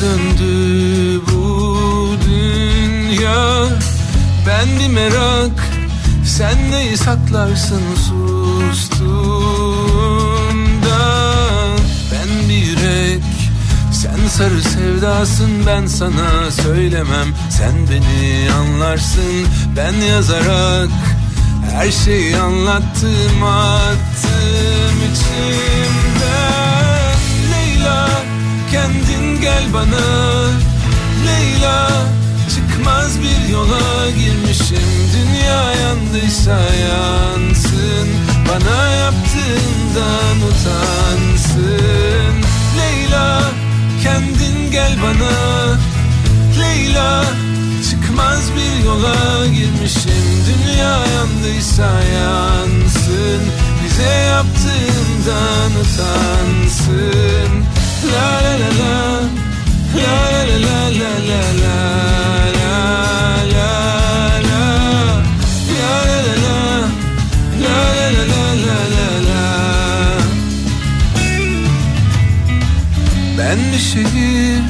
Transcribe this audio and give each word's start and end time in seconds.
Döndü 0.00 1.20
bu 1.32 2.10
dünya? 2.26 3.66
Ben 4.46 4.78
bir 4.80 4.88
merak, 4.94 5.68
sen 6.24 6.70
neyi 6.70 6.96
saklarsın 6.96 7.82
sustuğunda? 7.94 9.08
Ben 12.12 12.48
bir 12.48 12.54
yürek, 12.54 13.22
sen 13.92 14.28
sarı 14.28 14.62
sevdasın 14.62 15.66
ben 15.66 15.86
sana 15.86 16.50
söylemem. 16.50 17.28
Sen 17.50 17.74
beni 17.90 18.52
anlarsın 18.52 19.46
ben 19.76 20.06
yazarak 20.06 20.90
her 21.72 21.90
şeyi 21.90 22.36
anlattım 22.36 23.42
attım 23.42 24.96
içimden 25.12 25.87
gel 29.58 29.72
bana. 29.74 30.06
Leyla 31.26 31.90
çıkmaz 32.54 33.18
bir 33.22 33.52
yola 33.52 34.10
girmişim. 34.10 34.88
Dünya 35.14 35.72
yandıysa 35.72 36.58
yansın. 36.60 38.08
Bana 38.48 38.90
yaptığından 38.90 40.36
utansın. 40.48 42.34
Leyla 42.78 43.42
kendin 44.02 44.72
gel 44.72 44.96
bana. 45.02 45.76
Leyla 46.60 47.24
Çıkmaz 47.90 48.50
bir 48.56 48.84
yola 48.84 49.46
girmişim. 49.46 50.44
Dünya 50.46 50.98
yandıysa 51.06 52.02
yansın. 52.02 53.40
Bize 53.84 54.12
yaptığından 54.12 55.70
utansın. 55.80 57.64
La 58.12 58.37
bir 73.72 73.78
şehir. 73.78 74.62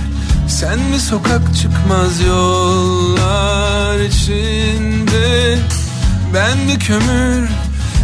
Sen 0.49 0.79
bir 0.93 0.99
sokak 0.99 1.57
çıkmaz 1.57 2.21
yollar 2.21 4.01
içinde? 4.01 5.59
Ben 6.35 6.69
bir 6.69 6.81
kömür 6.81 7.49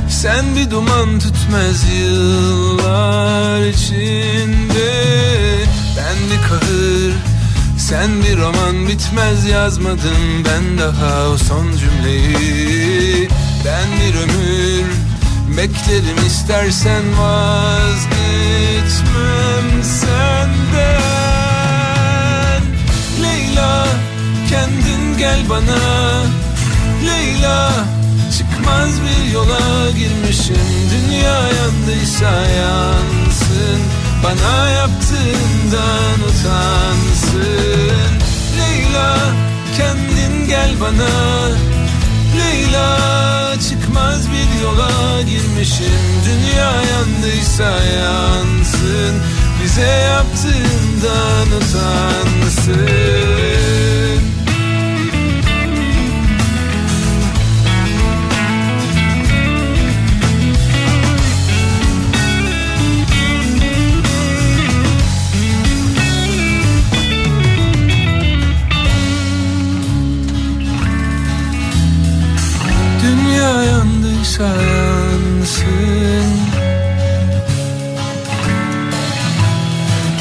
sen 0.09 0.45
bir 0.57 0.71
duman 0.71 1.19
tütmez 1.19 1.85
yıllar 2.01 3.67
içinde. 3.67 4.93
Ben 5.97 6.17
bir 6.31 6.43
kahır 6.49 7.15
sen 7.79 8.23
bir 8.23 8.39
roman 8.39 8.89
bitmez 8.89 9.47
yazmadım 9.47 10.45
ben 10.45 10.79
daha 10.79 11.29
o 11.29 11.37
son 11.37 11.67
cümleyi. 11.77 13.29
Ben 13.65 13.87
bir 14.01 14.15
ömür 14.15 14.44
beklerim 15.57 16.27
istersen 16.27 17.03
vazgeçmem 17.19 18.05
senden. 19.83 20.95
Leyla 23.23 23.87
kendin 24.51 25.19
gel 25.19 25.41
bana. 25.51 26.23
Leyla 27.07 27.73
çıkmaz 28.39 29.01
bir 29.03 29.33
yola 29.33 29.91
girmişim. 29.91 30.67
Dünya 30.91 31.39
yandıysa 31.49 32.33
yansın. 32.47 33.81
Bana 34.25 34.69
yaptığından 34.71 36.19
utansın. 36.29 38.13
Leyla 38.59 39.19
kendin 39.77 40.49
gel 40.49 40.71
bana. 40.81 41.11
Leyla 42.39 43.44
çıkmaz 43.61 44.29
bir 44.31 44.63
yola 44.63 45.23
girmişim. 45.23 46.01
Dünya 46.27 46.73
yandıysa 46.83 47.85
yansın. 47.85 49.15
Bize 49.63 49.83
yaptığından 49.83 51.47
utansın 51.47 52.85
yandıysa 74.41 74.45
yansın 74.45 76.35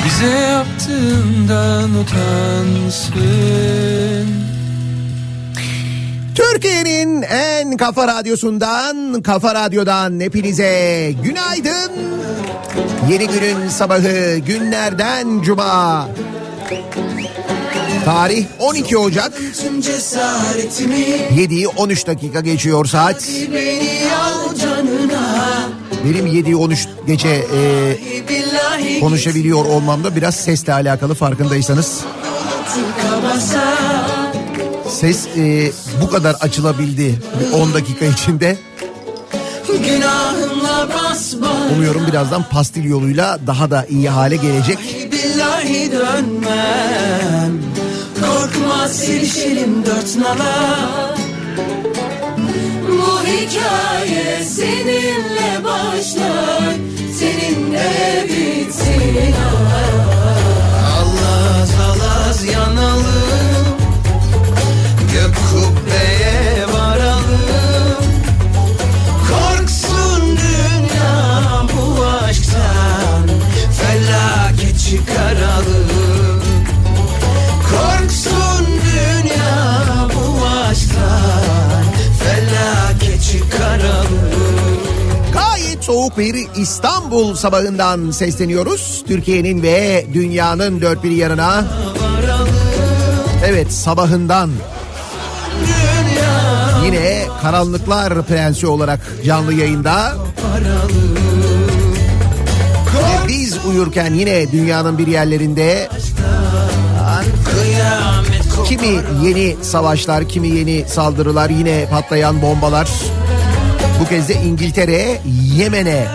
Bize 0.06 0.31
yaptığından 0.38 1.90
utansın 1.96 3.24
Türkiye'nin 6.36 7.21
en 7.21 7.77
kafa 7.77 8.07
radyosundan, 8.07 9.21
kafa 9.21 9.56
radyodan 9.56 10.19
hepinize 10.19 11.12
günaydın. 11.24 11.92
Yeni 13.09 13.27
günün 13.27 13.68
sabahı 13.69 14.38
günlerden 14.38 15.42
cuma. 15.42 16.07
Tarih 18.06 18.46
12 18.60 18.98
Ocak. 18.98 19.34
7'yi 21.36 21.68
13 21.68 22.08
dakika 22.08 22.40
geçiyor 22.40 22.86
saat. 22.86 23.30
Benim 26.06 26.28
7'yi 26.28 26.56
13 26.56 26.88
gece 27.08 27.30
e, 27.30 29.00
konuşabiliyor 29.00 29.66
olmamda 29.66 30.16
biraz 30.16 30.36
sesle 30.36 30.74
alakalı 30.74 31.14
farkındaysanız. 31.14 32.00
Ses 34.90 35.28
e, 35.38 35.72
bu 36.02 36.10
kadar 36.10 36.34
açılabildi 36.34 37.20
bir 37.40 37.52
10 37.60 37.74
dakika 37.74 38.06
içinde. 38.06 38.58
Umuyorum 41.76 42.08
birazdan 42.08 42.44
pastil 42.50 42.84
yoluyla 42.84 43.40
daha 43.48 43.72
da 43.72 43.86
iyi 43.90 44.10
hale 44.10 44.36
gelecek. 44.36 44.78
Billahi 45.12 45.92
dönmem 45.92 47.73
Korkma 48.44 48.88
sevişelim 48.88 49.86
dört 49.86 50.16
nala. 50.18 51.16
Bu 52.88 53.28
hikaye 53.28 54.44
seninle 54.44 55.63
başlar 55.63 56.75
Seninle 57.19 58.28
bitsin. 58.30 59.36
Allah 60.98 61.68
alaz 61.92 62.44
yanalım 62.45 63.06
Gök 65.13 65.36
kubbeye 65.51 66.66
varalım 66.74 67.25
Korksun 69.30 70.22
dünya 70.22 71.63
bu 71.74 72.06
aşktan 72.06 73.28
Felaket 73.80 74.80
çıkaralım 74.80 75.53
soğuk 85.94 86.18
bir 86.18 86.48
İstanbul 86.56 87.36
sabahından 87.36 88.12
sesleniyoruz. 88.12 89.04
Türkiye'nin 89.07 89.63
ve 89.63 90.06
dünyanın 90.13 90.81
dört 90.81 91.04
bir 91.04 91.12
yanına. 91.12 91.66
Evet 93.45 93.74
sabahından. 93.74 94.50
Yine 96.86 97.25
Karanlıklar 97.42 98.25
Prensi 98.25 98.68
olarak 98.68 99.00
canlı 99.25 99.54
yayında. 99.54 100.13
Ve 102.95 103.28
biz 103.28 103.66
uyurken 103.66 104.13
yine 104.13 104.51
dünyanın 104.51 104.98
bir 104.98 105.07
yerlerinde 105.07 105.90
kimi 108.66 109.00
yeni 109.24 109.56
savaşlar, 109.62 110.30
kimi 110.30 110.48
yeni 110.48 110.86
saldırılar, 110.88 111.50
yine 111.50 111.88
patlayan 111.90 112.42
bombalar. 112.42 112.90
Bu 114.04 114.08
kez 114.08 114.30
de 114.30 114.34
İngiltere 114.34 115.22
Yemen'e 115.56 116.06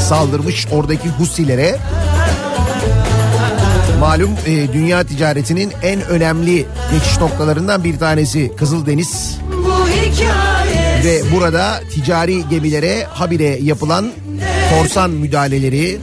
saldırmış 0.00 0.66
oradaki 0.72 1.08
Husilere. 1.08 1.76
Malum 4.00 4.30
e, 4.46 4.72
dünya 4.72 5.04
ticaretinin 5.04 5.72
en 5.82 6.00
önemli 6.00 6.66
geçiş 6.92 7.18
noktalarından 7.20 7.84
bir 7.84 7.98
tanesi 7.98 8.56
Kızıldeniz. 8.56 9.38
bu 9.66 9.86
Ve 11.04 11.22
burada 11.34 11.80
ticari 11.94 12.48
gemilere 12.48 13.04
habire 13.04 13.58
yapılan 13.62 14.12
korsan 14.70 15.10
müdahaleleri 15.10 15.98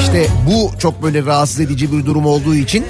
işte 0.00 0.26
bu 0.46 0.70
çok 0.78 1.02
böyle 1.02 1.24
rahatsız 1.24 1.60
edici 1.60 1.92
bir 1.92 2.06
durum 2.06 2.26
olduğu 2.26 2.54
için 2.54 2.84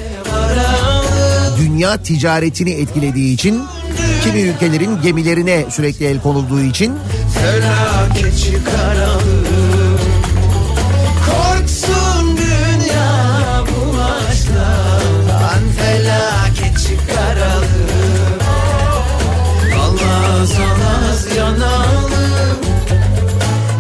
dünya 1.61 1.97
ticaretini 1.97 2.71
etkilediği 2.71 3.35
için 3.35 3.63
kimi 4.25 4.41
ülkelerin 4.41 5.03
gemilerine 5.03 5.65
sürekli 5.71 6.07
el 6.07 6.21
konulduğu 6.21 6.61
için 6.61 6.93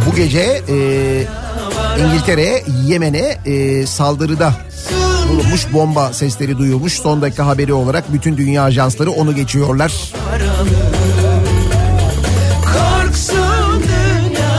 bu 0.06 0.16
gece 0.16 0.62
e, 0.68 0.76
İngiltere 1.98 2.62
Yemen'e 2.86 3.38
e, 3.46 3.86
saldırıda 3.86 4.69
bulunmuş 5.30 5.72
bomba 5.72 6.12
sesleri 6.12 6.58
duyulmuş. 6.58 6.92
Son 6.92 7.22
dakika 7.22 7.46
haberi 7.46 7.72
olarak 7.72 8.12
bütün 8.12 8.36
dünya 8.36 8.62
ajansları 8.62 9.10
onu 9.10 9.34
geçiyorlar. 9.34 9.92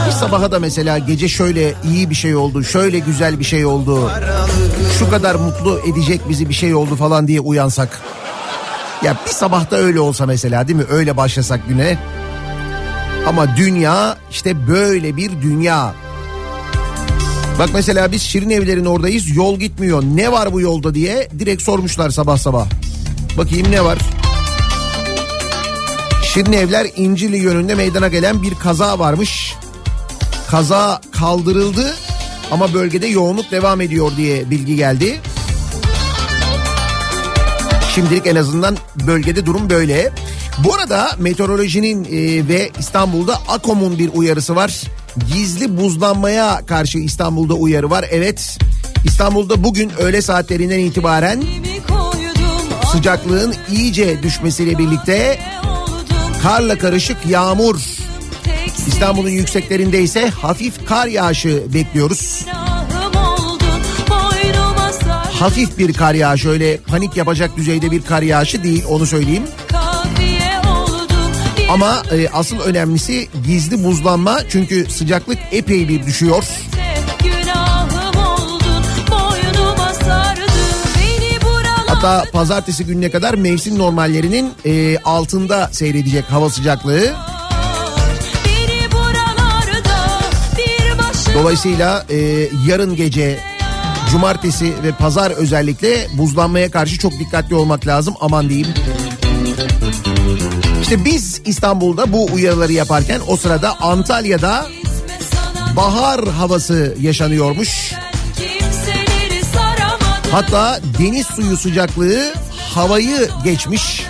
Bir 0.08 0.12
sabaha 0.12 0.52
da 0.52 0.60
mesela 0.60 0.98
gece 0.98 1.28
şöyle 1.28 1.74
iyi 1.84 2.10
bir 2.10 2.16
şey 2.16 2.36
oldu, 2.36 2.64
şöyle 2.64 3.00
güzel 3.00 3.40
bir 3.40 3.44
şey 3.44 3.66
oldu, 3.66 4.12
şu 5.00 5.10
kadar 5.10 5.36
mutlu 5.36 5.80
edecek 5.88 6.22
bizi 6.30 6.50
bir 6.50 6.54
şey 6.54 6.76
oldu 6.76 6.96
falan 6.96 7.28
diye 7.28 7.40
uyansak. 7.40 8.02
Ya 9.04 9.18
bir 9.26 9.32
sabahta 9.32 9.76
öyle 9.76 10.00
olsa 10.00 10.26
mesela 10.26 10.68
değil 10.68 10.80
mi? 10.80 10.86
Öyle 10.92 11.18
başlasak 11.18 11.68
güne. 11.68 11.98
Ama 13.28 13.58
dünya 13.58 14.18
işte 14.32 14.68
böyle 14.68 15.18
bir 15.18 15.42
dünya. 15.42 15.94
Bak 17.60 17.70
mesela 17.74 18.12
biz 18.12 18.22
Şirin 18.22 18.50
Evler'in 18.50 18.86
oradayız 18.86 19.36
yol 19.36 19.60
gitmiyor. 19.60 20.04
Ne 20.04 20.32
var 20.32 20.54
bu 20.54 20.62
yolda 20.62 20.96
diye 20.96 21.30
direkt 21.40 21.62
sormuşlar 21.62 22.10
sabah 22.10 22.38
sabah. 22.38 22.68
Bakayım 23.38 23.72
ne 23.72 23.84
var? 23.84 23.98
Şirin 26.34 26.54
Evler 26.54 26.88
İncirli 26.96 27.38
yönünde 27.38 27.76
meydana 27.76 28.08
gelen 28.08 28.44
bir 28.44 28.56
kaza 28.56 29.00
varmış. 29.00 29.56
Kaza 30.48 31.02
kaldırıldı 31.12 31.96
ama 32.52 32.74
bölgede 32.74 33.08
yoğunluk 33.08 33.52
devam 33.52 33.82
ediyor 33.82 34.12
diye 34.18 34.50
bilgi 34.50 34.76
geldi. 34.76 35.20
Şimdilik 37.96 38.28
en 38.28 38.36
azından 38.36 38.78
bölgede 39.08 39.46
durum 39.46 39.70
böyle. 39.70 40.12
Bu 40.58 40.74
arada 40.74 41.12
meteorolojinin 41.20 42.06
e, 42.06 42.48
ve 42.48 42.72
İstanbul'da 42.80 43.36
AKOM'un 43.48 44.00
bir 44.00 44.10
uyarısı 44.14 44.56
var. 44.56 44.82
Gizli 45.34 45.78
buzlanmaya 45.78 46.62
karşı 46.66 46.98
İstanbul'da 46.98 47.54
uyarı 47.54 47.90
var. 47.90 48.06
Evet 48.12 48.58
İstanbul'da 49.06 49.64
bugün 49.64 49.92
öğle 50.00 50.22
saatlerinden 50.22 50.80
itibaren 50.80 51.44
sıcaklığın 52.92 53.56
iyice 53.72 54.24
düşmesiyle 54.24 54.78
birlikte 54.78 55.40
karla 56.44 56.78
karışık 56.78 57.18
yağmur. 57.26 57.76
İstanbul'un 58.88 59.30
yükseklerinde 59.30 60.02
ise 60.02 60.30
hafif 60.30 60.86
kar 60.86 61.08
yağışı 61.08 61.64
bekliyoruz. 61.74 62.46
Hafif 65.40 65.78
bir 65.78 65.94
kar 65.94 66.14
yağışı 66.14 66.50
öyle 66.50 66.78
panik 66.78 67.18
yapacak 67.18 67.58
düzeyde 67.58 67.92
bir 67.92 68.02
kar 68.02 68.22
yağışı 68.22 68.64
değil 68.64 68.84
onu 68.90 69.06
söyleyeyim. 69.06 69.44
Ama 71.72 72.04
e, 72.12 72.30
asıl 72.30 72.60
önemlisi 72.60 73.28
gizli 73.46 73.84
buzlanma 73.84 74.40
çünkü 74.50 74.86
sıcaklık 74.90 75.38
epey 75.52 75.88
bir 75.90 76.06
düşüyor. 76.06 76.44
Hatta 81.88 82.24
pazartesi 82.32 82.86
gününe 82.86 83.12
kadar 83.12 83.34
mevsim 83.34 83.80
normallerinin 83.80 84.54
e, 84.66 84.98
altında 84.98 85.70
seyredecek 85.72 86.32
hava 86.32 86.50
sıcaklığı. 86.50 87.14
Dolayısıyla 91.34 92.06
e, 92.10 92.18
yarın 92.68 92.96
gece 92.96 93.40
cumartesi 94.12 94.84
ve 94.84 94.92
pazar 94.92 95.32
özellikle 95.32 96.08
buzlanmaya 96.18 96.72
karşı 96.72 96.98
çok 96.98 97.20
dikkatli 97.20 97.56
olmak 97.56 97.88
lazım 97.88 98.14
aman 98.22 98.50
diyeyim. 98.50 98.68
İşte 100.92 101.06
biz 101.06 101.42
İstanbul'da 101.46 102.14
bu 102.14 102.26
uyarıları 102.34 102.74
yaparken 102.74 103.22
o 103.28 103.38
sırada 103.38 103.82
Antalya'da 103.82 104.68
bahar 105.76 106.28
havası 106.28 106.96
yaşanıyormuş. 107.02 107.94
Hatta 110.32 110.80
deniz 111.00 111.28
suyu 111.28 111.58
sıcaklığı 111.58 112.34
havayı 112.74 113.30
geçmiş. 113.44 114.06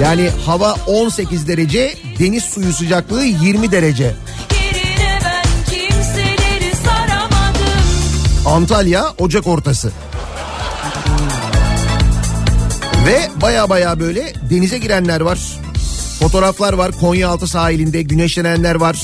Yani 0.00 0.30
hava 0.46 0.76
18 0.86 1.48
derece, 1.48 1.94
deniz 2.18 2.44
suyu 2.44 2.72
sıcaklığı 2.72 3.24
20 3.24 3.72
derece. 3.72 4.14
Antalya 8.46 9.04
Ocak 9.18 9.46
ortası. 9.46 9.92
Ve 13.06 13.40
baya 13.42 13.70
baya 13.70 14.00
böyle 14.00 14.32
denize 14.50 14.78
girenler 14.78 15.20
var. 15.20 15.38
Fotoğraflar 16.20 16.72
var 16.72 16.92
Konyaaltı 17.00 17.46
sahilinde 17.46 18.02
güneşlenenler 18.02 18.74
var. 18.74 18.96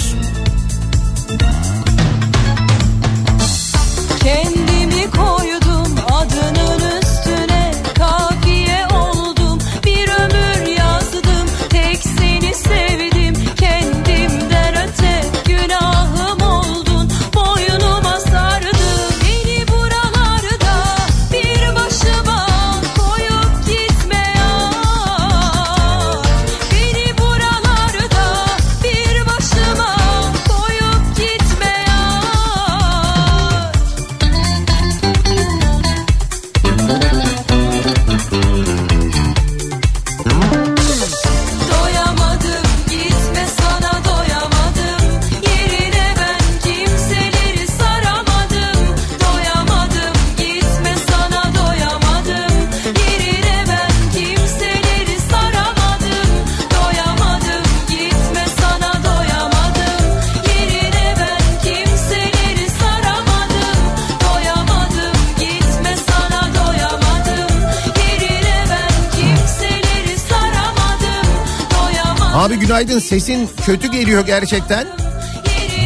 Günaydın 72.69 72.99
sesin 72.99 73.49
kötü 73.67 73.91
geliyor 73.91 74.27
gerçekten. 74.27 74.87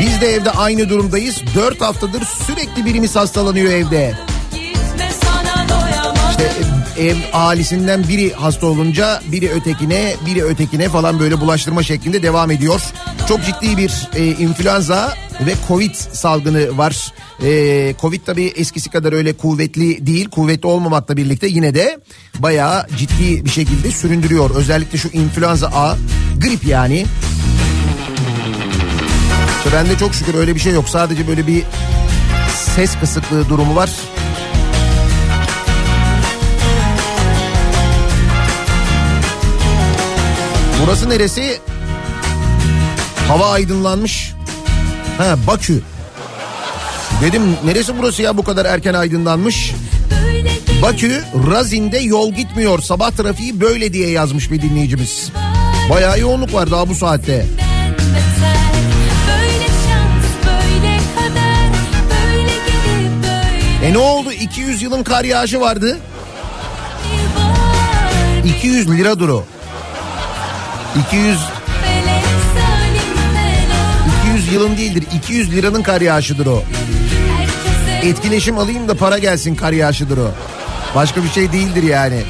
Biz 0.00 0.20
de 0.20 0.26
evde 0.26 0.50
aynı 0.50 0.88
durumdayız. 0.88 1.42
Dört 1.54 1.80
haftadır 1.80 2.22
sürekli 2.46 2.84
birimiz 2.84 3.16
hastalanıyor 3.16 3.72
evde. 3.72 4.14
İşte 6.30 6.52
ev 6.98 7.16
ailesinden 7.32 8.08
biri 8.08 8.32
hasta 8.32 8.66
olunca 8.66 9.22
biri 9.32 9.50
ötekine 9.50 10.14
biri 10.26 10.44
ötekine 10.44 10.88
falan 10.88 11.20
böyle 11.20 11.40
bulaştırma 11.40 11.82
şeklinde 11.82 12.22
devam 12.22 12.50
ediyor. 12.50 12.80
Çok 13.28 13.40
ciddi 13.44 13.76
bir 13.76 14.08
e, 14.14 14.26
influenza 14.26 15.14
ve 15.46 15.54
covid 15.68 15.94
salgını 15.94 16.78
var. 16.78 17.12
E, 17.42 17.94
covid 18.00 18.20
tabii 18.26 18.52
eskisi 18.56 18.90
kadar 18.90 19.12
öyle 19.12 19.32
kuvvetli 19.32 20.06
değil. 20.06 20.30
Kuvvetli 20.30 20.66
olmamakla 20.66 21.16
birlikte 21.16 21.46
yine 21.46 21.74
de 21.74 22.00
bayağı 22.38 22.86
ciddi 22.96 23.44
bir 23.44 23.50
şekilde 23.50 23.90
süründürüyor. 23.90 24.50
Özellikle 24.50 24.98
şu 24.98 25.08
influenza 25.08 25.66
A 25.66 25.96
grip 26.40 26.64
yani. 26.64 27.06
İşte 29.58 29.76
bende 29.76 29.98
çok 29.98 30.14
şükür 30.14 30.34
öyle 30.34 30.54
bir 30.54 30.60
şey 30.60 30.72
yok. 30.72 30.88
Sadece 30.88 31.28
böyle 31.28 31.46
bir 31.46 31.62
ses 32.74 32.98
kısıklığı 33.00 33.48
durumu 33.48 33.76
var. 33.76 33.90
Burası 40.82 41.08
neresi? 41.10 41.58
Hava 43.28 43.50
aydınlanmış. 43.50 44.32
Ha 45.18 45.36
Bakü. 45.46 45.82
Dedim 47.22 47.42
neresi 47.64 47.98
burası 47.98 48.22
ya 48.22 48.36
bu 48.36 48.44
kadar 48.44 48.64
erken 48.64 48.94
aydınlanmış? 48.94 49.72
Bakü 50.82 51.24
Razin'de 51.50 51.98
yol 51.98 52.32
gitmiyor. 52.32 52.82
Sabah 52.82 53.10
trafiği 53.10 53.60
böyle 53.60 53.92
diye 53.92 54.10
yazmış 54.10 54.50
bir 54.50 54.62
dinleyicimiz. 54.62 55.32
Bayağı 55.92 56.20
yoğunluk 56.20 56.54
var 56.54 56.70
daha 56.70 56.88
bu 56.88 56.94
saatte. 56.94 57.46
E 63.84 63.92
ne 63.92 63.98
oldu? 63.98 64.32
200 64.32 64.82
yılın 64.82 65.02
kar 65.02 65.24
yağışı 65.24 65.60
vardı. 65.60 65.98
var 67.36 68.44
200 68.44 68.90
liradır 68.90 69.28
o. 69.28 69.44
200 71.06 71.38
Felek 71.38 72.24
salim 72.54 73.16
felek 73.34 74.36
200 74.36 74.52
yılın 74.52 74.76
değildir. 74.76 75.04
200 75.16 75.52
liranın 75.52 75.82
kar 75.82 76.00
yağışıdır 76.00 76.46
o. 76.46 76.62
Etkileşim 78.02 78.58
alayım 78.58 78.88
da 78.88 78.94
para 78.94 79.18
gelsin 79.18 79.54
kar 79.54 79.72
yağışıdır 79.72 80.18
o. 80.18 80.30
Başka 80.94 81.24
bir 81.24 81.28
şey 81.28 81.52
değildir 81.52 81.82
yani. 81.82 82.22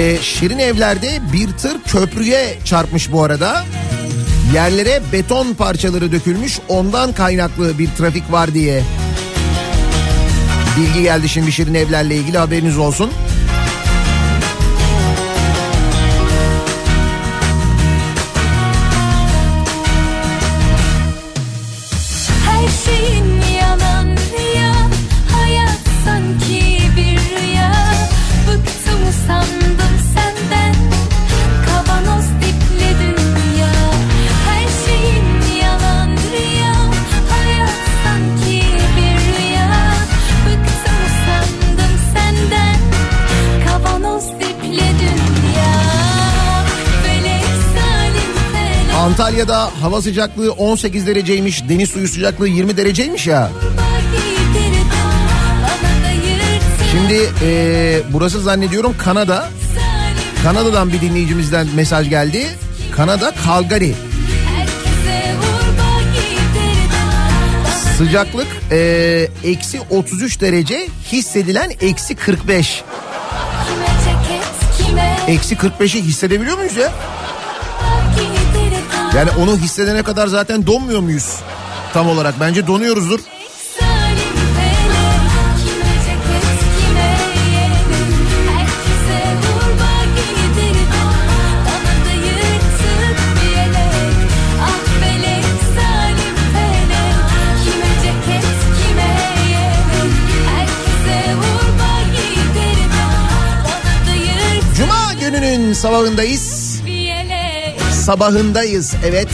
Ee, 0.00 0.18
Şirin 0.22 0.58
evlerde 0.58 1.20
bir 1.32 1.48
tır 1.50 1.82
köprüye 1.82 2.58
çarpmış 2.64 3.12
bu 3.12 3.22
arada. 3.22 3.64
Yerlere 4.54 5.00
beton 5.12 5.54
parçaları 5.54 6.12
dökülmüş 6.12 6.58
ondan 6.68 7.12
kaynaklı 7.12 7.78
bir 7.78 7.88
trafik 7.98 8.32
var 8.32 8.54
diye. 8.54 8.82
Bilgi 10.76 11.02
geldi 11.02 11.28
şimdi 11.28 11.52
Şirin 11.52 11.74
evlerle 11.74 12.16
ilgili 12.16 12.38
haberiniz 12.38 12.78
olsun. 12.78 13.10
Antalya'da 49.10 49.70
hava 49.82 50.02
sıcaklığı 50.02 50.52
18 50.52 51.06
dereceymiş, 51.06 51.68
deniz 51.68 51.90
suyu 51.90 52.08
sıcaklığı 52.08 52.48
20 52.48 52.76
dereceymiş 52.76 53.26
ya. 53.26 53.50
Şimdi 56.90 57.30
ee, 57.42 58.00
burası 58.12 58.40
zannediyorum 58.40 58.94
Kanada. 58.98 59.48
Kanada'dan 60.42 60.92
bir 60.92 61.00
dinleyicimizden 61.00 61.66
mesaj 61.74 62.08
geldi. 62.08 62.46
Kanada 62.96 63.32
Calgary. 63.46 63.92
Sıcaklık 67.98 68.48
eksi 69.44 69.80
33 69.90 70.40
derece 70.40 70.88
hissedilen 71.12 71.72
eksi 71.80 72.14
45. 72.14 72.84
Eksi 75.26 75.54
45'i 75.54 76.02
hissedebiliyor 76.02 76.58
muyuz 76.58 76.76
ya? 76.76 76.92
Yani 79.16 79.30
onu 79.30 79.56
hissedene 79.56 80.02
kadar 80.02 80.26
zaten 80.26 80.66
donmuyor 80.66 81.00
muyuz? 81.00 81.36
Tam 81.92 82.08
olarak 82.08 82.34
bence 82.40 82.66
donuyoruzdur. 82.66 83.20
Gününün 105.20 105.72
sabahındayız. 105.72 106.69
Sabahındayız 108.10 108.94
evet. 109.04 109.28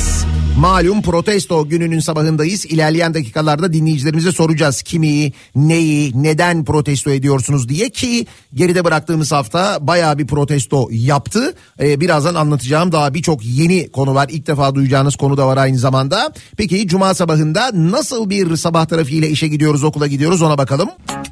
Malum 0.59 1.03
protesto 1.03 1.69
gününün 1.69 2.01
sabahındayız. 2.01 2.67
İlerleyen 2.67 3.15
dakikalarda 3.15 3.73
dinleyicilerimize 3.73 4.33
soracağız 4.33 4.83
kimi, 4.83 5.33
neyi, 5.55 6.23
neden 6.23 6.65
protesto 6.65 7.11
ediyorsunuz 7.11 7.69
diye 7.69 7.91
ki 7.91 8.27
geride 8.55 8.85
bıraktığımız 8.85 9.33
hafta 9.33 9.79
bayağı 9.81 10.19
bir 10.19 10.27
protesto 10.27 10.89
yaptı. 10.91 11.55
Ee, 11.81 12.01
birazdan 12.01 12.35
anlatacağım 12.35 12.93
daha 12.93 13.15
birçok 13.15 13.45
yeni 13.45 13.93
konu 13.93 14.15
var. 14.15 14.29
İlk 14.31 14.47
defa 14.47 14.75
duyacağınız 14.75 15.17
konu 15.17 15.37
da 15.37 15.47
var 15.47 15.57
aynı 15.57 15.79
zamanda. 15.79 16.33
Peki 16.57 16.89
cuma 16.89 17.15
sabahında 17.15 17.71
nasıl 17.75 18.31
bir 18.31 18.57
sabah 18.57 18.87
trafiğiyle 18.87 19.29
işe 19.29 19.49
gidiyoruz, 19.49 19.85
okula 19.85 20.07
gidiyoruz 20.07 20.43
ona 20.43 20.59
bakalım. 20.59 20.89
Kafa 21.07 21.26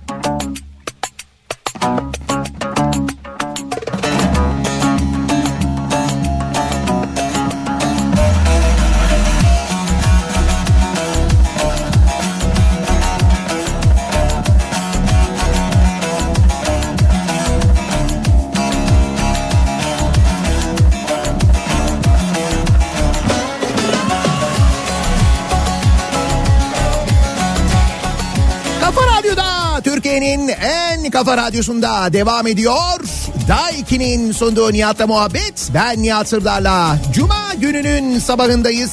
kafa 31.10 31.36
radyosunda 31.36 32.12
devam 32.12 32.46
ediyor. 32.46 33.00
Daiki'nin 33.48 34.32
sunduğu 34.32 34.72
Nihat'la 34.72 35.06
muhabbet. 35.06 35.70
Ben 35.74 36.02
Nihat 36.02 36.28
Sırdar'la. 36.28 36.98
Cuma 37.14 37.54
gününün 37.60 38.18
sabahındayız. 38.18 38.92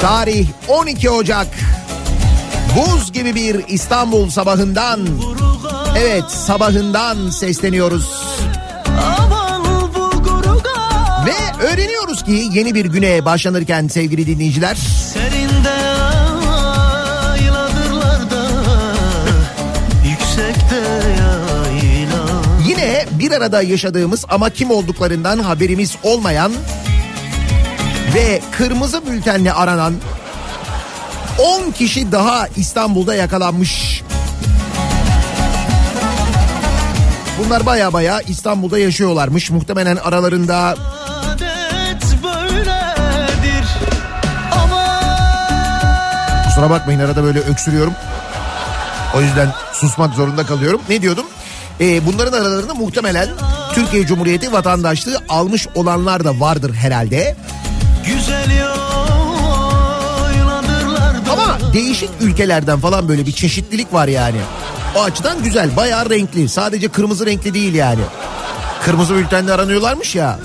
Tarih 0.00 0.46
12 0.68 1.10
Ocak. 1.10 1.46
Buz 2.76 3.12
gibi 3.12 3.34
bir 3.34 3.68
İstanbul 3.68 4.30
sabahından. 4.30 5.00
Evet 5.98 6.30
sabahından 6.30 7.30
sesleniyoruz. 7.30 8.22
Ve 11.26 11.66
öğreniyoruz 11.66 12.24
ki 12.24 12.48
yeni 12.52 12.74
bir 12.74 12.84
güne 12.84 13.24
başlanırken 13.24 13.88
sevgili 13.88 14.26
dinleyiciler. 14.26 14.76
Serinde 15.14 15.97
bir 23.28 23.34
arada 23.34 23.62
yaşadığımız 23.62 24.24
ama 24.28 24.50
kim 24.50 24.70
olduklarından 24.70 25.38
haberimiz 25.38 25.96
olmayan 26.02 26.52
ve 28.14 28.40
kırmızı 28.50 29.06
bültenle 29.06 29.52
aranan 29.52 29.94
10 31.66 31.70
kişi 31.70 32.12
daha 32.12 32.48
İstanbul'da 32.56 33.14
yakalanmış. 33.14 34.02
Bunlar 37.38 37.66
baya 37.66 37.92
baya 37.92 38.20
İstanbul'da 38.20 38.78
yaşıyorlarmış. 38.78 39.50
Muhtemelen 39.50 39.96
aralarında 39.96 40.74
Kusura 46.44 46.70
bakmayın 46.70 47.00
arada 47.00 47.22
böyle 47.22 47.40
öksürüyorum. 47.40 47.92
O 49.14 49.20
yüzden 49.20 49.52
susmak 49.72 50.14
zorunda 50.14 50.46
kalıyorum. 50.46 50.80
Ne 50.88 51.02
diyordum? 51.02 51.26
Ee, 51.80 52.06
bunların 52.06 52.32
aralarında 52.32 52.74
muhtemelen 52.74 53.28
Türkiye 53.74 54.06
Cumhuriyeti 54.06 54.52
vatandaşlığı 54.52 55.18
almış 55.28 55.66
olanlar 55.74 56.24
da 56.24 56.40
vardır 56.40 56.74
herhalde. 56.74 57.36
Ama 61.32 61.58
değişik 61.72 62.10
ülkelerden 62.20 62.80
falan 62.80 63.08
böyle 63.08 63.26
bir 63.26 63.32
çeşitlilik 63.32 63.92
var 63.92 64.08
yani. 64.08 64.38
O 64.96 65.02
açıdan 65.02 65.42
güzel, 65.42 65.76
bayağı 65.76 66.10
renkli. 66.10 66.48
Sadece 66.48 66.88
kırmızı 66.88 67.26
renkli 67.26 67.54
değil 67.54 67.74
yani. 67.74 68.00
Kırmızı 68.84 69.14
bültenle 69.14 69.52
aranıyorlarmış 69.52 70.14
ya. 70.14 70.38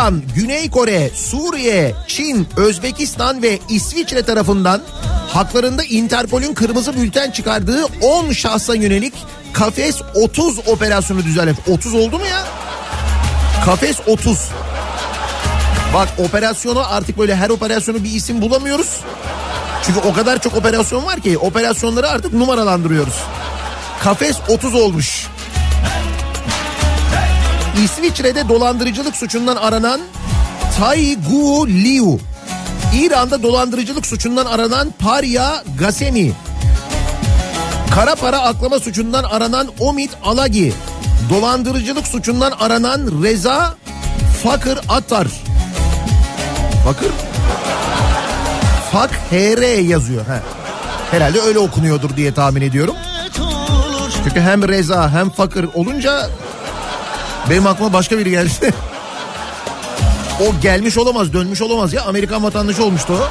İran, 0.00 0.22
Güney 0.34 0.70
Kore, 0.70 1.10
Suriye, 1.14 1.94
Çin, 2.06 2.48
Özbekistan 2.56 3.42
ve 3.42 3.58
İsviçre 3.68 4.22
tarafından 4.22 4.80
haklarında 5.28 5.84
Interpol'ün 5.84 6.54
kırmızı 6.54 6.96
bülten 6.96 7.30
çıkardığı 7.30 7.84
10 8.02 8.32
şahsa 8.32 8.74
yönelik 8.74 9.14
Kafes 9.52 10.02
30 10.14 10.58
operasyonu 10.68 11.24
düzenlemiş. 11.24 11.60
30 11.68 11.94
oldu 11.94 12.18
mu 12.18 12.26
ya? 12.26 12.44
Kafes 13.64 13.96
30. 14.06 14.38
Bak 15.94 16.08
operasyonu 16.18 16.92
artık 16.92 17.18
böyle 17.18 17.36
her 17.36 17.50
operasyonu 17.50 18.04
bir 18.04 18.10
isim 18.10 18.42
bulamıyoruz. 18.42 19.00
Çünkü 19.82 20.00
o 20.00 20.12
kadar 20.12 20.42
çok 20.42 20.56
operasyon 20.56 21.04
var 21.06 21.20
ki 21.20 21.38
operasyonları 21.38 22.08
artık 22.08 22.32
numaralandırıyoruz. 22.32 23.16
Kafes 24.02 24.36
30 24.48 24.74
olmuş. 24.74 25.26
İsviçre'de 27.78 28.48
dolandırıcılık 28.48 29.16
suçundan 29.16 29.56
aranan 29.56 30.00
Taygu 30.78 31.68
Liu. 31.68 32.20
İran'da 32.94 33.42
dolandırıcılık 33.42 34.06
suçundan 34.06 34.46
aranan 34.46 34.94
Parya 34.98 35.62
Gasemi. 35.78 36.32
Kara 37.94 38.14
para 38.14 38.38
aklama 38.40 38.80
suçundan 38.80 39.24
aranan 39.24 39.68
Omid 39.78 40.10
Alagi. 40.24 40.72
Dolandırıcılık 41.30 42.06
suçundan 42.06 42.52
aranan 42.60 43.22
Reza 43.22 43.74
Fakır 44.42 44.78
Atar. 44.88 45.26
Fakır? 46.84 47.10
Fak 48.92 49.10
HR 49.30 49.78
yazıyor. 49.78 50.26
He. 50.26 50.40
Herhalde 51.10 51.40
öyle 51.40 51.58
okunuyordur 51.58 52.16
diye 52.16 52.34
tahmin 52.34 52.62
ediyorum. 52.62 52.94
Çünkü 54.24 54.40
hem 54.40 54.68
Reza 54.68 55.10
hem 55.12 55.30
Fakır 55.30 55.68
olunca 55.74 56.30
benim 57.50 57.66
aklıma 57.66 57.92
başka 57.92 58.18
biri 58.18 58.30
geldi. 58.30 58.50
o 60.40 60.60
gelmiş 60.62 60.98
olamaz, 60.98 61.32
dönmüş 61.32 61.62
olamaz 61.62 61.92
ya. 61.92 62.04
Amerikan 62.04 62.42
vatandaşı 62.42 62.84
olmuştu 62.84 63.12
o. 63.12 63.28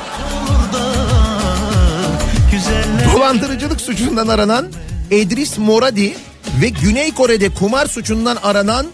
Dolandırıcılık 3.14 3.82
suçundan 3.82 4.28
aranan 4.28 4.68
Edris 5.12 5.58
Moradi 5.58 6.16
ve 6.62 6.70
Güney 6.70 7.12
Kore'de 7.12 7.50
kumar 7.50 7.86
suçundan 7.86 8.38
aranan 8.44 8.88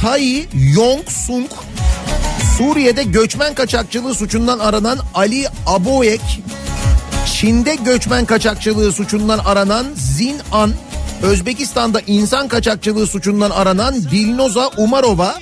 Tai 0.00 0.48
Yong 0.54 1.08
Sung, 1.08 1.50
Suriye'de 2.58 3.02
göçmen 3.02 3.54
kaçakçılığı 3.54 4.14
suçundan 4.14 4.58
aranan 4.58 4.98
Ali 5.14 5.46
Aboek, 5.66 6.20
Çin'de 7.34 7.74
göçmen 7.74 8.24
kaçakçılığı 8.24 8.92
suçundan 8.92 9.38
aranan 9.38 9.86
Zin 9.94 10.36
An, 10.52 10.72
Özbekistan'da 11.22 12.00
insan 12.06 12.48
kaçakçılığı 12.48 13.06
suçundan 13.06 13.50
aranan 13.50 13.94
Dilnoza 13.94 14.70
Umarova 14.76 15.34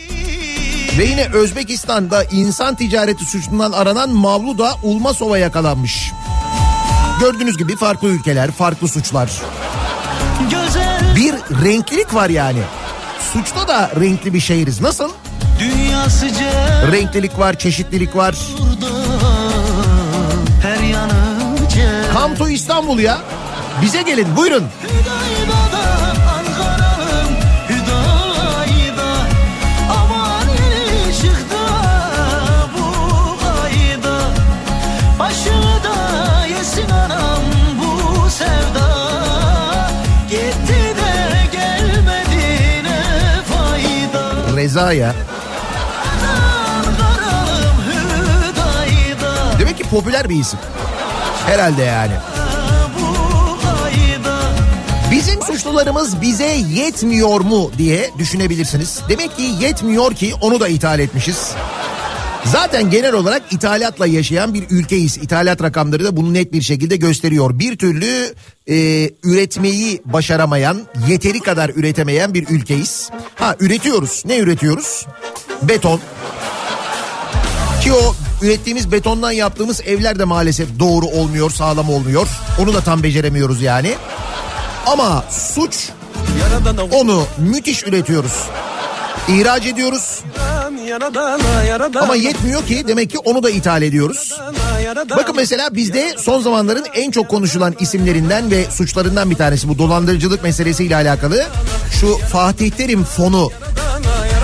ve 0.99 1.05
yine 1.05 1.27
Özbekistan'da 1.33 2.25
insan 2.25 2.75
ticareti 2.75 3.25
suçundan 3.25 3.73
aranan 3.73 4.11
Mavluda 4.11 4.75
Ulmasova 4.83 5.39
yakalanmış. 5.39 6.13
Gördüğünüz 7.21 7.57
gibi 7.59 7.77
farklı 7.77 8.09
ülkeler, 8.09 8.51
farklı 8.51 8.89
suçlar. 8.89 9.31
Bir 11.17 11.35
renklilik 11.65 12.15
var 12.15 12.31
yani. 12.31 12.61
Suçta 13.33 13.69
da 13.69 13.91
renkli 14.01 14.35
bir 14.35 14.41
şehiriz. 14.41 14.81
Nasıl? 14.81 15.11
dünya 15.61 16.11
sıcak 16.11 16.93
Renklilik 16.93 17.39
var, 17.39 17.59
çeşitlilik 17.59 18.17
var. 18.17 18.35
burada 18.59 18.87
her 20.63 20.83
yanı 20.83 21.69
cem 21.75 22.13
Come 22.15 22.35
to 22.35 22.49
İstanbul 22.49 22.99
ya. 22.99 23.19
Bize 23.83 24.03
gelin 24.03 24.37
buyurun. 24.37 24.65
Hüdayda'dan 24.83 25.24
Reza 44.75 44.93
ya. 44.93 45.15
Demek 49.59 49.79
ki 49.79 49.85
popüler 49.85 50.29
bir 50.29 50.37
isim. 50.41 50.59
Herhalde 51.47 51.83
yani. 51.83 52.13
Bizim 55.11 55.43
suçlularımız 55.43 56.21
bize 56.21 56.47
yetmiyor 56.71 57.41
mu 57.41 57.71
diye 57.79 58.11
düşünebilirsiniz. 58.19 59.01
Demek 59.09 59.37
ki 59.37 59.43
yetmiyor 59.61 60.15
ki 60.15 60.35
onu 60.41 60.61
da 60.61 60.69
ithal 60.69 60.99
etmişiz. 61.01 61.55
Zaten 62.45 62.91
genel 62.91 63.15
olarak 63.15 63.43
ithalatla 63.51 64.07
yaşayan 64.07 64.55
bir 64.55 64.65
ülkeyiz. 64.71 65.17
İthalat 65.17 65.63
rakamları 65.63 66.05
da 66.05 66.17
bunu 66.17 66.35
net 66.35 66.53
bir 66.53 66.63
şekilde 66.63 66.97
gösteriyor. 66.97 67.59
Bir 67.59 67.79
türlü 67.79 68.35
e, 68.67 69.11
üretmeyi 69.23 70.03
başaramayan, 70.05 70.81
yeteri 71.09 71.41
kadar 71.41 71.71
üretemeyen 71.71 72.35
bir 72.35 72.49
ülkeyiz. 72.49 73.11
Ha 73.35 73.57
üretiyoruz. 73.61 74.23
Ne 74.27 74.39
üretiyoruz? 74.39 75.07
Beton. 75.63 76.01
Ki 77.83 77.93
o 77.93 78.15
ürettiğimiz 78.43 78.93
betondan 78.93 79.33
yaptığımız 79.33 79.81
evler 79.81 80.19
de 80.19 80.25
maalesef 80.25 80.69
doğru 80.79 81.07
olmuyor, 81.07 81.51
sağlam 81.51 81.91
olmuyor. 81.91 82.29
Onu 82.61 82.75
da 82.75 82.81
tam 82.81 83.03
beceremiyoruz 83.03 83.63
yani. 83.63 83.95
Ama 84.87 85.25
suç 85.31 85.89
onu 86.93 87.27
müthiş 87.39 87.87
üretiyoruz. 87.87 88.45
İhraç 89.29 89.67
ediyoruz 89.67 90.21
ama 92.03 92.15
yetmiyor 92.17 92.67
ki 92.67 92.85
demek 92.89 93.11
ki 93.11 93.19
onu 93.19 93.43
da 93.43 93.51
ithal 93.51 93.83
ediyoruz. 93.83 94.33
Bakın 95.17 95.37
mesela 95.37 95.75
bizde 95.75 96.15
son 96.19 96.41
zamanların 96.43 96.85
en 96.95 97.11
çok 97.11 97.29
konuşulan 97.29 97.75
isimlerinden 97.81 98.51
ve 98.51 98.65
suçlarından 98.71 99.31
bir 99.31 99.37
tanesi 99.37 99.69
bu 99.69 99.79
dolandırıcılık 99.79 100.43
meselesiyle 100.43 100.97
alakalı. 100.97 101.45
Şu 102.01 102.19
Fatih 102.19 102.71
Terim 102.71 103.05
fonu 103.05 103.51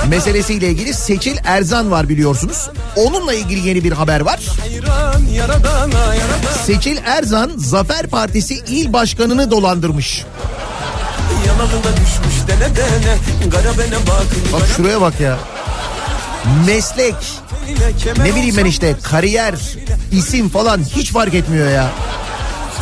meselesiyle 0.08 0.68
ilgili 0.68 0.94
Seçil 0.94 1.36
Erzan 1.44 1.90
var 1.90 2.08
biliyorsunuz. 2.08 2.68
Onunla 2.96 3.34
ilgili 3.34 3.68
yeni 3.68 3.84
bir 3.84 3.92
haber 3.92 4.20
var. 4.20 4.40
Seçil 6.66 6.96
Erzan 7.04 7.50
Zafer 7.56 8.06
Partisi 8.06 8.54
il 8.54 8.92
başkanını 8.92 9.50
dolandırmış. 9.50 10.24
Bak 14.52 14.62
şuraya 14.76 15.00
bak 15.00 15.20
ya. 15.20 15.38
Meslek, 16.66 17.14
ne 18.18 18.34
bileyim 18.36 18.56
ben 18.56 18.64
işte 18.64 18.96
kariyer, 19.02 19.54
isim 20.12 20.48
falan 20.48 20.80
hiç 20.96 21.12
fark 21.12 21.34
etmiyor 21.34 21.70
ya. 21.70 21.90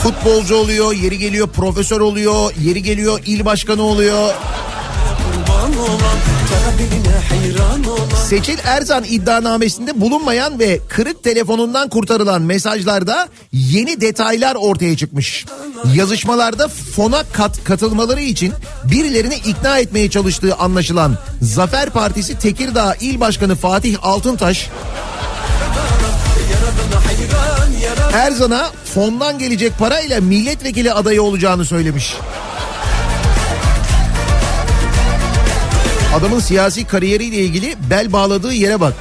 Futbolcu 0.03 0.57
oluyor, 0.57 0.93
yeri 0.93 1.19
geliyor 1.19 1.49
profesör 1.49 2.01
oluyor, 2.01 2.55
yeri 2.61 2.83
geliyor 2.83 3.21
il 3.27 3.45
başkanı 3.45 3.83
oluyor. 3.83 4.35
Seçil 8.29 8.59
Erzan 8.65 9.05
iddianamesinde 9.05 10.01
bulunmayan 10.01 10.59
ve 10.59 10.81
kırık 10.89 11.25
telefonundan 11.25 11.89
kurtarılan 11.89 12.43
mesajlarda 12.43 13.29
yeni 13.53 14.01
detaylar 14.01 14.55
ortaya 14.55 14.97
çıkmış. 14.97 15.47
Yazışmalarda 15.95 16.69
fona 16.69 17.23
kat, 17.33 17.65
katılmaları 17.65 18.21
için 18.21 18.53
birilerini 18.85 19.35
ikna 19.35 19.79
etmeye 19.79 20.11
çalıştığı 20.11 20.55
anlaşılan 20.55 21.19
Zafer 21.43 21.91
Partisi 21.91 22.39
Tekirdağ 22.39 22.95
İl 23.01 23.21
Başkanı 23.21 23.55
Fatih 23.57 23.97
Altıntaş 24.03 24.71
Erzan'a 28.13 28.71
fondan 28.95 29.39
gelecek 29.39 29.79
parayla 29.79 30.21
milletvekili 30.21 30.93
adayı 30.93 31.23
olacağını 31.23 31.65
söylemiş. 31.65 32.17
Adamın 36.15 36.41
siyasi 36.41 36.85
kariyeriyle 36.85 37.37
ilgili 37.37 37.77
bel 37.91 38.13
bağladığı 38.13 38.53
yere 38.53 38.81
bak. 38.81 38.95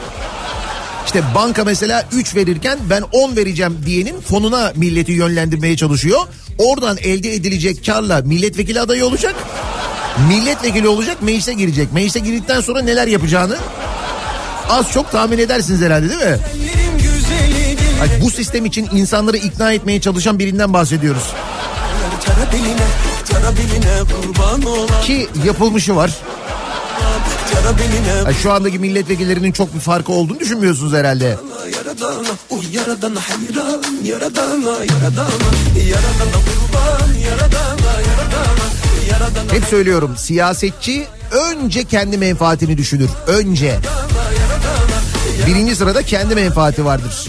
İşte 1.06 1.24
banka 1.36 1.64
mesela 1.64 2.06
3 2.12 2.36
verirken 2.36 2.80
ben 2.90 3.04
10 3.12 3.36
vereceğim 3.36 3.78
diyenin 3.86 4.22
fonuna 4.22 4.72
milleti 4.76 5.12
yönlendirmeye 5.12 5.78
çalışıyor. 5.78 6.20
Oradan 6.58 6.98
elde 6.98 7.34
edilecek 7.34 7.86
karla 7.86 8.22
milletvekili 8.22 8.82
adayı 8.82 9.06
olacak. 9.06 9.36
Milletvekili 10.30 10.88
olacak 10.88 11.22
meclise 11.22 11.54
girecek. 11.54 11.94
Meclise 11.94 12.20
girdikten 12.20 12.62
sonra 12.62 12.82
neler 12.82 13.08
yapacağını 13.08 13.58
az 14.70 14.92
çok 14.92 15.12
tahmin 15.12 15.38
edersiniz 15.38 15.82
herhalde 15.82 16.10
değil 16.10 16.20
mi? 16.20 16.38
Ay, 18.02 18.22
bu 18.22 18.32
sistem 18.32 18.66
için 18.66 18.90
insanları 18.94 19.38
ikna 19.38 19.72
etmeye 19.74 20.02
çalışan 20.02 20.40
birinden 20.40 20.74
bahsediyoruz. 20.74 21.24
Ki 25.04 25.28
yapılmışı 25.46 25.96
var. 25.96 26.12
Ay, 28.26 28.34
şu 28.34 28.52
andaki 28.52 28.80
milletvekillerinin 28.80 29.52
çok 29.52 29.76
bir 29.76 29.80
farkı 29.80 30.12
olduğunu 30.12 30.40
düşünmüyorsunuz 30.40 30.94
herhalde. 30.94 31.38
Yaradana 31.76 32.28
yaradana 32.72 33.20
hayran 33.20 33.84
Yaradana 34.04 34.72
yaradana 34.72 35.28
Yaradana 35.90 36.38
kurban 36.48 37.14
Yaradana 37.30 37.92
yaradana 38.10 38.66
Yaradana 39.12 39.54
Hep 39.54 39.64
söylüyorum 39.64 40.16
siyasetçi 40.18 41.06
önce 41.32 41.84
kendi 41.84 42.18
menfaatini 42.18 42.78
düşünür. 42.78 43.10
Önce. 43.28 43.80
Birinci 45.48 45.76
sırada 45.76 46.04
kendi 46.04 46.36
menfaati 46.36 46.86
vardır. 46.86 47.28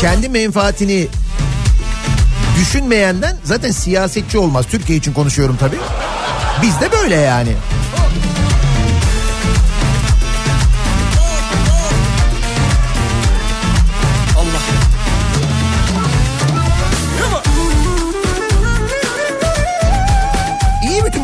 Kendi 0.00 0.28
menfaatini 0.28 1.08
düşünmeyenden 2.60 3.36
zaten 3.44 3.70
siyasetçi 3.70 4.38
olmaz. 4.38 4.66
Türkiye 4.70 4.98
için 4.98 5.12
konuşuyorum 5.12 5.56
tabii. 5.60 5.78
Bizde 6.62 6.92
böyle 6.92 7.14
yani. 7.14 7.52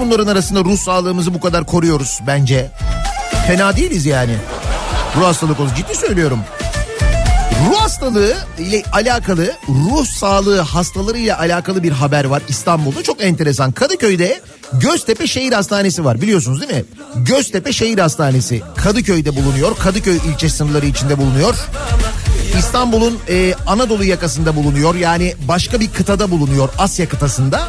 Bunların 0.06 0.26
arasında 0.26 0.60
ruh 0.60 0.78
sağlığımızı 0.78 1.34
bu 1.34 1.40
kadar 1.40 1.66
koruyoruz 1.66 2.20
bence. 2.26 2.70
Fena 3.46 3.76
değiliz 3.76 4.06
yani. 4.06 4.34
Ruh 5.16 5.24
hastalığı 5.24 5.56
konusu 5.56 5.74
ciddi 5.74 5.94
söylüyorum. 5.94 6.38
Ruh 7.68 7.80
hastalığı 7.80 8.36
ile 8.58 8.82
alakalı 8.92 9.52
ruh 9.68 10.06
sağlığı 10.06 10.60
hastaları 10.60 11.18
ile 11.18 11.34
alakalı 11.34 11.82
bir 11.82 11.92
haber 11.92 12.24
var 12.24 12.42
İstanbul'da 12.48 13.02
çok 13.02 13.24
enteresan. 13.24 13.72
Kadıköy'de 13.72 14.40
Göztepe 14.72 15.26
Şehir 15.26 15.52
Hastanesi 15.52 16.04
var 16.04 16.22
biliyorsunuz 16.22 16.60
değil 16.60 16.72
mi? 16.72 16.84
Göztepe 17.16 17.72
Şehir 17.72 17.98
Hastanesi 17.98 18.62
Kadıköy'de 18.76 19.36
bulunuyor. 19.36 19.76
Kadıköy 19.78 20.16
ilçe 20.16 20.48
sınırları 20.48 20.86
içinde 20.86 21.18
bulunuyor. 21.18 21.54
İstanbul'un 22.58 23.18
e, 23.28 23.54
Anadolu 23.66 24.04
yakasında 24.04 24.56
bulunuyor. 24.56 24.94
Yani 24.94 25.34
başka 25.48 25.80
bir 25.80 25.90
kıtada 25.90 26.30
bulunuyor 26.30 26.68
Asya 26.78 27.08
kıtasında. 27.08 27.68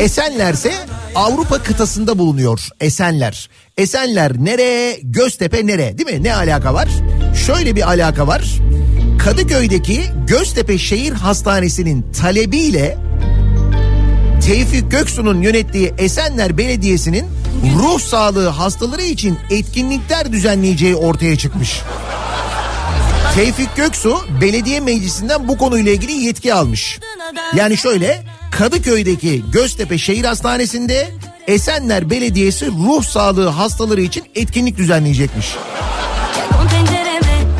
Esenler 0.00 0.54
ise 0.54 0.72
Avrupa 1.14 1.62
kıtasında 1.62 2.18
bulunuyor 2.18 2.68
Esenler. 2.80 3.50
Esenler 3.76 4.44
nere, 4.44 4.98
Göztepe 5.02 5.66
nere 5.66 5.98
değil 5.98 6.18
mi? 6.18 6.24
Ne 6.24 6.34
alaka 6.34 6.74
var? 6.74 6.88
Şöyle 7.46 7.76
bir 7.76 7.88
alaka 7.88 8.26
var. 8.26 8.44
Kadıköy'deki 9.18 10.00
Göztepe 10.26 10.78
Şehir 10.78 11.12
Hastanesi'nin 11.12 12.12
talebiyle 12.12 12.98
Tevfik 14.46 14.90
Göksu'nun 14.90 15.42
yönettiği 15.42 15.94
Esenler 15.98 16.58
Belediyesi'nin 16.58 17.26
ruh 17.78 18.00
sağlığı 18.00 18.48
hastaları 18.48 19.02
için 19.02 19.38
etkinlikler 19.50 20.32
düzenleyeceği 20.32 20.96
ortaya 20.96 21.38
çıkmış. 21.38 21.80
Tevfik 23.34 23.76
Göksu 23.76 24.18
belediye 24.40 24.80
meclisinden 24.80 25.48
bu 25.48 25.58
konuyla 25.58 25.92
ilgili 25.92 26.12
yetki 26.12 26.54
almış. 26.54 26.98
Yani 27.56 27.76
şöyle 27.76 28.22
Kadıköy'deki 28.50 29.44
Göztepe 29.52 29.98
Şehir 29.98 30.24
Hastanesi'nde 30.24 31.08
Esenler 31.46 32.10
Belediyesi 32.10 32.66
ruh 32.66 33.04
sağlığı 33.04 33.48
hastaları 33.48 34.00
için 34.00 34.24
etkinlik 34.34 34.76
düzenleyecekmiş. 34.76 35.46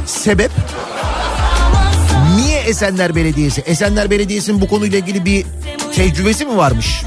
Sebep 0.07 0.51
niye 2.37 2.61
Esenler 2.61 3.15
Belediyesi? 3.17 3.61
Esenler 3.61 4.11
Belediyesi'nin 4.11 4.61
bu 4.61 4.69
konuyla 4.69 4.99
ilgili 4.99 5.25
bir 5.25 5.45
tecrübesi 5.95 6.45
mi 6.45 6.57
varmış? 6.57 7.03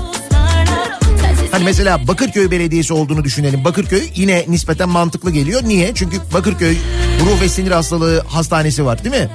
Hani 1.52 1.64
mesela 1.64 2.08
Bakırköy 2.08 2.52
Belediyesi 2.52 2.94
olduğunu 2.94 3.24
düşünelim. 3.24 3.66
Bakırköy 3.66 4.04
yine 4.16 4.46
nispeten 4.48 4.90
mantıklı 4.90 5.32
geliyor. 5.32 5.62
Niye? 5.64 5.92
Çünkü 5.96 6.18
Bakırköy 6.34 6.78
ruh 7.22 7.42
ve 7.42 7.50
sinir 7.50 7.72
hastalığı 7.72 8.24
hastanesi 8.28 8.86
var 8.86 9.04
değil 9.04 9.16
mi? 9.16 9.30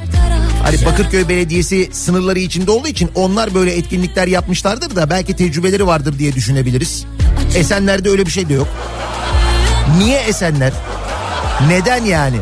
Hani 0.65 0.85
Bakırköy 0.85 1.29
Belediyesi 1.29 1.89
sınırları 1.93 2.39
içinde 2.39 2.71
olduğu 2.71 2.89
için 2.89 3.11
onlar 3.15 3.55
böyle 3.55 3.77
etkinlikler 3.77 4.27
yapmışlardır 4.27 4.97
da 4.97 5.11
belki 5.11 5.37
tecrübeleri 5.37 5.87
vardır 5.87 6.19
diye 6.19 6.33
düşünebiliriz. 6.33 7.05
Esenler'de 7.55 8.11
öyle 8.11 8.27
bir 8.27 8.31
şey 8.31 8.49
de 8.49 8.55
yok. 8.55 8.69
Niye 9.99 10.21
Esenler? 10.21 10.73
Neden 11.69 12.05
yani? 12.05 12.37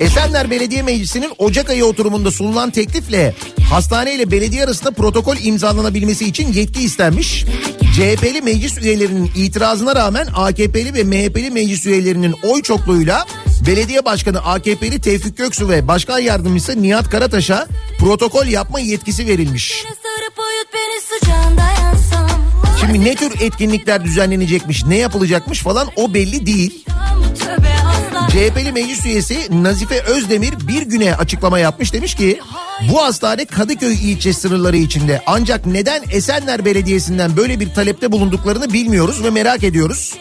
Esenler 0.00 0.50
Belediye 0.50 0.82
Meclisi'nin 0.82 1.32
Ocak 1.38 1.70
ayı 1.70 1.84
oturumunda 1.84 2.30
sunulan 2.30 2.70
teklifle 2.70 3.34
hastane 3.70 4.14
ile 4.14 4.30
belediye 4.30 4.64
arasında 4.64 4.90
protokol 4.90 5.36
imzalanabilmesi 5.42 6.24
için 6.24 6.52
yetki 6.52 6.82
istenmiş. 6.82 7.44
CHP'li 7.98 8.42
meclis 8.42 8.78
üyelerinin 8.78 9.30
itirazına 9.36 9.96
rağmen 9.96 10.26
AKP'li 10.34 10.94
ve 10.94 11.04
MHP'li 11.04 11.50
meclis 11.50 11.86
üyelerinin 11.86 12.34
oy 12.42 12.62
çokluğuyla 12.62 13.26
belediye 13.66 14.04
başkanı 14.04 14.44
AKP'li 14.44 15.00
Tevfik 15.00 15.36
Göksu 15.36 15.68
ve 15.68 15.88
başkan 15.88 16.18
yardımcısı 16.18 16.82
Nihat 16.82 17.10
Karataş'a 17.10 17.66
protokol 17.98 18.46
yapma 18.46 18.80
yetkisi 18.80 19.26
verilmiş. 19.26 19.84
Şimdi 22.80 23.04
ne 23.04 23.14
tür 23.14 23.40
etkinlikler 23.40 24.04
düzenlenecekmiş, 24.04 24.84
ne 24.84 24.96
yapılacakmış 24.96 25.62
falan 25.62 25.88
o 25.96 26.14
belli 26.14 26.46
değil. 26.46 26.84
CHP'li 28.28 28.72
meclis 28.72 29.06
üyesi 29.06 29.62
Nazife 29.62 30.00
Özdemir 30.00 30.54
bir 30.68 30.82
güne 30.82 31.14
açıklama 31.14 31.58
yapmış 31.58 31.92
demiş 31.92 32.14
ki 32.14 32.40
bu 32.90 33.02
hastane 33.02 33.44
Kadıköy 33.44 34.12
ilçe 34.12 34.32
sınırları 34.32 34.76
içinde 34.76 35.22
ancak 35.26 35.66
neden 35.66 36.02
Esenler 36.10 36.64
Belediyesi'nden 36.64 37.36
böyle 37.36 37.60
bir 37.60 37.74
talepte 37.74 38.12
bulunduklarını 38.12 38.72
bilmiyoruz 38.72 39.24
ve 39.24 39.30
merak 39.30 39.64
ediyoruz. 39.64 40.18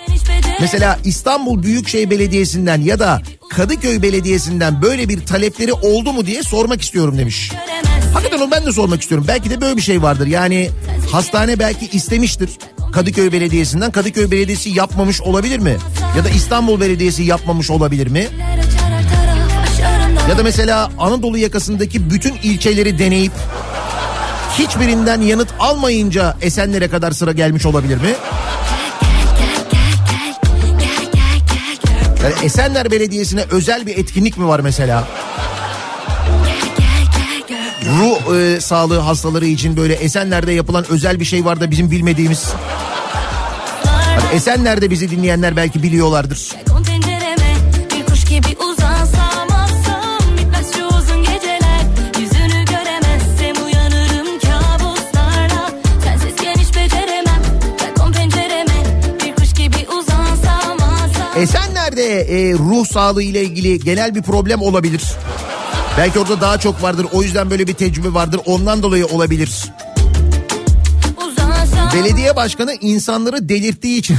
Mesela 0.61 0.99
İstanbul 1.03 1.63
Büyükşehir 1.63 2.09
Belediyesi'nden 2.09 2.81
ya 2.81 2.99
da 2.99 3.21
Kadıköy 3.49 4.01
Belediyesi'nden 4.01 4.81
böyle 4.81 5.09
bir 5.09 5.25
talepleri 5.25 5.73
oldu 5.73 6.13
mu 6.13 6.25
diye 6.25 6.43
sormak 6.43 6.81
istiyorum 6.81 7.17
demiş. 7.17 7.51
Hakikaten 8.13 8.39
onu 8.39 8.51
ben 8.51 8.65
de 8.65 8.71
sormak 8.71 9.01
istiyorum. 9.01 9.25
Belki 9.27 9.49
de 9.49 9.61
böyle 9.61 9.77
bir 9.77 9.81
şey 9.81 10.01
vardır. 10.01 10.27
Yani 10.27 10.69
hastane 11.11 11.59
belki 11.59 11.87
istemiştir 11.87 12.49
Kadıköy 12.91 13.31
Belediyesi'nden. 13.31 13.91
Kadıköy 13.91 14.31
Belediyesi 14.31 14.69
yapmamış 14.69 15.21
olabilir 15.21 15.59
mi? 15.59 15.77
Ya 16.17 16.23
da 16.25 16.29
İstanbul 16.29 16.81
Belediyesi 16.81 17.23
yapmamış 17.23 17.69
olabilir 17.69 18.07
mi? 18.07 18.27
Ya 20.29 20.37
da 20.37 20.43
mesela 20.43 20.91
Anadolu 20.97 21.37
yakasındaki 21.37 22.09
bütün 22.09 22.35
ilçeleri 22.43 22.99
deneyip 22.99 23.31
hiçbirinden 24.59 25.21
yanıt 25.21 25.49
almayınca 25.59 26.37
Esenler'e 26.41 26.87
kadar 26.89 27.11
sıra 27.11 27.31
gelmiş 27.31 27.65
olabilir 27.65 27.95
mi? 27.97 28.15
Yani 32.23 32.33
Esenler 32.43 32.91
Belediyesi'ne 32.91 33.43
özel 33.51 33.85
bir 33.85 33.97
etkinlik 33.97 34.37
mi 34.37 34.47
var 34.47 34.59
mesela? 34.59 35.07
Ruh 37.87 38.35
e, 38.35 38.61
sağlığı 38.61 38.99
hastaları 38.99 39.45
için 39.45 39.77
böyle 39.77 39.93
Esenler'de 39.93 40.51
yapılan 40.51 40.85
özel 40.89 41.19
bir 41.19 41.25
şey 41.25 41.45
var 41.45 41.59
da 41.59 41.71
bizim 41.71 41.91
bilmediğimiz. 41.91 42.53
Hani 43.85 44.35
Esenler'de 44.35 44.89
bizi 44.89 45.11
dinleyenler 45.11 45.55
belki 45.55 45.83
biliyorlardır. 45.83 46.51
Esenler'de 61.37 62.21
e, 62.21 62.53
ruh 62.53 62.85
sağlığı 62.85 63.23
ile 63.23 63.43
ilgili 63.43 63.79
genel 63.79 64.15
bir 64.15 64.21
problem 64.21 64.61
olabilir. 64.61 65.03
Belki 65.97 66.19
orada 66.19 66.41
daha 66.41 66.57
çok 66.57 66.83
vardır. 66.83 67.07
O 67.11 67.23
yüzden 67.23 67.49
böyle 67.49 67.67
bir 67.67 67.73
tecrübe 67.73 68.13
vardır. 68.13 68.41
Ondan 68.45 68.83
dolayı 68.83 69.05
olabilir. 69.05 69.65
Belediye 71.93 72.35
başkanı 72.35 72.73
insanları 72.81 73.49
delirttiği 73.49 73.99
için 73.99 74.17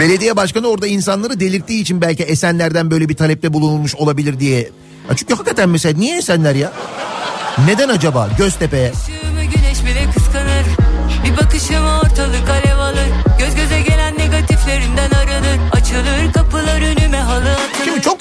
Belediye 0.00 0.36
başkanı 0.36 0.68
orada 0.68 0.86
insanları 0.86 1.40
delirttiği 1.40 1.82
için 1.82 2.00
belki 2.00 2.22
Esenler'den 2.22 2.90
böyle 2.90 3.08
bir 3.08 3.16
talepte 3.16 3.52
bulunulmuş 3.52 3.94
olabilir 3.94 4.40
diye. 4.40 4.58
Ya 5.10 5.16
çünkü 5.16 5.34
hakikaten 5.34 5.68
mesela 5.68 5.98
niye 5.98 6.18
Esenler 6.18 6.54
ya? 6.54 6.72
Neden 7.66 7.88
acaba 7.88 8.28
Göztepe'ye? 8.38 8.92
Güneş 9.54 9.84
bile 9.84 10.10
kıskanır 10.14 10.88
Karşıma 11.68 12.00
ortalık 12.00 12.50
alev 12.50 12.78
alır 12.78 13.27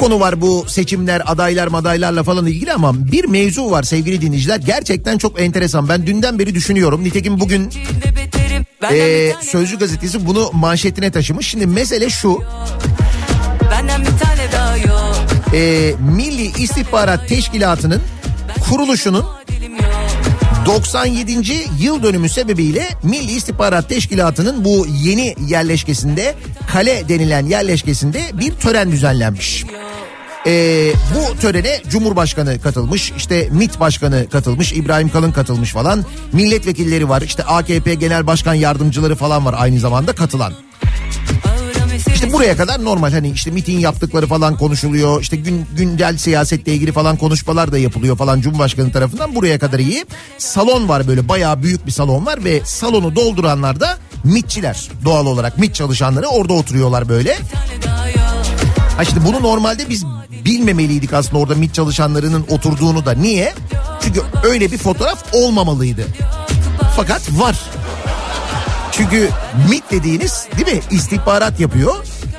konu 0.08 0.20
var 0.20 0.42
bu 0.42 0.66
seçimler, 0.68 1.22
adaylar, 1.26 1.68
madaylarla 1.68 2.24
falan 2.24 2.46
ilgili 2.46 2.74
ama 2.74 3.12
bir 3.12 3.26
mevzu 3.26 3.72
var 3.72 3.84
sevgili 3.84 4.22
dinleyiciler. 4.22 4.60
Gerçekten 4.60 5.18
çok 5.18 5.42
enteresan. 5.42 5.90
Ben 5.90 6.08
dünden 6.08 6.40
beri 6.40 6.56
düşünüyorum. 6.56 7.04
Nitekim 7.04 7.40
bugün 7.40 7.70
e, 8.92 9.32
Sözcü 9.42 9.80
gazetesi 9.80 10.28
bunu 10.28 10.52
manşetine 10.54 11.12
taşımış. 11.12 11.48
Şimdi 11.48 11.68
mesele 11.68 12.10
şu. 12.10 12.44
E, 15.54 15.94
Milli 16.16 16.62
İstihbarat 16.64 17.28
Teşkilatı'nın 17.28 18.02
kuruluşunun 18.70 19.26
Dilim 19.48 19.74
yok 19.74 19.84
97. 20.66 21.34
yıl 21.80 22.04
dönümü 22.04 22.30
sebebiyle 22.30 22.90
Milli 23.04 23.32
İstihbarat 23.32 23.90
Teşkilatı'nın 23.90 24.66
bu 24.66 24.88
yeni 25.04 25.36
yerleşkesinde 25.48 26.36
kale 26.74 27.10
denilen 27.10 27.46
yerleşkesinde 27.46 28.22
bir 28.34 28.52
tören 28.52 28.92
düzenlenmiş. 28.92 29.66
Ee, 30.48 30.94
bu 31.16 31.40
törene 31.40 31.82
Cumhurbaşkanı 31.90 32.62
katılmış, 32.62 33.12
işte 33.18 33.50
MİT 33.52 33.80
Başkanı 33.80 34.30
katılmış, 34.30 34.74
İbrahim 34.74 35.10
Kalın 35.10 35.32
katılmış 35.32 35.72
falan. 35.72 36.06
Milletvekilleri 36.34 37.10
var, 37.10 37.22
işte 37.22 37.44
AKP 37.44 37.94
Genel 37.94 38.28
Başkan 38.28 38.54
Yardımcıları 38.54 39.16
falan 39.16 39.46
var 39.46 39.56
aynı 39.58 39.80
zamanda 39.80 40.14
katılan. 40.14 40.54
İşte 42.14 42.34
buraya 42.34 42.58
kadar 42.58 42.84
normal 42.84 43.12
hani 43.12 43.30
işte 43.30 43.52
miting 43.52 43.84
yaptıkları 43.84 44.28
falan 44.28 44.58
konuşuluyor. 44.58 45.22
İşte 45.22 45.36
gün, 45.36 45.66
güncel 45.78 46.18
siyasetle 46.18 46.74
ilgili 46.74 46.92
falan 46.92 47.18
konuşmalar 47.18 47.72
da 47.72 47.78
yapılıyor 47.78 48.18
falan 48.18 48.42
Cumhurbaşkanı 48.42 48.92
tarafından. 48.92 49.36
Buraya 49.36 49.60
kadar 49.60 49.80
iyi. 49.80 50.06
Salon 50.38 50.90
var 50.90 51.08
böyle 51.08 51.30
bayağı 51.30 51.64
büyük 51.64 51.86
bir 51.86 51.92
salon 51.92 52.26
var 52.26 52.44
ve 52.44 52.62
salonu 52.66 53.16
dolduranlar 53.16 53.80
da 53.80 53.98
MİTçiler 54.24 54.90
doğal 55.06 55.26
olarak 55.26 55.58
MİT 55.58 55.76
çalışanları 55.76 56.28
orada 56.28 56.54
oturuyorlar 56.54 57.10
böyle. 57.10 57.38
tane 57.54 57.84
daha 57.86 58.10
yok 58.10 58.27
Ha 58.98 59.06
şimdi 59.06 59.26
bunu 59.26 59.42
normalde 59.44 59.90
biz 59.90 60.04
bilmemeliydik 60.46 61.14
aslında 61.14 61.38
orada 61.38 61.56
MİT 61.56 61.74
çalışanlarının 61.74 62.46
oturduğunu 62.50 63.06
da. 63.06 63.12
Niye? 63.12 63.54
Çünkü 64.02 64.22
öyle 64.44 64.72
bir 64.72 64.78
fotoğraf 64.78 65.24
olmamalıydı. 65.34 66.06
Fakat 66.96 67.22
var. 67.32 67.62
Çünkü 68.92 69.30
MİT 69.70 69.84
dediğiniz 69.92 70.48
değil 70.58 70.76
mi 70.78 70.82
istihbarat 70.92 71.60
yapıyor 71.60 71.96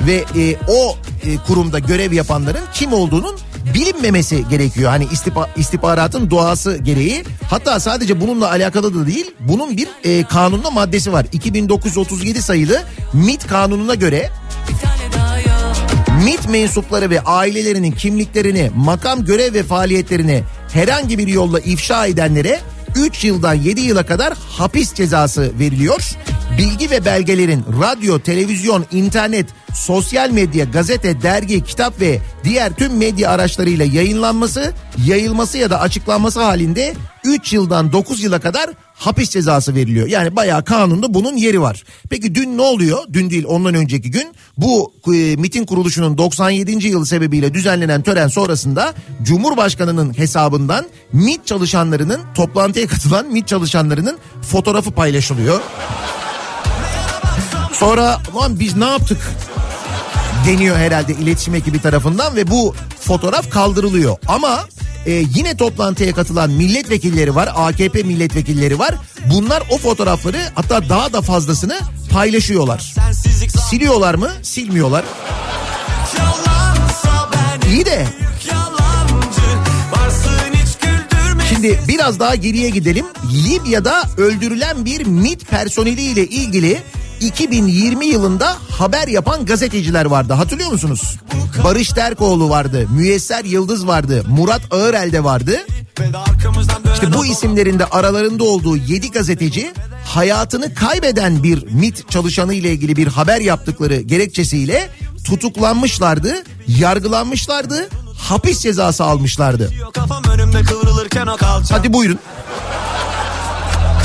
ve 0.07 0.14
e, 0.37 0.57
o 0.68 0.97
e, 1.25 1.37
kurumda 1.47 1.79
görev 1.79 2.12
yapanların 2.12 2.64
kim 2.75 2.92
olduğunun 2.92 3.37
bilinmemesi 3.75 4.49
gerekiyor. 4.49 4.90
Hani 4.90 5.05
istihba- 5.05 5.49
istihbaratın 5.57 6.31
doğası 6.31 6.77
gereği. 6.77 7.25
Hatta 7.51 7.81
sadece 7.81 8.21
bununla 8.21 8.51
alakalı 8.51 8.94
da 8.94 9.07
değil. 9.07 9.31
Bunun 9.40 9.77
bir 9.77 9.88
e, 10.05 10.25
kanunda 10.25 10.71
maddesi 10.71 11.12
var. 11.12 11.27
2937 11.33 12.42
sayılı 12.42 12.83
MİT 13.12 13.47
kanununa 13.47 13.94
göre 13.94 14.31
MİT 16.24 16.48
mensupları 16.48 17.11
ve 17.11 17.20
ailelerinin 17.20 17.92
kimliklerini, 17.92 18.70
makam 18.76 19.24
görev 19.24 19.54
ve 19.54 19.62
faaliyetlerini 19.62 20.42
herhangi 20.72 21.18
bir 21.18 21.28
yolla 21.28 21.61
ifşa 21.61 22.07
edenlere 22.07 22.61
3 22.96 23.24
yıldan 23.24 23.54
7 23.54 23.81
yıla 23.81 24.07
kadar 24.07 24.35
hapis 24.35 24.94
cezası 24.94 25.52
veriliyor. 25.59 26.11
Bilgi 26.59 26.90
ve 26.90 27.04
belgelerin 27.04 27.64
radyo, 27.83 28.18
televizyon, 28.18 28.85
internet, 28.92 29.46
sosyal 29.74 30.31
medya, 30.31 30.64
gazete, 30.64 31.22
dergi, 31.22 31.64
kitap 31.64 32.00
ve 32.00 32.18
diğer 32.44 32.72
tüm 32.72 32.96
medya 32.96 33.31
araçlarıyla 33.31 33.85
yayınlanması, 33.85 34.72
yayılması 35.07 35.59
ya 35.59 35.70
da 35.70 35.81
açıklanması 35.81 36.42
halinde 36.42 36.94
3 37.24 37.52
yıldan 37.52 37.92
9 37.92 38.22
yıla 38.22 38.40
kadar 38.40 38.70
hapis 38.99 39.31
cezası 39.31 39.75
veriliyor. 39.75 40.07
Yani 40.07 40.37
bayağı 40.37 40.65
kanunda 40.65 41.15
bunun 41.15 41.37
yeri 41.37 41.61
var. 41.61 41.85
Peki 42.11 42.35
dün 42.35 42.57
ne 42.57 42.63
oluyor? 42.63 42.99
Dün 43.13 43.31
değil 43.31 43.45
ondan 43.49 43.75
önceki 43.75 44.11
gün 44.11 44.35
bu 44.59 44.93
e, 45.07 45.37
MIT'in 45.37 45.67
kuruluşunun 45.67 46.19
97. 46.19 46.89
yılı 46.89 47.07
sebebiyle 47.07 47.55
düzenlenen 47.55 48.03
tören 48.03 48.29
sonrasında 48.29 48.95
Cumhurbaşkanı'nın 49.23 50.19
hesabından 50.19 50.87
MIT 51.13 51.47
çalışanlarının 51.47 52.21
toplantıya 52.35 52.87
katılan 52.87 53.27
MIT 53.27 53.49
çalışanlarının 53.49 54.19
fotoğrafı 54.43 54.91
paylaşılıyor. 54.91 55.61
Sonra 57.73 58.21
lan 58.37 58.61
biz 58.61 58.77
ne 58.77 58.85
yaptık 58.85 59.19
deniyor 60.47 60.77
herhalde 60.77 61.13
iletişim 61.13 61.55
ekibi 61.55 61.83
tarafından 61.83 62.37
ve 62.37 62.51
bu 62.51 62.75
fotoğraf 63.01 63.51
kaldırılıyor. 63.51 64.17
Ama 64.29 64.65
e, 65.09 65.12
yine 65.35 65.57
toplantıya 65.57 66.14
katılan 66.14 66.51
milletvekilleri 66.51 67.35
var, 67.35 67.49
AKP 67.55 68.03
milletvekilleri 68.03 68.79
var. 68.79 68.94
Bunlar 69.27 69.62
o 69.71 69.79
fotoğrafları 69.79 70.38
hatta 70.55 70.88
daha 70.88 71.12
da 71.12 71.23
fazlasını 71.23 71.81
paylaşıyorlar. 72.11 72.94
Siliyorlar 73.71 74.14
mı? 74.14 74.31
Silmiyorlar. 74.42 75.05
İyi 77.73 77.87
de 77.87 78.07
Şimdi 81.49 81.81
biraz 81.88 82.21
daha 82.21 82.35
geriye 82.35 82.71
gidelim. 82.71 83.07
Libya'da 83.47 84.03
öldürülen 84.16 84.85
bir 84.85 85.07
MIT 85.07 85.49
personeliyle 85.49 86.27
ilgili 86.27 86.83
2020 87.20 88.07
yılında 88.07 88.57
haber 88.70 89.09
yapan 89.09 89.46
gazeteciler 89.46 90.04
vardı. 90.04 90.33
Hatırlıyor 90.33 90.72
musunuz? 90.72 91.16
Barış 91.64 91.88
Terkoğlu 91.88 92.50
vardı, 92.50 92.87
Müyesser 92.90 93.44
Yıldız 93.44 93.87
vardı, 93.87 94.24
Murat 94.28 94.61
Ağırel'de 94.70 95.24
vardı. 95.24 95.57
İşte 96.94 97.12
bu 97.14 97.26
isimlerin 97.26 97.78
de 97.78 97.85
aralarında 97.85 98.44
olduğu 98.44 98.76
7 98.76 99.11
gazeteci 99.11 99.72
hayatını 100.04 100.74
kaybeden 100.74 101.42
bir 101.42 101.64
MIT 101.72 102.11
çalışanı 102.11 102.54
ile 102.54 102.72
ilgili 102.72 102.96
bir 102.96 103.07
haber 103.07 103.40
yaptıkları 103.40 104.00
gerekçesiyle 104.00 104.88
tutuklanmışlardı, 105.24 106.42
yargılanmışlardı, 106.68 107.88
hapis 108.18 108.61
cezası 108.61 109.04
almışlardı. 109.04 109.70
Hadi 111.70 111.92
buyurun. 111.92 112.18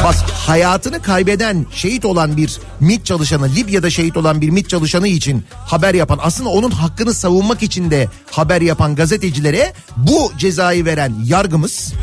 Bak 0.04 0.16
hayatını 0.48 1.02
kaybeden 1.02 1.66
şehit 1.72 2.06
olan 2.06 2.38
bir 2.38 2.60
MİT 2.80 3.06
çalışanı 3.06 3.50
Libya'da 3.56 3.89
şehit 3.89 4.18
olan 4.18 4.42
bir 4.42 4.50
MİT 4.50 4.70
çalışanı 4.70 5.08
için 5.08 5.46
haber 5.66 5.94
yapan 5.94 6.20
aslında 6.22 6.50
onun 6.50 6.72
hakkını 6.72 7.13
savunmak 7.13 7.63
için 7.63 7.92
de 7.92 8.10
haber 8.32 8.62
yapan 8.62 8.96
gazetecilere 8.96 9.74
bu 9.98 10.32
cezayı 10.38 10.86
veren 10.86 11.13
yargımız 11.26 11.94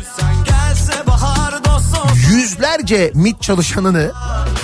yüzlerce 2.31 3.11
MİT 3.15 3.41
çalışanını 3.41 4.11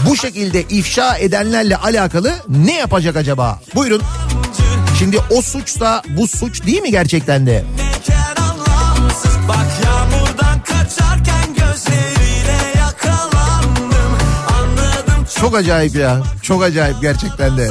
bu 0.10 0.18
şekilde 0.18 0.62
ifşa 0.62 1.18
edenlerle 1.18 1.78
alakalı 1.78 2.34
ne 2.50 2.76
yapacak 2.78 3.16
acaba? 3.16 3.60
Buyurun. 3.76 4.02
Şimdi 5.00 5.20
o 5.30 5.42
suçsa 5.42 6.02
bu 6.18 6.28
suç 6.28 6.66
değil 6.66 6.82
mi 6.82 6.92
gerçekten 6.92 7.46
de? 7.46 7.66
Bak 9.48 9.68
yağmurdan 9.86 10.64
kaçarken 10.64 11.48
Anladım 11.48 12.17
çok 15.40 15.56
acayip 15.56 15.96
ya. 15.96 16.22
Çok 16.42 16.64
acayip 16.64 17.02
gerçekten 17.02 17.58
de. 17.58 17.70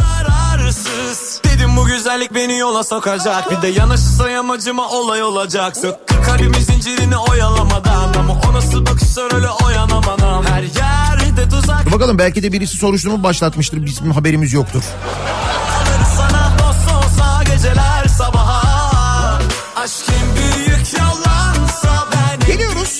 Dedim 1.44 1.76
bu 1.76 1.84
güzellik 1.84 2.34
beni 2.34 2.58
yola 2.58 2.84
sokacak 2.84 3.50
Bir 3.50 3.62
de 3.62 3.68
yanaşırsa 3.68 4.30
yamacıma 4.30 4.88
olay 4.88 5.22
olacak 5.22 5.76
Söktü 5.76 6.22
kalbimin 6.22 6.60
zincirini 6.60 7.16
oyalamadan 7.16 8.14
Ama 8.18 8.40
o 8.48 8.52
nasıl 8.54 8.86
bakışlar 8.86 9.34
öyle 9.34 9.50
oyanamadan 9.50 10.44
Her 10.44 10.62
yerde 10.62 11.48
tuzak 11.48 11.86
Dur 11.86 11.92
bakalım 11.92 12.18
belki 12.18 12.42
de 12.42 12.52
birisi 12.52 12.76
soruşturma 12.76 13.22
başlatmıştır. 13.22 13.86
Bizim 13.86 14.10
haberimiz 14.10 14.52
yoktur. 14.52 14.82
sana 16.16 16.52
dost 16.58 16.94
olsa 16.96 17.42
geceler 17.42 17.95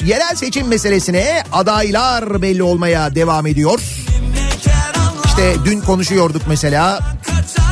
yerel 0.06 0.34
seçim 0.34 0.68
meselesine 0.68 1.42
adaylar 1.52 2.42
belli 2.42 2.62
olmaya 2.62 3.14
devam 3.14 3.46
ediyor. 3.46 3.80
İşte 5.24 5.54
dün 5.64 5.80
konuşuyorduk 5.80 6.42
mesela 6.48 7.00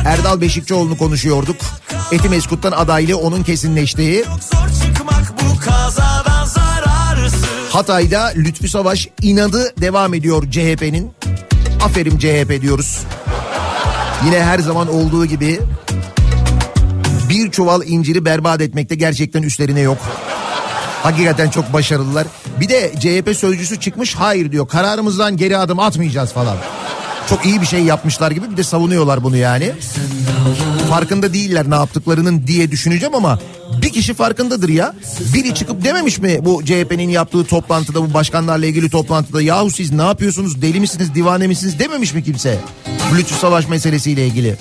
Erdal 0.05 0.41
Beşikçioğlu'nu 0.41 0.97
konuşuyorduk. 0.97 1.55
Etimeskut'tan 2.11 2.71
adaylığı 2.71 3.17
onun 3.17 3.43
kesinleştiği. 3.43 4.25
Hatay'da 7.69 8.31
Lütfü 8.35 8.69
Savaş 8.69 9.09
inadı 9.21 9.73
devam 9.81 10.13
ediyor 10.13 10.51
CHP'nin. 10.51 11.11
Aferin 11.83 12.17
CHP 12.17 12.61
diyoruz. 12.61 12.99
Yine 14.25 14.43
her 14.43 14.59
zaman 14.59 14.93
olduğu 14.93 15.25
gibi 15.25 15.59
bir 17.29 17.51
çuval 17.51 17.81
inciri 17.87 18.25
berbat 18.25 18.61
etmekte 18.61 18.95
gerçekten 18.95 19.43
üstlerine 19.43 19.79
yok. 19.79 19.97
Hakikaten 21.05 21.49
çok 21.49 21.73
başarılılar. 21.73 22.27
Bir 22.59 22.69
de 22.69 22.91
CHP 22.99 23.37
sözcüsü 23.37 23.79
çıkmış 23.79 24.15
hayır 24.15 24.51
diyor 24.51 24.67
kararımızdan 24.67 25.37
geri 25.37 25.57
adım 25.57 25.79
atmayacağız 25.79 26.33
falan. 26.33 26.57
çok 27.29 27.45
iyi 27.45 27.61
bir 27.61 27.65
şey 27.65 27.83
yapmışlar 27.83 28.31
gibi 28.31 28.51
bir 28.51 28.57
de 28.57 28.63
savunuyorlar 28.63 29.23
bunu 29.23 29.37
yani. 29.37 29.73
Farkında 30.89 31.33
değiller 31.33 31.69
ne 31.69 31.75
yaptıklarının 31.75 32.47
diye 32.47 32.71
düşüneceğim 32.71 33.15
ama 33.15 33.39
bir 33.81 33.89
kişi 33.89 34.13
farkındadır 34.13 34.69
ya. 34.69 34.93
Biri 35.33 35.55
çıkıp 35.55 35.83
dememiş 35.83 36.19
mi 36.19 36.37
bu 36.41 36.65
CHP'nin 36.65 37.09
yaptığı 37.09 37.45
toplantıda 37.45 38.01
bu 38.09 38.13
başkanlarla 38.13 38.65
ilgili 38.65 38.89
toplantıda 38.89 39.41
yahu 39.41 39.71
siz 39.71 39.91
ne 39.91 40.03
yapıyorsunuz 40.03 40.61
deli 40.61 40.79
misiniz 40.79 41.15
divane 41.15 41.47
misiniz 41.47 41.79
dememiş 41.79 42.13
mi 42.13 42.23
kimse? 42.23 42.57
Lütfü 43.17 43.35
Savaş 43.35 43.67
meselesiyle 43.69 44.27
ilgili. 44.27 44.57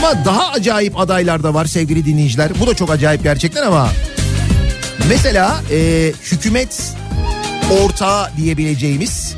Ama 0.00 0.24
daha 0.24 0.50
acayip 0.50 0.98
adaylar 0.98 1.42
da 1.42 1.54
var 1.54 1.64
sevgili 1.64 2.04
dinleyiciler. 2.04 2.52
Bu 2.60 2.66
da 2.66 2.74
çok 2.74 2.90
acayip 2.90 3.22
gerçekten 3.22 3.62
ama 3.62 3.88
mesela 5.08 5.60
e, 5.70 6.12
hükümet 6.32 6.92
ortağı 7.82 8.36
diyebileceğimiz 8.36 9.34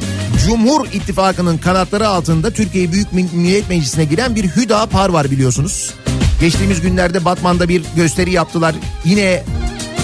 Cumhur 0.46 0.86
İttifakı'nın 0.86 1.58
kanatları 1.58 2.08
altında 2.08 2.50
Türkiye 2.50 2.92
Büyük 2.92 3.12
Millet 3.12 3.68
Meclisi'ne 3.68 4.04
giren 4.04 4.34
bir 4.34 4.44
Hüdapar 4.44 5.08
var 5.08 5.30
biliyorsunuz. 5.30 5.94
Geçtiğimiz 6.40 6.80
günlerde 6.80 7.24
Batman'da 7.24 7.68
bir 7.68 7.82
gösteri 7.96 8.32
yaptılar. 8.32 8.74
Yine 9.04 9.42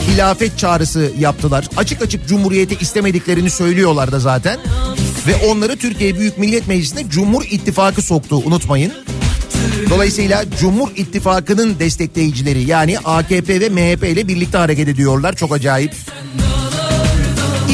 hilafet 0.08 0.58
çağrısı 0.58 1.12
yaptılar. 1.18 1.68
Açık 1.76 2.02
açık 2.02 2.28
Cumhuriyeti 2.28 2.76
istemediklerini 2.80 3.50
söylüyorlar 3.50 4.12
da 4.12 4.20
zaten. 4.20 4.58
Ve 5.26 5.46
onları 5.46 5.76
Türkiye 5.76 6.18
Büyük 6.18 6.38
Millet 6.38 6.68
Meclisi'ne 6.68 7.10
Cumhur 7.10 7.44
İttifakı 7.44 8.02
soktu 8.02 8.36
unutmayın. 8.36 8.92
Dolayısıyla 9.90 10.44
Cumhur 10.60 10.88
İttifakı'nın 10.96 11.78
destekleyicileri 11.78 12.62
yani 12.62 12.98
AKP 12.98 13.60
ve 13.60 13.68
MHP 13.68 14.04
ile 14.04 14.28
birlikte 14.28 14.58
hareket 14.58 14.88
ediyorlar. 14.88 15.36
Çok 15.36 15.52
acayip. 15.52 15.94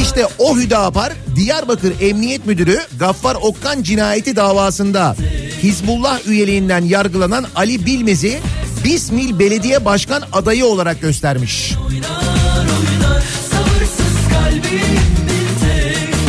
İşte 0.01 0.27
o 0.39 0.57
Hüdapar 0.57 1.13
Diyarbakır 1.35 1.93
Emniyet 2.01 2.45
Müdürü 2.45 2.79
Gaffar 2.99 3.37
Okkan 3.41 3.83
cinayeti 3.83 4.35
davasında 4.35 5.15
Hizbullah 5.63 6.27
üyeliğinden 6.27 6.81
yargılanan 6.81 7.45
Ali 7.55 7.85
Bilmez'i 7.85 8.39
Bismil 8.83 9.39
Belediye 9.39 9.85
Başkan 9.85 10.23
adayı 10.33 10.65
olarak 10.65 11.01
göstermiş. 11.01 11.73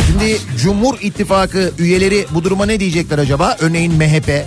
Şimdi 0.07 0.37
Cumhur 0.63 0.97
İttifakı 1.01 1.71
üyeleri 1.79 2.25
bu 2.31 2.43
duruma 2.43 2.65
ne 2.65 2.79
diyecekler 2.79 3.17
acaba? 3.17 3.57
Örneğin 3.59 3.93
MHP. 3.93 4.45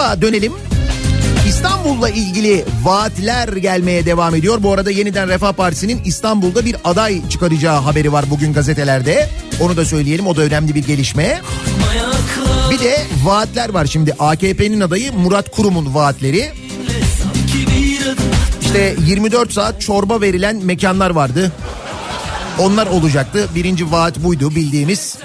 İstanbul'a 0.00 0.22
dönelim. 0.22 0.52
İstanbul'la 1.48 2.08
ilgili 2.08 2.64
vaatler 2.82 3.48
gelmeye 3.48 4.06
devam 4.06 4.34
ediyor. 4.34 4.62
Bu 4.62 4.72
arada 4.72 4.90
yeniden 4.90 5.28
Refah 5.28 5.52
Partisi'nin 5.52 6.00
İstanbul'da 6.04 6.64
bir 6.64 6.76
aday 6.84 7.28
çıkaracağı 7.28 7.80
haberi 7.80 8.12
var 8.12 8.24
bugün 8.30 8.52
gazetelerde. 8.52 9.28
Onu 9.60 9.76
da 9.76 9.84
söyleyelim 9.84 10.26
o 10.26 10.36
da 10.36 10.42
önemli 10.42 10.74
bir 10.74 10.86
gelişme. 10.86 11.40
Bir 12.70 12.78
de 12.78 13.02
vaatler 13.24 13.68
var 13.68 13.86
şimdi 13.86 14.12
AKP'nin 14.18 14.80
adayı 14.80 15.12
Murat 15.12 15.50
Kurum'un 15.50 15.94
vaatleri. 15.94 16.52
İşte 18.60 18.96
24 19.06 19.52
saat 19.52 19.80
çorba 19.80 20.20
verilen 20.20 20.56
mekanlar 20.56 21.10
vardı. 21.10 21.52
Onlar 22.58 22.86
olacaktı. 22.86 23.48
Birinci 23.54 23.92
vaat 23.92 24.22
buydu 24.24 24.50
bildiğimiz. 24.50 25.18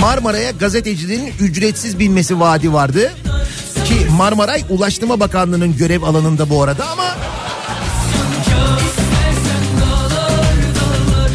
Marmara'ya 0.00 0.50
gazetecilerin 0.50 1.32
ücretsiz 1.40 1.98
binmesi 1.98 2.40
vaadi 2.40 2.72
vardı. 2.72 3.12
Marmaray 4.14 4.64
Ulaştırma 4.68 5.20
Bakanlığı'nın 5.20 5.76
görev 5.76 6.02
alanında 6.02 6.50
bu 6.50 6.62
arada 6.62 6.86
ama 6.88 7.16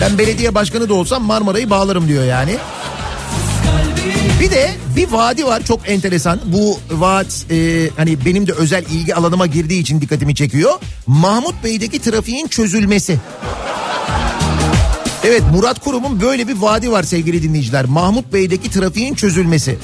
ben 0.02 0.18
belediye 0.18 0.56
başkanı 0.56 0.90
da 0.90 0.94
olsam 0.94 1.24
Marmaray'ı 1.24 1.70
bağlarım 1.70 2.08
diyor 2.08 2.24
yani. 2.26 2.58
Bir 4.40 4.52
de 4.52 4.72
bir 4.96 5.12
vaadi 5.12 5.46
var 5.46 5.64
çok 5.64 5.90
enteresan. 5.90 6.40
Bu 6.46 6.80
vaat 6.92 7.46
e, 7.52 7.90
hani 7.98 8.26
benim 8.26 8.48
de 8.48 8.52
özel 8.52 8.86
ilgi 8.86 9.16
alanıma 9.16 9.46
girdiği 9.46 9.82
için 9.82 10.02
dikkatimi 10.02 10.36
çekiyor. 10.36 10.72
Mahmut 11.08 11.64
Bey'deki 11.64 12.00
trafiğin 12.02 12.48
çözülmesi. 12.48 13.18
Evet 15.24 15.44
Murat 15.54 15.80
Kurum'un 15.80 16.22
böyle 16.22 16.48
bir 16.48 16.58
vaadi 16.58 16.92
var 16.92 17.04
sevgili 17.04 17.44
dinleyiciler. 17.44 17.86
Mahmut 17.86 18.34
Bey'deki 18.34 18.72
trafiğin 18.72 19.16
çözülmesi. 19.16 19.78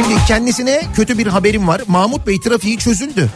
Şimdi 0.00 0.14
kendisine 0.28 0.82
kötü 0.94 1.18
bir 1.18 1.26
haberim 1.26 1.68
var. 1.68 1.82
Mahmut 1.86 2.26
Bey 2.26 2.40
trafiği 2.40 2.78
çözüldü. 2.78 3.30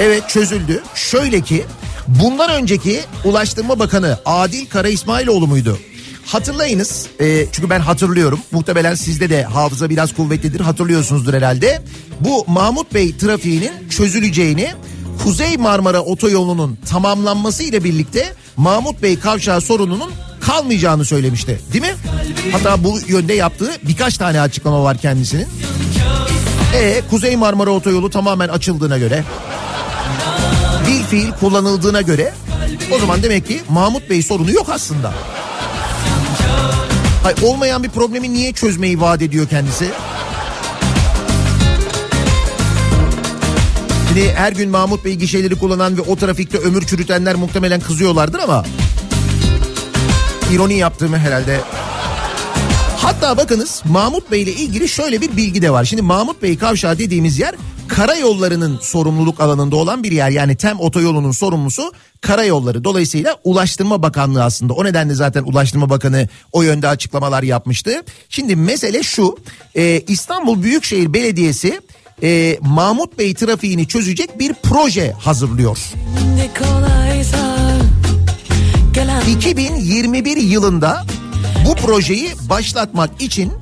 Evet 0.00 0.28
çözüldü. 0.28 0.82
Şöyle 0.94 1.40
ki 1.40 1.64
bundan 2.08 2.50
önceki 2.50 3.00
Ulaştırma 3.24 3.78
Bakanı 3.78 4.18
Adil 4.24 4.66
Kara 4.66 4.88
İsmailoğlu 4.88 5.46
muydu? 5.46 5.78
Hatırlayınız 6.26 7.06
e, 7.20 7.46
çünkü 7.52 7.70
ben 7.70 7.80
hatırlıyorum 7.80 8.40
muhtemelen 8.52 8.94
sizde 8.94 9.30
de 9.30 9.42
hafıza 9.42 9.90
biraz 9.90 10.14
kuvvetlidir 10.14 10.60
hatırlıyorsunuzdur 10.60 11.34
herhalde. 11.34 11.82
Bu 12.20 12.44
Mahmut 12.46 12.94
Bey 12.94 13.16
trafiğinin 13.16 13.88
çözüleceğini 13.90 14.68
Kuzey 15.22 15.56
Marmara 15.56 16.00
Otoyolu'nun 16.00 16.78
tamamlanması 16.90 17.62
ile 17.62 17.84
birlikte 17.84 18.32
Mahmut 18.56 19.02
Bey 19.02 19.18
kavşağı 19.18 19.60
sorununun 19.60 20.10
kalmayacağını 20.46 21.04
söylemişti 21.04 21.60
değil 21.72 21.84
mi? 21.84 21.94
Hatta 22.52 22.84
bu 22.84 22.98
yönde 23.06 23.34
yaptığı 23.34 23.70
birkaç 23.82 24.18
tane 24.18 24.40
açıklama 24.40 24.82
var 24.82 24.98
kendisinin. 24.98 25.46
E 26.74 27.02
Kuzey 27.10 27.36
Marmara 27.36 27.70
Otoyolu 27.70 28.10
tamamen 28.10 28.48
açıldığına 28.48 28.98
göre 28.98 29.24
bil 30.88 31.02
fiil 31.04 31.30
kullanıldığına 31.32 32.00
göre 32.00 32.34
o 32.94 32.98
zaman 32.98 33.22
demek 33.22 33.46
ki 33.46 33.60
Mahmut 33.68 34.10
Bey 34.10 34.22
sorunu 34.22 34.50
yok 34.50 34.66
aslında. 34.68 35.12
Hayır, 37.22 37.38
olmayan 37.42 37.82
bir 37.82 37.88
problemi 37.88 38.32
niye 38.32 38.52
çözmeyi 38.52 39.00
vaat 39.00 39.22
ediyor 39.22 39.48
kendisi? 39.48 39.88
Şimdi 44.08 44.32
her 44.32 44.52
gün 44.52 44.70
Mahmut 44.70 45.04
Bey 45.04 45.14
gişeleri 45.14 45.54
kullanan 45.54 45.96
ve 45.96 46.00
o 46.00 46.16
trafikte 46.16 46.58
ömür 46.58 46.86
çürütenler 46.86 47.34
muhtemelen 47.34 47.80
kızıyorlardır 47.80 48.38
ama 48.38 48.64
ironi 50.52 50.74
yaptığımı 50.74 51.18
herhalde. 51.18 51.60
Hatta 52.96 53.36
bakınız 53.36 53.82
Mahmut 53.84 54.30
Bey 54.30 54.42
ile 54.42 54.52
ilgili 54.52 54.88
şöyle 54.88 55.20
bir 55.20 55.36
bilgi 55.36 55.62
de 55.62 55.70
var. 55.70 55.84
Şimdi 55.84 56.02
Mahmut 56.02 56.42
Bey 56.42 56.58
kavşağı 56.58 56.98
dediğimiz 56.98 57.38
yer 57.38 57.54
karayollarının 57.88 58.78
sorumluluk 58.82 59.40
alanında 59.40 59.76
olan 59.76 60.02
bir 60.02 60.12
yer. 60.12 60.30
Yani 60.30 60.56
TEM 60.56 60.80
otoyolunun 60.80 61.32
sorumlusu 61.32 61.92
karayolları. 62.20 62.84
Dolayısıyla 62.84 63.36
Ulaştırma 63.44 64.02
Bakanlığı 64.02 64.44
aslında. 64.44 64.72
O 64.72 64.84
nedenle 64.84 65.14
zaten 65.14 65.42
Ulaştırma 65.42 65.90
Bakanı 65.90 66.28
o 66.52 66.62
yönde 66.62 66.88
açıklamalar 66.88 67.42
yapmıştı. 67.42 68.02
Şimdi 68.28 68.56
mesele 68.56 69.02
şu. 69.02 69.36
E, 69.76 70.00
İstanbul 70.08 70.62
Büyükşehir 70.62 71.12
Belediyesi 71.12 71.80
e, 72.22 72.58
Mahmut 72.60 73.18
Bey 73.18 73.34
trafiğini 73.34 73.88
çözecek 73.88 74.38
bir 74.38 74.54
proje 74.62 75.12
hazırlıyor. 75.12 75.78
Ne 76.36 76.50
kolaysa 76.58 77.53
2021 79.28 80.36
yılında 80.36 81.04
bu 81.66 81.74
projeyi 81.74 82.30
başlatmak 82.48 83.22
için 83.22 83.52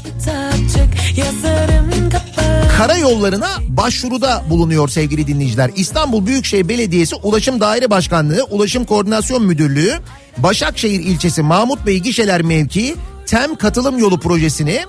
karayollarına 2.79 3.49
başvuruda 3.69 4.43
bulunuyor 4.51 4.89
sevgili 4.89 5.27
dinleyiciler. 5.27 5.71
İstanbul 5.77 6.27
Büyükşehir 6.27 6.69
Belediyesi 6.69 7.17
Ulaşım 7.17 7.61
Daire 7.61 7.91
Başkanlığı, 7.91 8.45
Ulaşım 8.51 8.85
Koordinasyon 8.85 9.45
Müdürlüğü, 9.45 9.99
Başakşehir 10.39 11.01
ilçesi 11.01 11.43
Mahmut 11.43 11.87
Bey 11.87 11.99
Gişeler 11.99 12.43
Mevki 12.43 12.95
TEM 13.27 13.55
Katılım 13.55 13.99
Yolu 13.99 14.21
Projesi'ni 14.21 14.81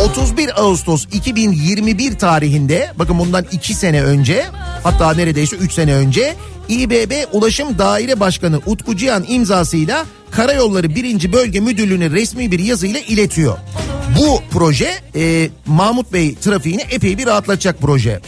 31 0.00 0.60
Ağustos 0.60 1.06
2021 1.12 2.18
tarihinde 2.18 2.90
bakın 2.98 3.18
bundan 3.18 3.44
2 3.52 3.74
sene 3.74 4.02
önce 4.02 4.46
hatta 4.82 5.12
neredeyse 5.12 5.56
3 5.56 5.72
sene 5.72 5.94
önce 5.94 6.34
İBB 6.68 7.12
Ulaşım 7.32 7.78
Daire 7.78 8.20
Başkanı 8.20 8.60
Utku 8.66 8.96
Cihan 8.96 9.24
imzasıyla 9.28 10.06
Karayolları 10.30 10.94
1. 10.94 11.32
Bölge 11.32 11.60
Müdürlüğü'ne 11.60 12.10
resmi 12.10 12.50
bir 12.50 12.58
yazıyla 12.58 13.00
iletiyor. 13.00 13.58
Bu 14.18 14.40
proje 14.50 14.90
e, 15.14 15.48
Mahmut 15.66 16.12
Bey 16.12 16.34
trafiğini 16.34 16.82
epey 16.90 17.18
bir 17.18 17.26
rahatlatacak 17.26 17.80
proje. 17.80 18.20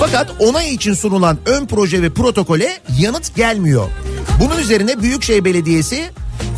Fakat 0.00 0.30
onay 0.38 0.74
için 0.74 0.94
sunulan 0.94 1.38
ön 1.46 1.66
proje 1.66 2.02
ve 2.02 2.10
protokole 2.10 2.78
yanıt 2.98 3.36
gelmiyor. 3.36 3.88
Bunun 4.40 4.58
üzerine 4.58 5.02
Büyükşehir 5.02 5.44
Belediyesi 5.44 6.10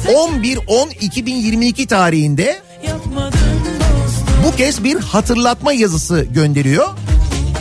11-10-2022 0.07 1.87
tarihinde 1.87 2.63
bu 4.47 4.57
kez 4.57 4.85
bir 4.85 4.97
hatırlatma 4.97 5.73
yazısı 5.73 6.27
gönderiyor. 6.31 6.89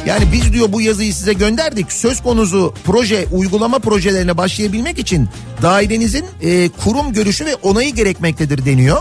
Yani 0.06 0.32
biz 0.34 0.54
diyor 0.54 0.74
bu 0.74 0.82
yazıyı 0.82 1.14
size 1.14 1.34
gönderdik. 1.34 1.92
Söz 1.92 2.24
konusu 2.24 2.74
proje, 2.86 3.26
uygulama 3.32 3.80
projelerine 3.80 4.38
başlayabilmek 4.38 5.00
için 5.00 5.30
dairenizin 5.62 6.26
e, 6.42 6.70
kurum 6.70 7.14
görüşü 7.14 7.46
ve 7.46 7.56
onayı 7.56 7.94
gerekmektedir 7.94 8.66
deniyor. 8.66 8.98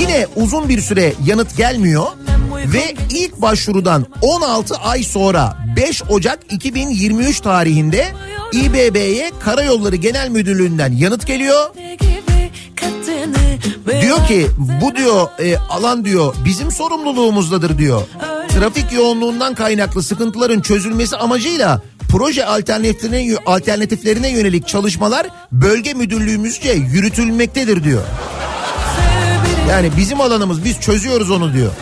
Yine 0.00 0.26
uzun 0.36 0.68
bir 0.68 0.80
süre 0.80 1.12
yanıt 1.26 1.56
gelmiyor. 1.56 2.06
Ve 2.66 2.94
ilk 3.10 3.42
başvurudan 3.42 4.06
16 4.22 4.76
ay 4.76 5.02
sonra 5.02 5.56
5 5.76 6.02
Ocak 6.10 6.38
2023 6.50 7.40
tarihinde 7.40 8.06
İBB'ye 8.52 9.30
Karayolları 9.40 9.96
Genel 9.96 10.28
Müdürlüğü'nden 10.28 10.92
yanıt 10.92 11.26
geliyor. 11.26 11.74
Diyor 14.02 14.26
ki 14.26 14.46
bu 14.82 14.96
diyor 14.96 15.28
e, 15.38 15.56
alan 15.56 16.04
diyor 16.04 16.34
bizim 16.44 16.70
sorumluluğumuzdadır 16.70 17.78
diyor. 17.78 18.02
Trafik 18.60 18.92
yoğunluğundan 18.92 19.54
kaynaklı 19.54 20.02
sıkıntıların 20.02 20.60
çözülmesi 20.60 21.16
amacıyla 21.16 21.82
proje 22.08 22.46
alternatiflerine, 22.46 23.36
alternatiflerine 23.46 24.28
yönelik 24.28 24.68
çalışmalar 24.68 25.26
bölge 25.52 25.94
müdürlüğümüzce 25.94 26.72
yürütülmektedir 26.72 27.84
diyor. 27.84 28.02
Yani 29.68 29.90
bizim 29.96 30.20
alanımız 30.20 30.64
biz 30.64 30.80
çözüyoruz 30.80 31.30
onu 31.30 31.52
diyor. 31.52 31.72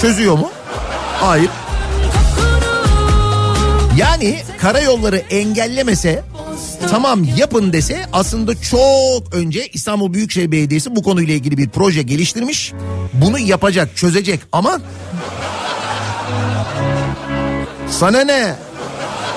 Çözüyor 0.00 0.38
mu? 0.38 0.50
Hayır. 1.20 1.50
Yani 3.96 4.38
karayolları 4.60 5.16
engellemese 5.16 6.24
tamam 6.90 7.24
yapın 7.36 7.72
dese 7.72 8.06
aslında 8.12 8.62
çok 8.62 9.34
önce 9.34 9.68
İstanbul 9.68 10.12
Büyükşehir 10.12 10.52
Belediyesi 10.52 10.96
bu 10.96 11.02
konuyla 11.02 11.34
ilgili 11.34 11.58
bir 11.58 11.68
proje 11.68 12.02
geliştirmiş. 12.02 12.72
Bunu 13.12 13.38
yapacak, 13.38 13.96
çözecek 13.96 14.40
ama 14.52 14.80
sana 17.90 18.20
ne? 18.24 18.54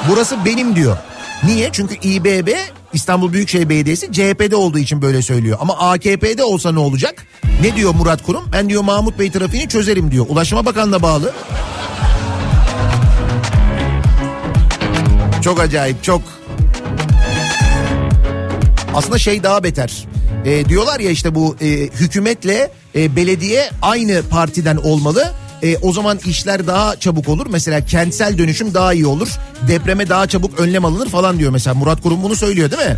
Burası 0.09 0.45
benim 0.45 0.75
diyor. 0.75 0.97
Niye? 1.43 1.69
Çünkü 1.71 1.95
İBB 1.95 2.47
İstanbul 2.93 3.33
Büyükşehir 3.33 3.69
Belediyesi 3.69 4.11
CHP'de 4.11 4.55
olduğu 4.55 4.79
için 4.79 5.01
böyle 5.01 5.21
söylüyor. 5.21 5.57
Ama 5.61 5.77
AKP'de 5.77 6.43
olsa 6.43 6.71
ne 6.71 6.79
olacak? 6.79 7.25
Ne 7.61 7.75
diyor 7.75 7.93
Murat 7.95 8.23
Kurum? 8.23 8.43
Ben 8.53 8.69
diyor 8.69 8.81
Mahmut 8.83 9.19
Bey 9.19 9.31
trafiğini 9.31 9.69
çözerim 9.69 10.11
diyor. 10.11 10.25
Ulaşma 10.29 10.65
Bakanlığı'na 10.65 11.01
bağlı. 11.01 11.33
Çok 15.41 15.59
acayip 15.59 16.03
çok. 16.03 16.21
Aslında 18.95 19.17
şey 19.17 19.43
daha 19.43 19.63
beter. 19.63 20.05
E, 20.45 20.65
diyorlar 20.69 20.99
ya 20.99 21.09
işte 21.09 21.35
bu 21.35 21.55
e, 21.61 21.67
hükümetle 21.69 22.71
e, 22.95 23.15
belediye 23.15 23.69
aynı 23.81 24.21
partiden 24.29 24.77
olmalı. 24.77 25.33
E, 25.63 25.77
o 25.77 25.93
zaman 25.93 26.19
işler 26.25 26.67
daha 26.67 26.95
çabuk 26.95 27.29
olur. 27.29 27.45
Mesela 27.49 27.85
kentsel 27.85 28.37
dönüşüm 28.37 28.73
daha 28.73 28.93
iyi 28.93 29.05
olur. 29.05 29.29
Depreme 29.67 30.09
daha 30.09 30.27
çabuk 30.27 30.59
önlem 30.59 30.85
alınır 30.85 31.09
falan 31.09 31.39
diyor 31.39 31.51
mesela. 31.51 31.73
Murat 31.73 32.01
Kurum 32.01 32.23
bunu 32.23 32.35
söylüyor 32.35 32.71
değil 32.71 32.89
mi? 32.89 32.97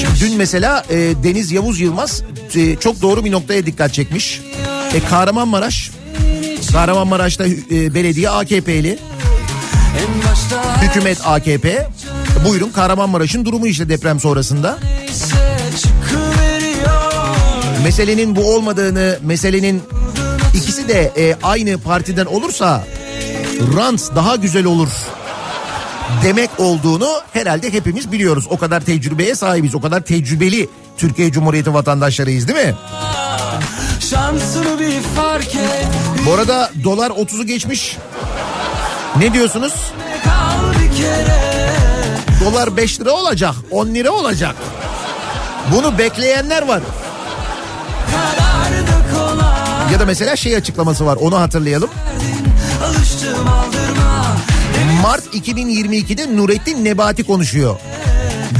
Şimdi 0.00 0.20
dün 0.20 0.36
mesela 0.36 0.84
e, 0.90 0.96
Deniz 1.24 1.52
Yavuz 1.52 1.80
Yılmaz 1.80 2.22
e, 2.54 2.76
çok 2.76 3.02
doğru 3.02 3.24
bir 3.24 3.32
noktaya 3.32 3.66
dikkat 3.66 3.94
çekmiş. 3.94 4.40
E, 4.94 5.00
Kahramanmaraş, 5.00 5.90
Kahramanmaraş'ta 6.72 7.46
e, 7.46 7.94
belediye 7.94 8.30
AKP'li, 8.30 8.98
hükümet 10.82 11.18
AKP. 11.26 11.88
Buyurun 12.48 12.70
Kahramanmaraş'ın 12.70 13.44
durumu 13.44 13.66
işte 13.66 13.88
deprem 13.88 14.20
sonrasında. 14.20 14.78
Meselenin 17.84 18.36
bu 18.36 18.54
olmadığını, 18.54 19.18
meselenin 19.22 19.82
ikisi 20.54 20.88
de 20.88 21.12
e, 21.16 21.36
aynı 21.42 21.78
partiden 21.78 22.26
olursa 22.26 22.84
rant 23.76 24.14
daha 24.14 24.36
güzel 24.36 24.64
olur 24.64 24.88
demek 26.24 26.50
olduğunu 26.58 27.08
herhalde 27.32 27.72
hepimiz 27.72 28.12
biliyoruz. 28.12 28.46
O 28.50 28.58
kadar 28.58 28.80
tecrübeye 28.80 29.34
sahibiz, 29.34 29.74
o 29.74 29.80
kadar 29.80 30.00
tecrübeli 30.00 30.68
Türkiye 30.96 31.32
Cumhuriyeti 31.32 31.74
vatandaşlarıyız 31.74 32.48
değil 32.48 32.66
mi? 32.66 32.74
Şansını 34.10 34.80
bir 34.80 35.00
fark 35.16 35.54
et 35.54 35.86
Bu 36.26 36.32
arada 36.32 36.70
dolar 36.84 37.10
30'u 37.10 37.46
geçmiş. 37.46 37.96
Ne 39.18 39.34
diyorsunuz? 39.34 39.72
Dolar 42.44 42.76
5 42.76 43.00
lira 43.00 43.10
olacak, 43.10 43.54
10 43.70 43.86
lira 43.86 44.10
olacak. 44.10 44.54
Bunu 45.72 45.98
bekleyenler 45.98 46.62
var. 46.62 46.80
Kolay 48.12 48.41
Ya 49.92 50.00
da 50.00 50.06
mesela 50.06 50.36
şey 50.36 50.56
açıklaması 50.56 51.06
var 51.06 51.16
onu 51.20 51.40
hatırlayalım. 51.40 51.90
Mart 55.02 55.24
2022'de 55.34 56.36
Nurettin 56.36 56.84
Nebati 56.84 57.24
konuşuyor. 57.24 57.76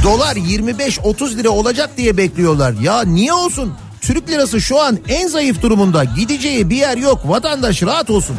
Dolar 0.03 0.35
25-30 0.35 1.35
lira 1.37 1.49
olacak 1.49 1.89
diye 1.97 2.17
bekliyorlar. 2.17 2.73
Ya 2.81 3.03
niye 3.03 3.33
olsun? 3.33 3.73
Türk 4.01 4.29
lirası 4.29 4.61
şu 4.61 4.81
an 4.81 4.99
en 5.07 5.27
zayıf 5.27 5.61
durumunda. 5.61 6.03
Gideceği 6.03 6.69
bir 6.69 6.75
yer 6.75 6.97
yok. 6.97 7.19
Vatandaş 7.25 7.83
rahat 7.83 8.09
olsun. 8.09 8.35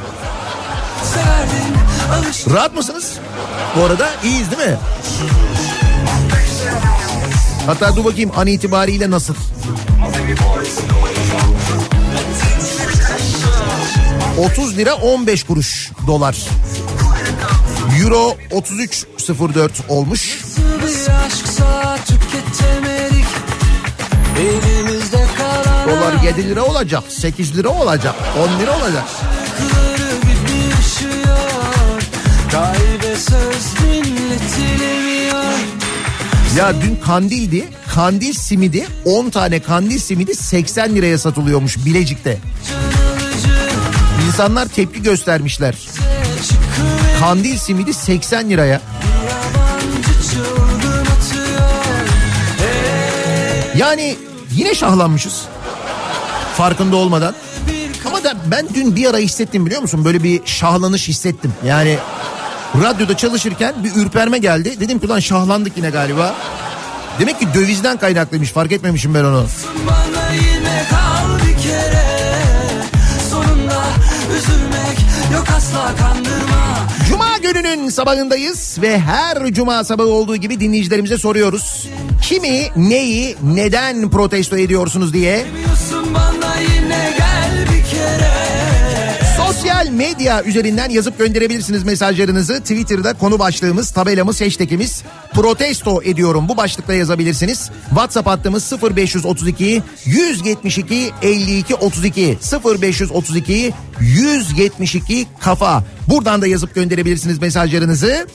Rahat 2.55 2.75
mısınız? 2.75 3.13
Bu 3.77 3.85
arada 3.85 4.11
iyiyiz 4.25 4.51
değil 4.51 4.71
mi? 4.71 4.77
Hatta 7.67 7.97
dur 7.97 8.05
bakayım 8.05 8.31
an 8.37 8.47
itibariyle 8.47 9.11
nasıl? 9.11 9.35
...30 14.39 14.77
lira 14.77 14.95
15 14.95 15.43
kuruş 15.43 15.91
dolar. 16.07 16.37
Euro 18.01 18.37
33.04 18.51 19.71
olmuş. 19.89 20.41
Dolar 25.89 26.23
7 26.25 26.49
lira 26.49 26.63
olacak, 26.63 27.03
8 27.09 27.57
lira 27.57 27.69
olacak, 27.69 28.15
10 28.57 28.61
lira 28.61 28.77
olacak. 28.79 29.05
Ya 36.57 36.83
dün 36.83 36.97
kandildi. 37.05 37.65
Kandil 37.95 38.33
simidi 38.33 38.87
10 39.05 39.31
tane 39.31 39.63
kandil 39.63 39.99
simidi 39.99 40.35
80 40.35 40.95
liraya 40.97 41.19
satılıyormuş 41.19 41.87
Bilecik'te. 41.87 42.39
İnsanlar 44.35 44.67
tepki 44.67 45.03
göstermişler. 45.03 45.75
Kandil 47.21 47.57
simidi 47.57 47.95
80 47.95 48.51
liraya. 48.51 48.81
Yani 53.77 54.17
yine 54.51 54.75
şahlanmışız. 54.75 55.43
Farkında 56.57 56.97
olmadan. 56.97 57.35
Ama 58.07 58.25
da 58.25 58.35
ben 58.51 58.67
dün 58.75 58.97
bir 58.97 59.07
ara 59.07 59.17
hissettim 59.17 59.67
biliyor 59.67 59.83
musun? 59.83 60.05
Böyle 60.05 60.23
bir 60.23 60.41
şahlanış 60.45 61.09
hissettim. 61.09 61.53
Yani 61.67 61.99
radyoda 62.83 63.17
çalışırken 63.17 63.75
bir 63.85 64.03
ürperme 64.03 64.39
geldi. 64.39 64.81
Dedim 64.81 64.99
ki 64.99 65.07
ulan 65.07 65.21
şahlandık 65.21 65.77
yine 65.77 65.91
galiba. 65.91 66.35
Demek 67.21 67.41
ki 67.41 67.47
dövizden 67.55 67.97
kaynaklıymış 67.97 68.51
fark 68.51 68.73
etmemişim 68.73 69.15
ben 69.15 69.25
onu. 69.25 69.47
Cuma 77.09 77.39
gününün 77.43 77.89
sabahındayız 77.89 78.79
ve 78.83 78.99
her 78.99 79.53
cuma 79.53 79.85
sabahı 79.85 80.09
olduğu 80.09 80.37
gibi 80.37 80.61
dinleyicilerimize 80.61 81.19
soruyoruz. 81.19 81.89
Kimi, 82.23 82.69
neyi, 82.77 83.37
neden 83.43 84.11
protesto 84.11 84.57
ediyorsunuz 84.57 85.13
diye. 85.13 85.47
Medya 89.95 90.43
üzerinden 90.43 90.91
yazıp 90.91 91.19
gönderebilirsiniz 91.19 91.85
mesajlarınızı. 91.85 92.61
Twitter'da 92.61 93.15
konu 93.15 93.39
başlığımız, 93.39 93.91
tabelamız, 93.91 94.41
hashtagimiz 94.41 95.03
protesto 95.33 96.03
ediyorum. 96.03 96.49
Bu 96.49 96.57
başlıkla 96.57 96.95
yazabilirsiniz. 96.95 97.71
WhatsApp 97.89 98.29
hattımız 98.29 98.73
0532 98.97 99.83
172 100.05 101.11
52 101.23 101.75
32 101.75 102.39
0532 102.65 103.73
172 104.01 105.27
kafa. 105.41 105.85
Buradan 106.09 106.43
da 106.43 106.47
yazıp 106.47 106.75
gönderebilirsiniz 106.75 107.39
mesajlarınızı. 107.39 108.27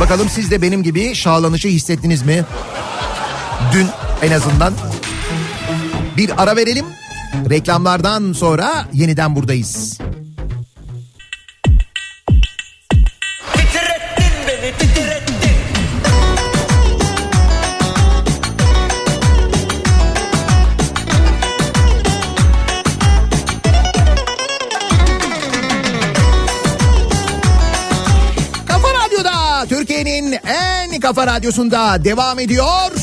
Bakalım 0.00 0.28
siz 0.28 0.50
de 0.50 0.62
benim 0.62 0.82
gibi 0.82 1.14
şahlanışı 1.14 1.68
hissettiniz 1.68 2.22
mi? 2.22 2.44
Dün 3.72 3.86
en 4.22 4.32
azından. 4.32 4.74
Bir 6.16 6.42
ara 6.42 6.56
verelim. 6.56 6.84
Reklamlardan 7.50 8.32
sonra 8.32 8.88
yeniden 8.92 9.36
buradayız. 9.36 9.98
Titrettin 13.52 14.34
beni 14.48 14.72
titrettin 14.78 15.48
Kafa 28.66 28.88
Radyo'da 28.94 29.66
Türkiye'nin 29.68 30.32
en 30.32 31.00
kafa 31.00 31.26
radyosunda 31.26 32.04
devam 32.04 32.38
ediyor. 32.38 32.97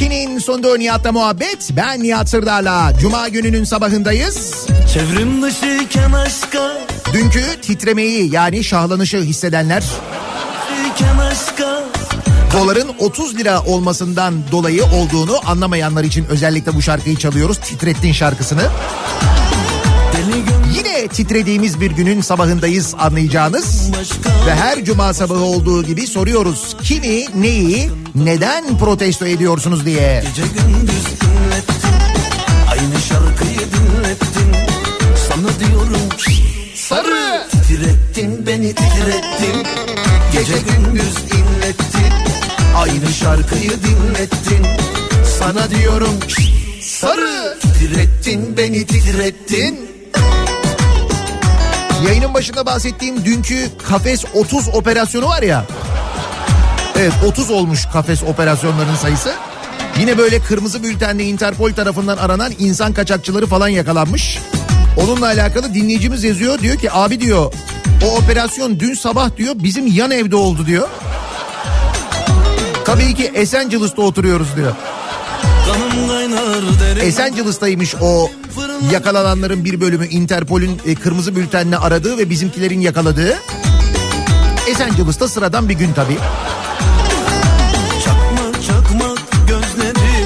Daiki'nin 0.00 0.38
sonunda 0.38 0.76
Nihat'la 0.76 1.12
muhabbet. 1.12 1.68
Ben 1.76 2.02
Nihat 2.02 2.28
Sırdar'la. 2.28 2.92
Cuma 3.00 3.28
gününün 3.28 3.64
sabahındayız. 3.64 4.66
Çevrim 4.94 5.42
dışıyken 5.42 6.12
aşka 6.12 6.72
Dünkü 7.12 7.60
titremeyi 7.62 8.34
yani 8.34 8.64
şahlanışı 8.64 9.16
hissedenler 9.16 9.84
doların 12.52 12.88
30 12.98 13.36
lira 13.36 13.62
olmasından 13.62 14.34
dolayı 14.52 14.84
olduğunu 14.84 15.40
anlamayanlar 15.50 16.04
için 16.04 16.24
özellikle 16.24 16.74
bu 16.74 16.82
şarkıyı 16.82 17.16
çalıyoruz. 17.16 17.58
Titrettin 17.58 18.12
şarkısını. 18.12 18.62
Yine 21.06 21.14
titrediğimiz 21.14 21.80
bir 21.80 21.90
günün 21.90 22.20
sabahındayız 22.20 22.94
anlayacağınız. 22.98 23.92
başka 23.98 24.46
Ve 24.46 24.54
her 24.54 24.84
cuma 24.84 25.14
sabahı 25.14 25.40
olduğu 25.40 25.84
gibi 25.84 26.06
soruyoruz. 26.06 26.76
Kimi, 26.82 27.24
neyi, 27.42 27.90
neden 28.14 28.78
protesto 28.78 29.26
ediyorsunuz 29.26 29.86
diye. 29.86 30.24
Gece 30.26 30.42
gündüz 30.42 31.04
dinlettin 31.04 31.96
Aynı 32.70 33.00
şarkıyı 33.08 33.58
dinlettin 33.58 34.52
Sana 35.28 35.68
diyorum 35.68 36.08
Sarı! 36.74 37.48
Titrettin 37.50 38.46
beni 38.46 38.74
titrettin 38.74 39.66
Gece 40.32 40.58
gündüz 40.58 41.16
inlettin 41.16 42.12
Aynı 42.76 43.12
şarkıyı 43.12 43.70
dinlettin 43.70 44.66
Sana 45.38 45.70
diyorum 45.70 46.18
Sarı! 46.82 47.58
Titrettin 47.60 48.56
beni 48.56 48.86
titrettin 48.86 49.86
Yayının 52.06 52.34
başında 52.34 52.66
bahsettiğim 52.66 53.24
dünkü 53.24 53.70
kafes 53.88 54.24
30 54.34 54.68
operasyonu 54.68 55.26
var 55.28 55.42
ya. 55.42 55.64
Evet 56.98 57.12
30 57.26 57.50
olmuş 57.50 57.86
kafes 57.92 58.22
operasyonlarının 58.22 58.96
sayısı. 58.96 59.32
Yine 60.00 60.18
böyle 60.18 60.40
kırmızı 60.40 60.82
bültenle 60.82 61.24
Interpol 61.24 61.72
tarafından 61.72 62.16
aranan 62.16 62.52
insan 62.58 62.92
kaçakçıları 62.92 63.46
falan 63.46 63.68
yakalanmış. 63.68 64.38
Onunla 64.96 65.26
alakalı 65.26 65.74
dinleyicimiz 65.74 66.24
yazıyor. 66.24 66.58
Diyor 66.58 66.76
ki 66.76 66.92
abi 66.92 67.20
diyor 67.20 67.52
o 68.04 68.16
operasyon 68.16 68.80
dün 68.80 68.94
sabah 68.94 69.36
diyor 69.36 69.54
bizim 69.58 69.86
yan 69.86 70.10
evde 70.10 70.36
oldu 70.36 70.66
diyor. 70.66 70.88
Tabii 72.84 73.14
ki 73.14 73.32
Esencilis'te 73.34 74.00
oturuyoruz 74.00 74.56
diyor. 74.56 74.72
Esencilis'taymış 77.00 77.94
o 78.00 78.30
yakalananların 78.92 79.64
bir 79.64 79.80
bölümü 79.80 80.06
Interpol'ün 80.06 80.80
e, 80.86 80.94
kırmızı 80.94 81.36
bültenle 81.36 81.78
aradığı 81.78 82.18
ve 82.18 82.30
bizimkilerin 82.30 82.80
yakaladığı. 82.80 83.38
Esencilis'ta 84.68 85.28
sıradan 85.28 85.68
bir 85.68 85.74
gün 85.74 85.92
tabii. 85.92 86.18
Çakmak 88.04 88.64
çakmak 88.66 89.18
gözleri 89.48 90.24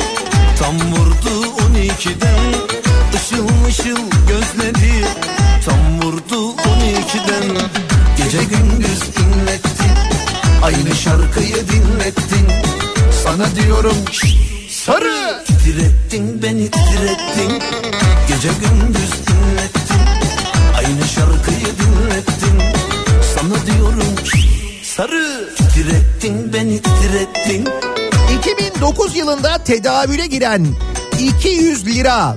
Tam 0.58 0.74
vurdu 0.74 1.46
12'den 1.74 2.54
Işıl 3.14 3.48
mışıl 3.64 4.00
gözleri 4.28 5.04
Tam 5.64 6.02
vurdu 6.02 6.56
12'den 6.56 7.68
Gece 8.16 8.38
gündüz 8.44 9.02
inlettin 9.02 9.92
Aynı 10.62 10.94
şarkıyı 10.94 11.56
dinlettin 11.56 12.48
Sana 13.24 13.46
diyorum 13.56 13.96
Sarı! 14.90 15.44
Titrettin 15.46 16.42
beni 16.42 16.70
titrettin. 16.70 17.62
Gece 18.28 18.48
gündüz 18.48 19.12
dinlettin. 19.12 20.00
Aynı 20.78 21.04
şarkıyı 21.14 21.66
dinlettin. 21.78 22.62
Sana 23.34 23.66
diyorum 23.66 24.14
Sarı. 24.82 25.54
Titrettin 25.56 26.52
beni 26.52 26.82
titrettin. 26.82 27.68
2009 28.38 29.16
yılında 29.16 29.64
tedavüle 29.64 30.26
giren 30.26 30.66
200 31.20 31.86
lira. 31.86 32.36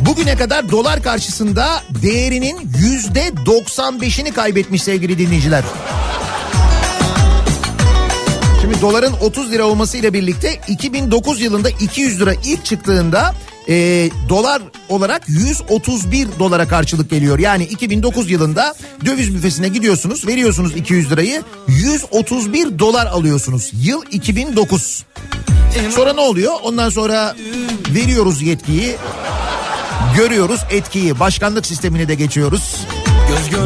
Bugüne 0.00 0.36
kadar 0.36 0.70
dolar 0.70 1.02
karşısında 1.02 1.82
değerinin 2.02 2.70
yüzde 2.78 3.28
95'ini 3.28 4.32
kaybetmiş 4.32 4.82
sevgili 4.82 5.18
dinleyiciler. 5.18 5.64
Doların 8.84 9.12
30 9.20 9.52
lira 9.52 9.64
olmasıyla 9.64 10.12
birlikte 10.12 10.60
2009 10.68 11.40
yılında 11.40 11.70
200 11.70 12.20
lira 12.20 12.34
ilk 12.44 12.64
çıktığında 12.64 13.34
e, 13.68 13.74
dolar 14.28 14.62
olarak 14.88 15.28
131 15.28 16.28
dolara 16.38 16.68
karşılık 16.68 17.10
geliyor. 17.10 17.38
Yani 17.38 17.64
2009 17.64 18.30
yılında 18.30 18.74
döviz 19.04 19.34
büfesine 19.34 19.68
gidiyorsunuz 19.68 20.26
veriyorsunuz 20.26 20.76
200 20.76 21.10
lirayı 21.10 21.42
131 21.68 22.78
dolar 22.78 23.06
alıyorsunuz. 23.06 23.70
Yıl 23.82 24.02
2009. 24.10 25.04
Sonra 25.90 26.12
ne 26.12 26.20
oluyor? 26.20 26.52
Ondan 26.62 26.90
sonra 26.90 27.36
veriyoruz 27.94 28.42
yetkiyi, 28.42 28.96
görüyoruz 30.16 30.60
etkiyi, 30.70 31.20
başkanlık 31.20 31.66
sistemine 31.66 32.08
de 32.08 32.14
geçiyoruz. 32.14 32.76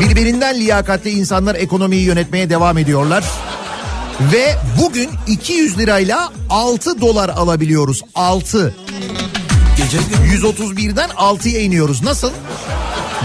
Birbirinden 0.00 0.60
liyakatli 0.60 1.10
insanlar 1.10 1.54
ekonomiyi 1.54 2.04
yönetmeye 2.04 2.50
devam 2.50 2.78
ediyorlar. 2.78 3.24
Ve 4.20 4.56
bugün 4.80 5.10
200 5.26 5.78
lirayla 5.78 6.32
6 6.50 7.00
dolar 7.00 7.28
alabiliyoruz. 7.28 8.02
6. 8.14 8.74
gece 9.76 9.98
gün 9.98 10.38
131'den 10.38 11.08
6'ya 11.10 11.60
iniyoruz. 11.60 12.02
Nasıl? 12.02 12.30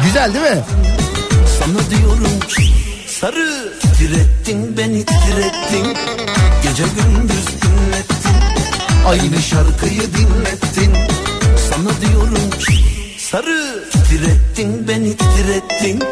Güzel 0.03 0.33
değil 0.33 0.55
mi? 0.55 0.63
sana 1.59 1.89
diyorum 1.89 2.39
Sarı 3.07 3.73
Titrettin 3.81 4.77
beni 4.77 5.05
titrettin 5.05 5.97
Gece 6.63 6.83
gündüz 6.83 7.45
dinlettin 7.47 8.35
Aynı 9.07 9.41
şarkıyı 9.41 10.01
dinlettin 10.01 10.93
Sana 11.69 12.01
diyorum 12.01 12.49
Sarı 13.17 13.83
Titrettin 13.91 14.87
beni 14.87 15.17
titrettin 15.17 16.03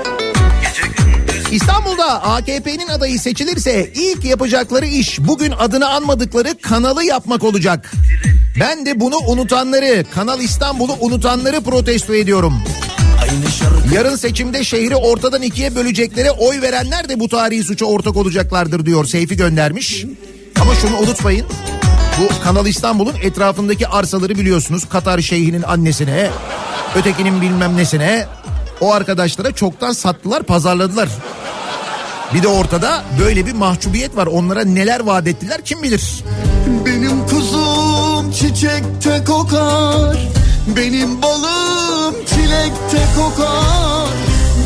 İstanbul'da 1.52 2.24
AKP'nin 2.24 2.88
adayı 2.88 3.20
seçilirse 3.20 3.92
ilk 3.96 4.26
yapacakları 4.26 4.86
iş 4.86 5.20
bugün 5.20 5.52
adını 5.52 5.90
anmadıkları 5.90 6.58
kanalı 6.62 7.04
yapmak 7.04 7.44
olacak. 7.44 7.92
Ben 8.60 8.86
de 8.86 9.00
bunu 9.00 9.18
unutanları, 9.28 10.06
Kanal 10.14 10.42
İstanbul'u 10.42 10.98
unutanları 11.00 11.62
protesto 11.62 12.16
ediyorum. 12.16 12.54
Yarın 13.94 14.16
seçimde 14.16 14.64
şehri 14.64 14.96
ortadan 14.96 15.42
ikiye 15.42 15.76
böleceklere 15.76 16.32
oy 16.32 16.62
verenler 16.62 17.10
de 17.10 17.20
bu 17.20 17.30
tarihi 17.30 17.64
suça 17.64 17.86
ortak 17.86 18.18
olacaklardır 18.18 18.86
diyor 18.86 19.06
Seyfi 19.06 19.38
göndermiş. 19.38 20.06
Ama 20.62 20.76
şunu 20.76 20.98
unutmayın. 20.98 21.46
Bu 22.20 22.44
Kanal 22.44 22.66
İstanbul'un 22.66 23.16
etrafındaki 23.22 23.88
arsaları 23.88 24.36
biliyorsunuz. 24.36 24.90
Katar 24.90 25.20
Şeyhi'nin 25.20 25.64
annesine, 25.64 26.30
ötekinin 26.96 27.42
bilmem 27.42 27.78
nesine. 27.78 28.28
O 28.82 28.94
arkadaşlara 28.94 29.52
çoktan 29.52 29.92
sattılar, 29.94 30.44
pazarladılar. 30.44 31.10
Bir 32.34 32.44
de 32.44 32.48
ortada 32.48 33.04
böyle 33.20 33.46
bir 33.46 33.54
mahcubiyet 33.54 34.16
var. 34.16 34.28
Onlara 34.28 34.64
neler 34.64 35.00
vaat 35.00 35.28
ettiler 35.28 35.62
kim 35.66 35.84
bilir. 35.84 36.24
Benim 36.86 37.28
kuzum 37.28 38.32
çiçekte 38.32 39.24
kokar 39.28 40.18
Benim 40.68 41.22
balım 41.22 42.16
çilekte 42.26 43.06
kokar 43.18 44.01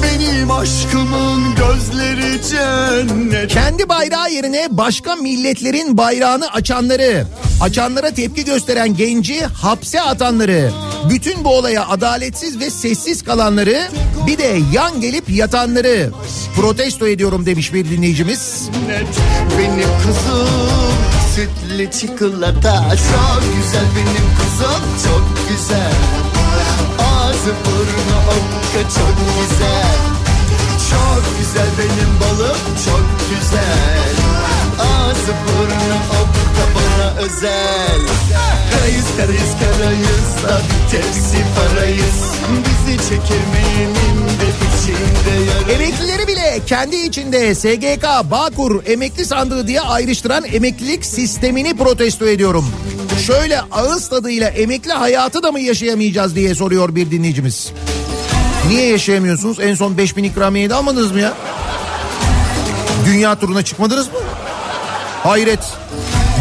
Benim 0.04 0.52
aşkımın 0.52 1.56
gözleri 1.56 2.42
cennet. 2.50 3.52
Kendi 3.52 3.90
bayrağı 3.90 4.32
yerine 4.32 4.68
başka 4.72 5.16
milletlerin 5.16 5.98
bayrağını 5.98 6.48
açanları, 6.48 7.26
açanlara 7.62 8.12
tepki 8.12 8.46
gösteren 8.46 8.96
genci 8.96 9.46
hapse 9.46 10.02
atanları, 10.02 10.72
bütün 11.10 11.44
bu 11.44 11.50
olaya 11.58 11.88
adaletsiz 11.88 12.60
ve 12.60 12.70
sessiz 12.70 13.24
kalanları, 13.24 13.88
bir 14.28 14.38
de 14.38 14.60
yan 14.74 15.02
gelip 15.02 15.30
yatanları 15.30 16.12
protesto 16.56 17.08
ediyorum 17.08 17.46
demiş 17.46 17.74
bir 17.74 17.90
dinleyicimiz. 17.90 18.70
Benim 19.58 19.90
kızım 20.04 20.50
sütlü 21.36 21.92
çikolata. 21.92 22.90
Çok 22.90 23.44
güzel 23.56 23.86
benim 23.96 24.28
kızım 24.38 24.84
çok 25.06 25.50
güzel 25.50 26.35
Ağzı 27.00 27.54
burnu 27.66 28.18
okka 28.36 28.82
çok 28.90 29.16
güzel. 29.40 29.98
Çok 30.92 31.24
güzel 31.40 31.70
benim 31.80 32.12
balım 32.22 32.58
çok 32.86 33.06
güzel. 33.30 34.14
Ağzı 34.80 35.34
burnu 35.46 35.96
okka 36.22 36.66
bana 36.76 37.26
özel. 37.26 38.02
Karayız 38.72 39.06
karayız 39.18 39.52
karayız 39.60 40.44
da 40.44 40.62
tepsi 40.92 41.46
parayız. 41.56 42.36
Bizi 42.66 42.98
çekirmeyenin 42.98 44.26
de 44.40 44.48
içinde 44.68 45.52
yarayız. 45.52 45.70
Emeklileri 45.82 46.28
bile 46.28 46.60
kendi 46.68 46.96
içinde 46.96 47.56
SGK, 47.56 48.32
Bağkur, 48.32 48.84
emekli 48.86 49.26
sandığı 49.26 49.68
diye 49.68 49.82
ayrıştıran 49.82 50.44
emeklilik 50.54 51.06
sistemini 51.06 51.78
protesto 51.78 52.26
ediyorum. 52.28 52.66
Şöyle 53.28 53.62
ağız 53.62 54.10
tadıyla 54.10 54.50
emekli 54.50 54.92
hayatı 54.92 55.44
da 55.44 55.52
mı 55.52 55.60
yaşayamayacağız 55.60 56.36
diye 56.36 56.56
soruyor 56.56 56.96
bir 56.96 57.12
dinleyicimiz. 57.12 57.72
Niye 58.68 58.88
yaşayamıyorsunuz? 58.88 59.60
En 59.60 59.76
son 59.76 59.98
5000 59.98 60.24
ikramiyeyi 60.24 60.70
de 60.70 60.76
almadınız 60.76 61.12
mı 61.12 61.20
ya? 61.20 61.34
Dünya 63.06 63.40
turuna 63.40 63.62
çıkmadınız 63.64 64.08
mı? 64.08 64.20
Hayret. 65.24 65.60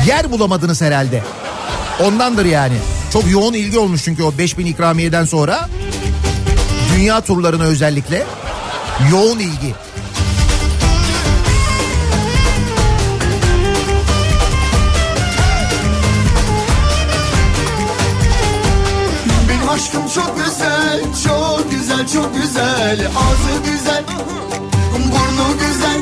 Yer 0.06 0.32
bulamadınız 0.32 0.82
herhalde. 0.82 1.22
Ondandır 2.00 2.44
yani. 2.44 2.74
Çok 3.12 3.30
yoğun 3.30 3.52
ilgi 3.52 3.78
olmuş 3.78 4.04
çünkü 4.04 4.22
o 4.22 4.38
5000 4.38 4.66
ikramiyeden 4.66 5.24
sonra. 5.24 5.68
Dünya 6.96 7.20
turlarına 7.20 7.62
özellikle. 7.64 8.26
Yoğun 9.10 9.38
ilgi. 9.38 9.74
Çok 22.12 22.34
güzel. 22.34 23.06
Ağzı 23.06 23.72
güzel, 23.72 24.04
burnu 24.92 25.58
güzel. 25.58 25.98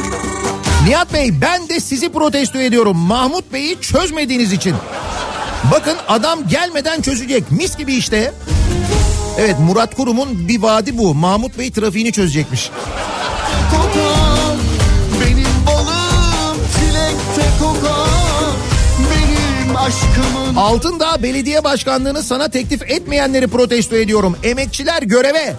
Nihat 0.86 1.12
Bey 1.14 1.40
ben 1.40 1.68
de 1.68 1.80
sizi 1.80 2.08
protesto 2.12 2.58
ediyorum. 2.58 2.96
Mahmut 2.96 3.52
Bey'i 3.52 3.80
çözmediğiniz 3.80 4.52
için. 4.52 4.74
Bakın 5.72 5.96
adam 6.08 6.48
gelmeden 6.48 7.02
çözecek. 7.02 7.50
Mis 7.50 7.76
gibi 7.76 7.94
işte. 7.94 8.32
Evet 9.38 9.56
Murat 9.60 9.94
Kurum'un 9.94 10.48
bir 10.48 10.62
vaadi 10.62 10.98
bu. 10.98 11.14
Mahmut 11.14 11.58
Bey 11.58 11.70
trafiğini 11.70 12.12
çözecekmiş. 12.12 12.70
Kokar, 13.70 14.21
aşkımın 19.82 20.56
Altındağ 20.56 21.22
Belediye 21.22 21.64
Başkanlığı'nı 21.64 22.22
sana 22.22 22.48
teklif 22.48 22.82
etmeyenleri 22.82 23.48
protesto 23.48 23.96
ediyorum. 23.96 24.36
Emekçiler 24.42 25.02
göreve. 25.02 25.54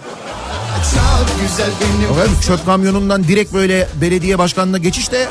Efendim 2.12 2.38
çöp 2.48 2.66
kamyonundan 2.66 3.24
direkt 3.24 3.54
böyle 3.54 3.88
belediye 4.02 4.40
başkanlığına 4.40 4.78
geçiş 4.78 5.12
de 5.12 5.28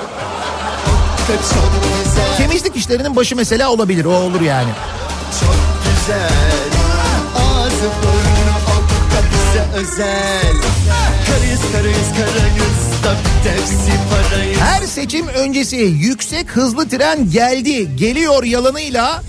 temizlik 2.38 2.76
işlerinin 2.76 3.16
başı 3.16 3.36
mesela 3.36 3.70
olabilir. 3.70 4.04
O 4.04 4.12
olur 4.12 4.40
yani. 4.40 4.70
çok 5.40 5.56
güzel. 5.84 6.30
Ağzı 7.36 7.90
burnu 8.02 8.54
okka 8.68 9.22
bize 9.32 9.80
özel. 9.80 10.52
Karıyız 11.26 11.60
karıyız 11.72 12.08
karayız 12.18 12.81
Her 14.58 14.86
seçim 14.86 15.28
öncesi 15.28 15.76
yüksek 15.76 16.50
hızlı 16.50 16.88
tren 16.88 17.30
geldi, 17.30 17.96
geliyor 17.96 18.44
yalanıyla 18.44 19.22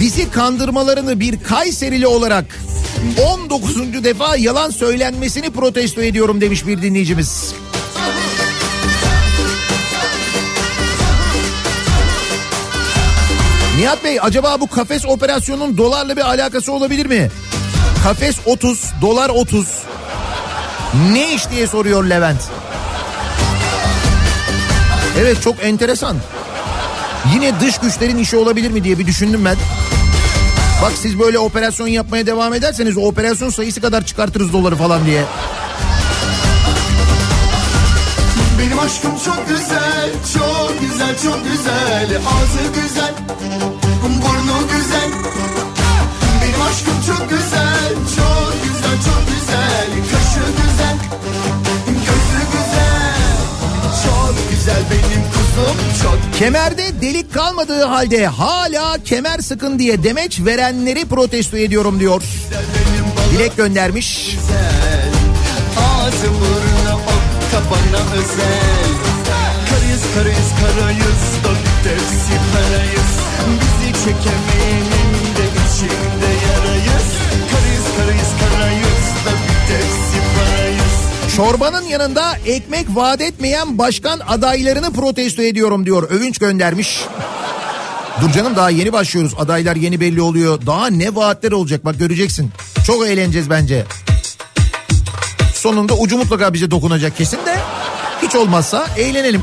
bizi 0.00 0.30
kandırmalarını 0.30 1.20
bir 1.20 1.42
Kayserili 1.42 2.06
olarak 2.06 2.44
19. 3.34 4.04
defa 4.04 4.36
yalan 4.36 4.70
söylenmesini 4.70 5.50
protesto 5.50 6.02
ediyorum 6.02 6.40
demiş 6.40 6.66
bir 6.66 6.82
dinleyicimiz. 6.82 7.54
Nihat 13.78 14.04
Bey 14.04 14.18
acaba 14.22 14.60
bu 14.60 14.66
kafes 14.66 15.06
operasyonunun 15.06 15.78
dolarla 15.78 16.16
bir 16.16 16.22
alakası 16.22 16.72
olabilir 16.72 17.06
mi? 17.06 17.30
Kafes 18.04 18.36
30, 18.46 18.84
dolar 19.02 19.28
30. 19.28 19.66
Ne 21.12 21.34
iş 21.34 21.50
diye 21.50 21.66
soruyor 21.66 22.04
Levent. 22.04 22.40
Evet 25.20 25.42
çok 25.42 25.64
enteresan. 25.64 26.16
Yine 27.34 27.60
dış 27.60 27.78
güçlerin 27.78 28.18
işi 28.18 28.36
olabilir 28.36 28.70
mi 28.70 28.84
diye 28.84 28.98
bir 28.98 29.06
düşündüm 29.06 29.44
ben. 29.44 29.56
Bak 30.82 30.92
siz 31.02 31.18
böyle 31.18 31.38
operasyon 31.38 31.86
yapmaya 31.88 32.26
devam 32.26 32.54
ederseniz 32.54 32.96
operasyon 32.96 33.50
sayısı 33.50 33.80
kadar 33.80 34.04
çıkartırız 34.04 34.52
doları 34.52 34.76
falan 34.76 35.06
diye. 35.06 35.22
Benim 38.58 38.78
aşkım 38.78 39.10
çok 39.24 39.48
güzel, 39.48 40.10
çok 40.34 40.80
güzel, 40.80 41.14
çok 41.22 41.44
güzel. 41.44 42.16
Ağzı 42.16 42.82
güzel, 42.82 43.14
burnu 44.02 44.58
güzel. 44.72 45.10
Benim 46.42 46.62
aşkım 46.62 46.94
çok 47.06 47.30
güzel, 47.30 47.94
çok 48.16 48.52
güzel, 48.62 48.96
çok 49.04 49.22
güzel. 49.28 49.88
Kaşı 50.10 50.46
güzel, 50.56 50.96
güzel 54.66 54.82
benim 54.90 55.22
kuzum, 55.30 55.76
çok 56.02 56.38
Kemerde 56.38 57.00
delik 57.00 57.34
kalmadığı 57.34 57.84
halde 57.84 58.26
hala 58.26 58.98
kemer 59.04 59.38
sıkın 59.38 59.78
diye 59.78 60.02
demeç 60.02 60.40
verenleri 60.40 61.04
protesto 61.04 61.56
ediyorum 61.56 62.00
diyor. 62.00 62.22
Dilek 63.32 63.56
göndermiş. 63.56 64.30
güzel. 64.30 65.12
Ağzı 65.78 66.26
burnu 66.26 66.94
okka 66.94 67.70
bana 67.70 68.02
özel. 68.14 68.90
Karıyız 69.70 70.02
karıyız 70.14 70.50
karayız 70.60 71.22
bir 71.44 71.88
tepsi 71.88 72.34
parayız. 72.52 73.12
Bizi 73.60 73.92
çekemeyenin 74.04 75.12
de 75.36 75.46
içinde 75.66 76.30
yarayız. 76.46 77.06
Karıyız 77.52 77.84
karıyız 77.96 78.30
karayız 78.38 78.45
Çorbanın 81.36 81.82
yanında 81.82 82.36
ekmek 82.46 82.86
vaat 82.94 83.20
etmeyen 83.20 83.78
başkan 83.78 84.20
adaylarını 84.28 84.92
protesto 84.92 85.42
ediyorum 85.42 85.86
diyor. 85.86 86.10
Övünç 86.10 86.38
göndermiş. 86.38 87.00
Dur 88.20 88.30
canım 88.30 88.56
daha 88.56 88.70
yeni 88.70 88.92
başlıyoruz. 88.92 89.34
Adaylar 89.38 89.76
yeni 89.76 90.00
belli 90.00 90.20
oluyor. 90.20 90.66
Daha 90.66 90.86
ne 90.86 91.14
vaatler 91.14 91.52
olacak 91.52 91.84
bak 91.84 91.98
göreceksin. 91.98 92.50
Çok 92.86 93.06
eğleneceğiz 93.06 93.50
bence. 93.50 93.84
Sonunda 95.54 95.94
ucu 95.94 96.16
mutlaka 96.16 96.54
bize 96.54 96.70
dokunacak 96.70 97.16
kesin 97.16 97.36
de. 97.36 97.56
Hiç 98.22 98.34
olmazsa 98.34 98.86
eğlenelim. 98.96 99.42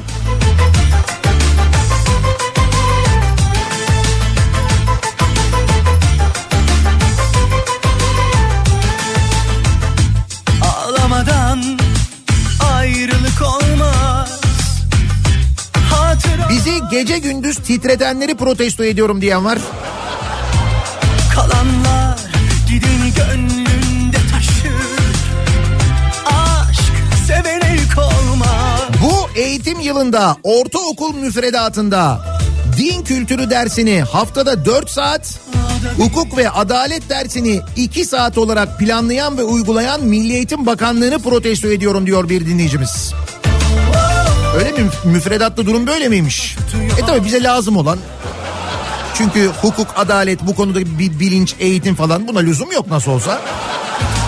Gece 16.94 17.18
gündüz 17.18 17.58
titretenleri 17.58 18.36
protesto 18.36 18.84
ediyorum 18.84 19.22
diyen 19.22 19.46
var. 19.46 19.60
kalanlar 21.36 22.20
Gideni 22.70 23.14
gönlünde 23.18 24.18
taşır 24.32 24.74
Aşk 26.26 26.94
sevene 27.28 27.74
yük 27.82 27.98
olmaz 27.98 28.82
Bu 29.04 29.40
eğitim 29.40 29.80
yılında 29.80 30.38
ortaokul 30.44 31.16
müfredatında 31.16 32.26
din 32.78 33.04
kültürü 33.04 33.50
dersini 33.50 34.02
haftada 34.02 34.66
4 34.66 34.90
saat, 34.90 35.40
hukuk 35.98 36.38
ve 36.38 36.50
adalet 36.50 37.10
dersini 37.10 37.62
2 37.76 38.06
saat 38.06 38.38
olarak 38.38 38.80
planlayan 38.80 39.38
ve 39.38 39.44
uygulayan 39.44 40.04
Milli 40.04 40.34
Eğitim 40.34 40.66
Bakanlığı'nı 40.66 41.20
protesto 41.20 41.68
ediyorum 41.68 42.06
diyor 42.06 42.30
bir 42.30 42.46
dinleyicimiz. 42.46 43.14
Öyle 44.58 44.72
mi? 44.72 44.90
Müfredatta 45.06 45.66
durum 45.66 45.88
böyle 45.88 46.10
miymiş? 46.10 46.58
E 46.98 47.06
tabi 47.06 47.26
bize 47.26 47.44
lazım 47.44 47.78
olan. 47.78 48.00
Çünkü 49.18 49.52
hukuk, 49.62 49.88
adalet 49.96 50.48
bu 50.48 50.56
konuda 50.56 50.80
bir 50.80 51.20
bilinç, 51.20 51.56
eğitim 51.60 51.96
falan 51.96 52.28
buna 52.28 52.40
lüzum 52.40 52.72
yok 52.72 52.88
nasıl 52.88 53.12
olsa. 53.12 53.42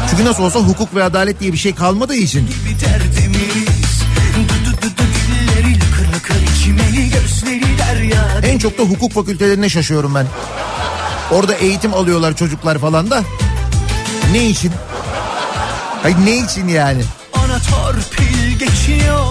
Çünkü 0.09 0.25
nasıl 0.25 0.43
olsa 0.43 0.59
hukuk 0.59 0.95
ve 0.95 1.03
adalet 1.03 1.39
diye 1.39 1.53
bir 1.53 1.57
şey 1.57 1.75
kalmadığı 1.75 2.15
için. 2.15 2.49
En 8.43 8.57
çok 8.57 8.77
da 8.77 8.83
hukuk 8.83 9.11
fakültelerine 9.11 9.69
şaşıyorum 9.69 10.15
ben. 10.15 10.27
Orada 11.31 11.53
eğitim 11.53 11.93
alıyorlar 11.93 12.35
çocuklar 12.35 12.77
falan 12.77 13.11
da. 13.11 13.23
Ne 14.31 14.45
için? 14.45 14.71
Hayır 16.01 16.17
ne 16.25 16.37
için 16.37 16.67
yani? 16.67 17.01
Ana 17.33 17.59
torpil 17.59 18.59
geçiyor 18.59 19.25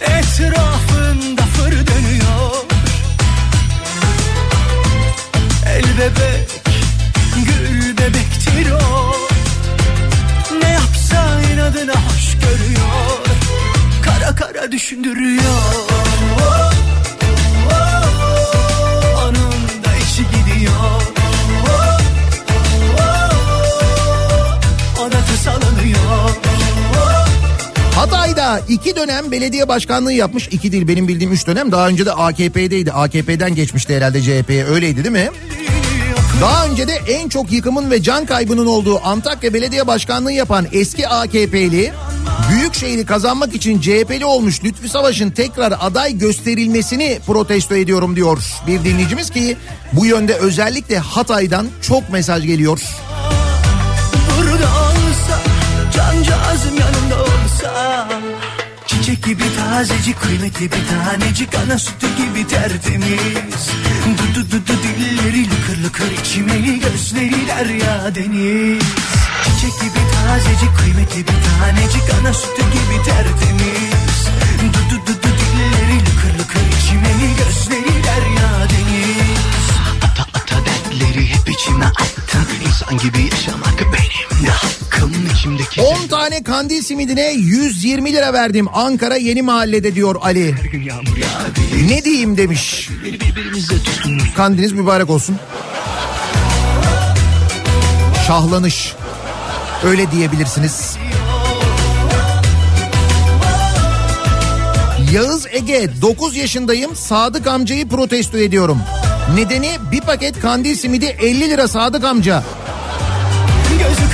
Etrafında 0.00 1.42
fır 1.42 1.72
dönüyor. 1.72 2.50
El 5.66 5.82
bebek 5.98 6.60
Gül 7.36 7.98
bebektir 7.98 8.70
o 8.70 9.14
Ne 10.62 10.68
yapsa 10.68 11.40
inadına 11.52 11.92
hoş 11.92 12.36
görüyor. 12.40 13.20
Kara 14.02 14.34
kara 14.34 14.72
düşündürüyor 14.72 15.90
Hatay'da 28.00 28.60
iki 28.68 28.96
dönem 28.96 29.30
belediye 29.30 29.68
başkanlığı 29.68 30.12
yapmış. 30.12 30.48
İki 30.48 30.72
değil 30.72 30.88
benim 30.88 31.08
bildiğim 31.08 31.32
üç 31.32 31.46
dönem. 31.46 31.72
Daha 31.72 31.88
önce 31.88 32.06
de 32.06 32.12
AKP'deydi. 32.12 32.92
AKP'den 32.92 33.54
geçmişti 33.54 33.96
herhalde 33.96 34.22
CHP'ye 34.22 34.64
öyleydi 34.64 35.04
değil 35.04 35.12
mi? 35.12 35.30
Daha 36.40 36.66
önce 36.66 36.88
de 36.88 36.92
en 37.08 37.28
çok 37.28 37.52
yıkımın 37.52 37.90
ve 37.90 38.02
can 38.02 38.26
kaybının 38.26 38.66
olduğu 38.66 39.00
Antakya 39.04 39.54
Belediye 39.54 39.86
Başkanlığı 39.86 40.32
yapan 40.32 40.66
eski 40.72 41.08
AKP'li 41.08 41.92
Büyükşehir'i 42.50 43.06
kazanmak 43.06 43.54
için 43.54 43.80
CHP'li 43.80 44.24
olmuş 44.24 44.64
Lütfü 44.64 44.88
Savaş'ın 44.88 45.30
tekrar 45.30 45.74
aday 45.80 46.18
gösterilmesini 46.18 47.18
protesto 47.26 47.74
ediyorum 47.74 48.16
diyor 48.16 48.38
bir 48.66 48.84
dinleyicimiz 48.84 49.30
ki 49.30 49.56
bu 49.92 50.06
yönde 50.06 50.34
özellikle 50.34 50.98
Hatay'dan 50.98 51.66
çok 51.82 52.10
mesaj 52.10 52.46
geliyor. 52.46 52.82
Burada 54.38 54.66
olsa 54.66 55.50
yanımda 55.96 56.36
olsa 56.52 56.89
Çiçek 59.20 59.38
gibi 59.38 59.56
tazecik 59.56 60.20
kıymetli 60.20 60.64
bir 60.72 60.82
tanecik 60.88 61.54
ana 61.54 61.78
sütü 61.78 62.06
gibi 62.16 62.48
tertemiz. 62.48 63.70
Du 64.18 64.34
du 64.34 64.50
du 64.50 64.66
du 64.66 64.72
dilleri 64.82 65.46
lıkır 65.50 65.84
lıkır 65.84 66.12
içimeli 66.20 66.80
gözleri 66.80 67.46
derya 67.48 68.14
deniz. 68.14 68.82
Çiçek 69.44 69.80
gibi 69.80 70.00
tazecik 70.14 70.78
kıymetli 70.78 71.18
bir 71.18 71.38
tanecik 71.46 72.14
ana 72.20 72.32
sütü 72.32 72.62
gibi 72.62 73.04
tertemiz. 73.04 74.20
Du 74.72 74.90
du 74.90 75.06
du 75.06 75.22
du 75.22 75.28
dilleri 75.40 76.00
lıkır 76.00 76.38
lıkır 76.38 76.78
içimeli 76.78 77.36
gözleri 77.36 77.99
içime 81.60 81.84
attım 81.84 82.46
İnsan 82.66 82.98
gibi 82.98 83.22
yaşamak 83.30 83.80
benim 83.80 84.46
de 84.46 84.50
hakkım 84.50 85.12
içimdeki 85.34 85.80
10 85.80 86.06
tane 86.06 86.42
kandil 86.42 86.82
simidine 86.82 87.32
120 87.32 88.12
lira 88.12 88.32
verdim 88.32 88.66
Ankara 88.72 89.16
Yeni 89.16 89.42
Mahalle'de 89.42 89.94
diyor 89.94 90.16
Ali. 90.22 90.54
Ne 91.88 92.04
diyeyim 92.04 92.36
demiş. 92.36 92.88
Kandiniz 94.36 94.72
mübarek 94.72 95.10
olsun. 95.10 95.36
Şahlanış. 98.26 98.94
Öyle 99.84 100.10
diyebilirsiniz. 100.10 100.96
Yağız 105.12 105.46
Ege 105.50 105.90
9 106.02 106.36
yaşındayım 106.36 106.96
Sadık 106.96 107.46
amcayı 107.46 107.88
protesto 107.88 108.38
ediyorum. 108.38 108.78
Nedeni 109.34 109.78
bir 109.92 110.00
paket 110.00 110.40
kandil 110.40 110.76
simidi 110.76 111.06
50 111.06 111.50
lira 111.50 111.68
Sadık 111.68 112.04
amca. 112.04 112.42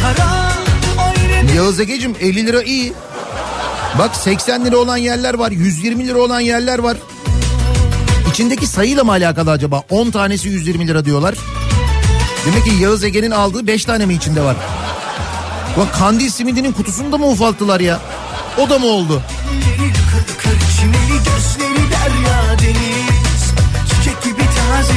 Kara 0.03 0.47
Yağız 1.57 1.81
Ege'cim 1.81 2.17
50 2.21 2.47
lira 2.47 2.63
iyi. 2.63 2.93
Bak 3.99 4.17
80 4.17 4.65
lira 4.65 4.77
olan 4.77 4.97
yerler 4.97 5.35
var 5.35 5.51
120 5.51 6.07
lira 6.07 6.19
olan 6.19 6.41
yerler 6.41 6.79
var. 6.79 6.97
İçindeki 8.31 8.67
sayıyla 8.67 9.05
mı 9.05 9.11
alakalı 9.11 9.51
acaba? 9.51 9.83
10 9.91 10.11
tanesi 10.11 10.49
120 10.49 10.89
lira 10.89 11.05
diyorlar. 11.05 11.35
Demek 12.47 12.65
ki 12.65 12.71
Yağız 12.81 13.05
Ege'nin 13.05 13.31
aldığı 13.31 13.67
5 13.67 13.85
tane 13.85 14.07
mi 14.07 14.15
içinde 14.15 14.41
var? 14.41 14.57
Bak 15.77 15.95
kandil 15.95 16.31
simidinin 16.31 16.73
kutusunu 16.73 17.13
da 17.13 17.19
mı 17.19 17.27
ufalttılar 17.27 17.81
ya? 17.81 18.01
O 18.59 18.71
da 18.71 18.79
mı 18.79 18.87
oldu? 18.87 19.23
Elleri 19.51 19.91
lıkır 19.91 20.57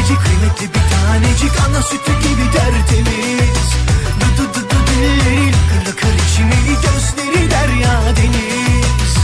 tazecik 0.09 0.25
kıymetli 0.25 0.67
bir 0.73 0.89
tanecik 0.89 1.51
ana 1.69 1.81
sütü 1.81 2.11
gibi 2.11 2.51
tertemiz 2.53 3.69
Du 4.19 4.37
du 4.37 4.53
du 4.53 4.69
du 4.69 4.75
dilleri 4.87 5.47
lıkır 5.47 5.91
lıkır 5.91 6.13
içimeli 6.29 6.75
gözleri 6.75 7.51
derya 7.51 8.01
deniz. 8.17 9.15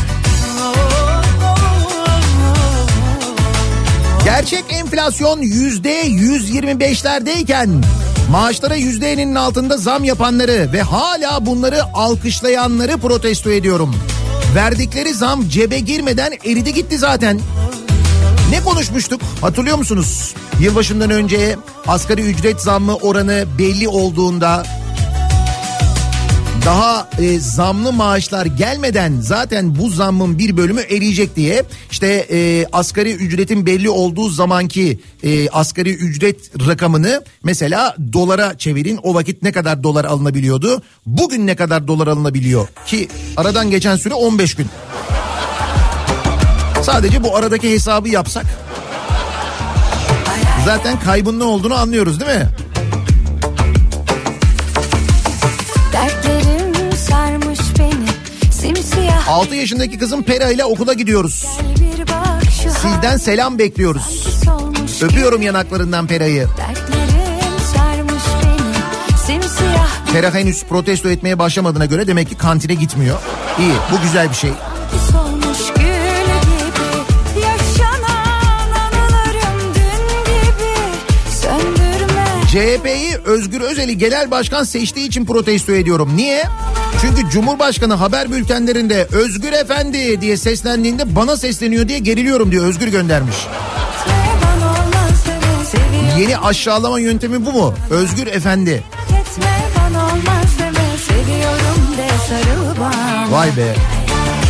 Gerçek 4.25 4.63
enflasyon 4.69 5.41
yüzde 5.41 6.07
125'lerdeyken 6.07 7.69
maaşlara 8.31 8.75
yüzdeğinin 8.75 9.35
altında 9.35 9.77
zam 9.77 10.03
yapanları 10.03 10.69
ve 10.73 10.81
hala 10.81 11.45
bunları 11.45 11.83
alkışlayanları 11.93 12.97
protesto 12.97 13.51
ediyorum. 13.51 13.95
Verdikleri 14.55 15.13
zam 15.13 15.49
cebe 15.49 15.79
girmeden 15.79 16.31
eridi 16.45 16.73
gitti 16.73 16.97
zaten. 16.97 17.39
Ne 18.55 18.63
konuşmuştuk? 18.63 19.21
Hatırlıyor 19.41 19.77
musunuz? 19.77 20.33
Yılbaşından 20.59 21.09
önce 21.09 21.55
asgari 21.87 22.21
ücret 22.21 22.61
zammı 22.61 22.95
oranı 22.95 23.45
belli 23.59 23.87
olduğunda 23.87 24.65
daha 26.65 27.09
e, 27.19 27.39
zamlı 27.39 27.93
maaşlar 27.93 28.45
gelmeden 28.45 29.13
zaten 29.21 29.75
bu 29.75 29.89
zammın 29.89 30.39
bir 30.39 30.57
bölümü 30.57 30.81
eriyecek 30.81 31.35
diye 31.35 31.63
işte 31.91 32.27
e, 32.31 32.65
asgari 32.71 33.13
ücretin 33.13 33.65
belli 33.65 33.89
olduğu 33.89 34.29
zamanki 34.29 34.99
e, 35.23 35.49
asgari 35.49 35.93
ücret 35.93 36.67
rakamını 36.67 37.23
mesela 37.43 37.95
dolara 38.13 38.57
çevirin. 38.57 38.99
O 39.03 39.13
vakit 39.13 39.43
ne 39.43 39.51
kadar 39.51 39.83
dolar 39.83 40.05
alınabiliyordu? 40.05 40.81
Bugün 41.05 41.47
ne 41.47 41.55
kadar 41.55 41.87
dolar 41.87 42.07
alınabiliyor? 42.07 42.67
Ki 42.85 43.07
aradan 43.37 43.71
geçen 43.71 43.95
süre 43.95 44.13
15 44.13 44.55
gün 44.55 44.67
sadece 46.85 47.23
bu 47.23 47.37
aradaki 47.37 47.71
hesabı 47.71 48.09
yapsak 48.09 48.45
zaten 50.65 50.99
kaybın 50.99 51.39
ne 51.39 51.43
olduğunu 51.43 51.75
anlıyoruz 51.75 52.19
değil 52.19 52.31
mi? 52.31 52.49
Simsiyah 58.51 59.29
6 59.29 59.55
yaşındaki 59.55 59.97
kızım 59.97 60.23
Pera 60.23 60.51
ile 60.51 60.65
okula 60.65 60.93
gidiyoruz. 60.93 61.45
Sizden 62.81 63.17
selam 63.17 63.59
bekliyoruz. 63.59 64.27
Öpüyorum 65.01 65.41
yanaklarından 65.41 66.07
Pera'yı. 66.07 66.47
Pera 70.13 70.33
henüz 70.33 70.63
protesto 70.63 71.09
etmeye 71.09 71.39
başlamadığına 71.39 71.85
göre 71.85 72.07
demek 72.07 72.29
ki 72.29 72.37
kantine 72.37 72.73
gitmiyor. 72.73 73.19
İyi 73.59 73.73
bu 73.91 74.01
güzel 74.01 74.29
bir 74.29 74.35
şey. 74.35 74.51
CHP'yi 82.55 83.17
Özgür 83.25 83.61
Özel'i 83.61 83.97
genel 83.97 84.31
başkan 84.31 84.63
seçtiği 84.63 85.07
için 85.07 85.25
protesto 85.25 85.71
ediyorum. 85.71 86.11
Niye? 86.15 86.43
Çünkü 87.01 87.29
Cumhurbaşkanı 87.29 87.93
haber 87.93 88.31
bültenlerinde 88.31 89.07
Özgür 89.11 89.53
Efendi 89.53 90.21
diye 90.21 90.37
seslendiğinde 90.37 91.15
bana 91.15 91.37
sesleniyor 91.37 91.87
diye 91.87 91.99
geriliyorum 91.99 92.51
diyor 92.51 92.65
Özgür 92.65 92.87
göndermiş. 92.87 93.35
Yeni 96.19 96.37
aşağılama 96.37 96.99
yöntemi 96.99 97.45
bu 97.45 97.51
mu? 97.51 97.73
Özgür 97.89 98.27
Efendi. 98.27 98.83
Vay 103.29 103.57
be. 103.57 103.75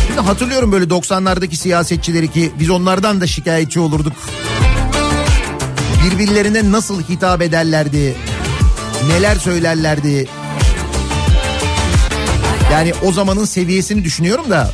Şimdi 0.06 0.20
hatırlıyorum 0.20 0.72
böyle 0.72 0.84
90'lardaki 0.84 1.56
siyasetçileri 1.56 2.32
ki 2.32 2.52
biz 2.60 2.70
onlardan 2.70 3.20
da 3.20 3.26
şikayetçi 3.26 3.80
olurduk. 3.80 4.12
Birbirlerine 6.06 6.72
nasıl 6.72 7.02
hitap 7.02 7.42
ederlerdi? 7.42 8.16
Neler 9.08 9.34
söylerlerdi? 9.34 10.28
Yani 12.72 12.92
o 13.06 13.12
zamanın 13.12 13.44
seviyesini 13.44 14.04
düşünüyorum 14.04 14.50
da. 14.50 14.70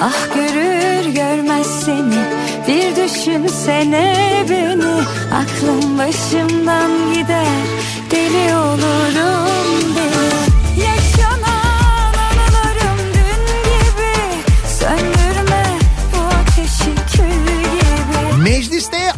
Ah 0.00 0.34
görür 0.34 1.14
görmez 1.14 1.66
seni 1.84 2.24
bir 2.68 2.96
düşünsene 2.96 4.44
beni 4.50 5.02
Aklım 5.34 5.98
başımdan 5.98 7.14
gider 7.14 7.46
deli 8.10 8.56
olurum 8.56 9.65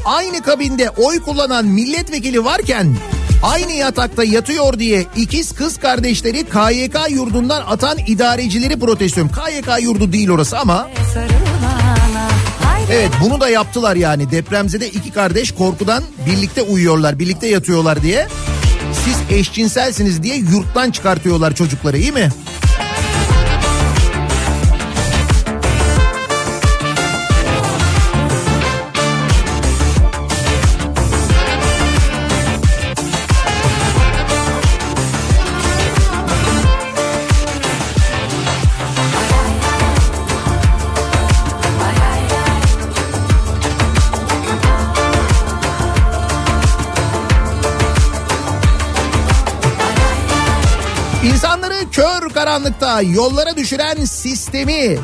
aynı 0.09 0.43
kabinde 0.43 0.91
oy 0.91 1.21
kullanan 1.21 1.67
milletvekili 1.67 2.45
varken 2.45 2.97
aynı 3.43 3.73
yatakta 3.73 4.25
yatıyor 4.25 4.79
diye 4.79 5.07
ikiz 5.17 5.53
kız 5.53 5.79
kardeşleri 5.79 6.45
KYK 6.45 6.97
yurdundan 7.11 7.63
atan 7.67 7.99
idarecileri 8.07 8.79
protesto. 8.79 9.21
KYK 9.29 9.83
yurdu 9.83 10.13
değil 10.13 10.31
orası 10.31 10.59
ama 10.59 10.89
Evet 12.93 13.11
bunu 13.25 13.41
da 13.41 13.49
yaptılar 13.49 13.97
yani 13.97 14.31
depremzede 14.31 14.89
iki 14.89 15.13
kardeş 15.13 15.53
korkudan 15.53 16.03
birlikte 16.27 16.63
uyuyorlar 16.63 17.19
birlikte 17.19 17.47
yatıyorlar 17.47 18.03
diye. 18.03 18.27
Siz 19.05 19.39
eşcinselsiniz 19.39 20.23
diye 20.23 20.37
yurttan 20.37 20.91
çıkartıyorlar 20.91 21.55
çocukları 21.55 21.99
iyi 21.99 22.13
mi? 22.13 22.29
Karanlıkta 52.39 53.03
yollara 53.03 53.57
düşüren 53.57 54.05
sistemi 54.05 54.99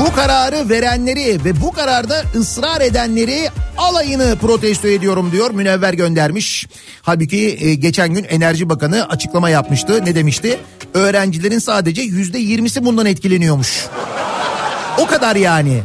bu 0.00 0.14
kararı 0.14 0.68
verenleri 0.68 1.44
ve 1.44 1.60
bu 1.60 1.72
kararda 1.72 2.22
ısrar 2.34 2.80
edenleri 2.80 3.50
alayını 3.76 4.36
protesto 4.40 4.88
ediyorum 4.88 5.32
diyor 5.32 5.50
Münevver 5.50 5.92
göndermiş. 5.92 6.66
Halbuki 7.02 7.58
e, 7.60 7.74
geçen 7.74 8.14
gün 8.14 8.24
Enerji 8.24 8.68
Bakanı 8.68 9.08
açıklama 9.08 9.50
yapmıştı. 9.50 10.04
Ne 10.04 10.14
demişti? 10.14 10.58
Öğrencilerin 10.94 11.58
sadece 11.58 12.02
yüzde 12.02 12.38
yirmisi 12.38 12.84
bundan 12.84 13.06
etkileniyormuş. 13.06 13.86
O 14.98 15.06
kadar 15.06 15.36
yani. 15.36 15.82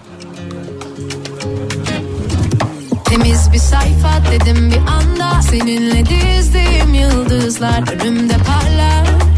Temiz 3.05 3.51
bir 3.53 3.59
sayfa 3.59 4.23
dedim 4.31 4.71
bir 4.71 4.77
anda 4.77 5.41
Seninle 5.41 6.05
dizdiğim 6.05 6.93
yıldızlar 6.93 8.01
önümde 8.03 8.33
parlar 8.37 9.28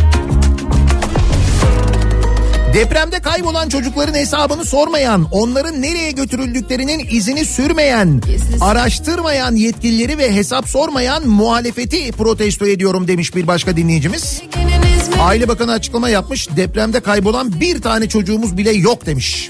Depremde 2.73 3.19
kaybolan 3.19 3.69
çocukların 3.69 4.13
hesabını 4.13 4.65
sormayan, 4.65 5.27
onların 5.31 5.81
nereye 5.81 6.11
götürüldüklerinin 6.11 7.07
izini 7.11 7.45
sürmeyen, 7.45 8.21
araştırmayan 8.61 9.55
yetkilileri 9.55 10.17
ve 10.17 10.35
hesap 10.35 10.69
sormayan 10.69 11.27
muhalefeti 11.27 12.11
protesto 12.11 12.65
ediyorum 12.65 13.07
demiş 13.07 13.35
bir 13.35 13.47
başka 13.47 13.77
dinleyicimiz. 13.77 14.41
Aile 15.19 15.47
Bakanı 15.47 15.71
açıklama 15.71 16.09
yapmış. 16.09 16.49
Depremde 16.55 16.99
kaybolan 16.99 17.59
bir 17.59 17.81
tane 17.81 18.09
çocuğumuz 18.09 18.57
bile 18.57 18.71
yok 18.71 19.05
demiş. 19.05 19.49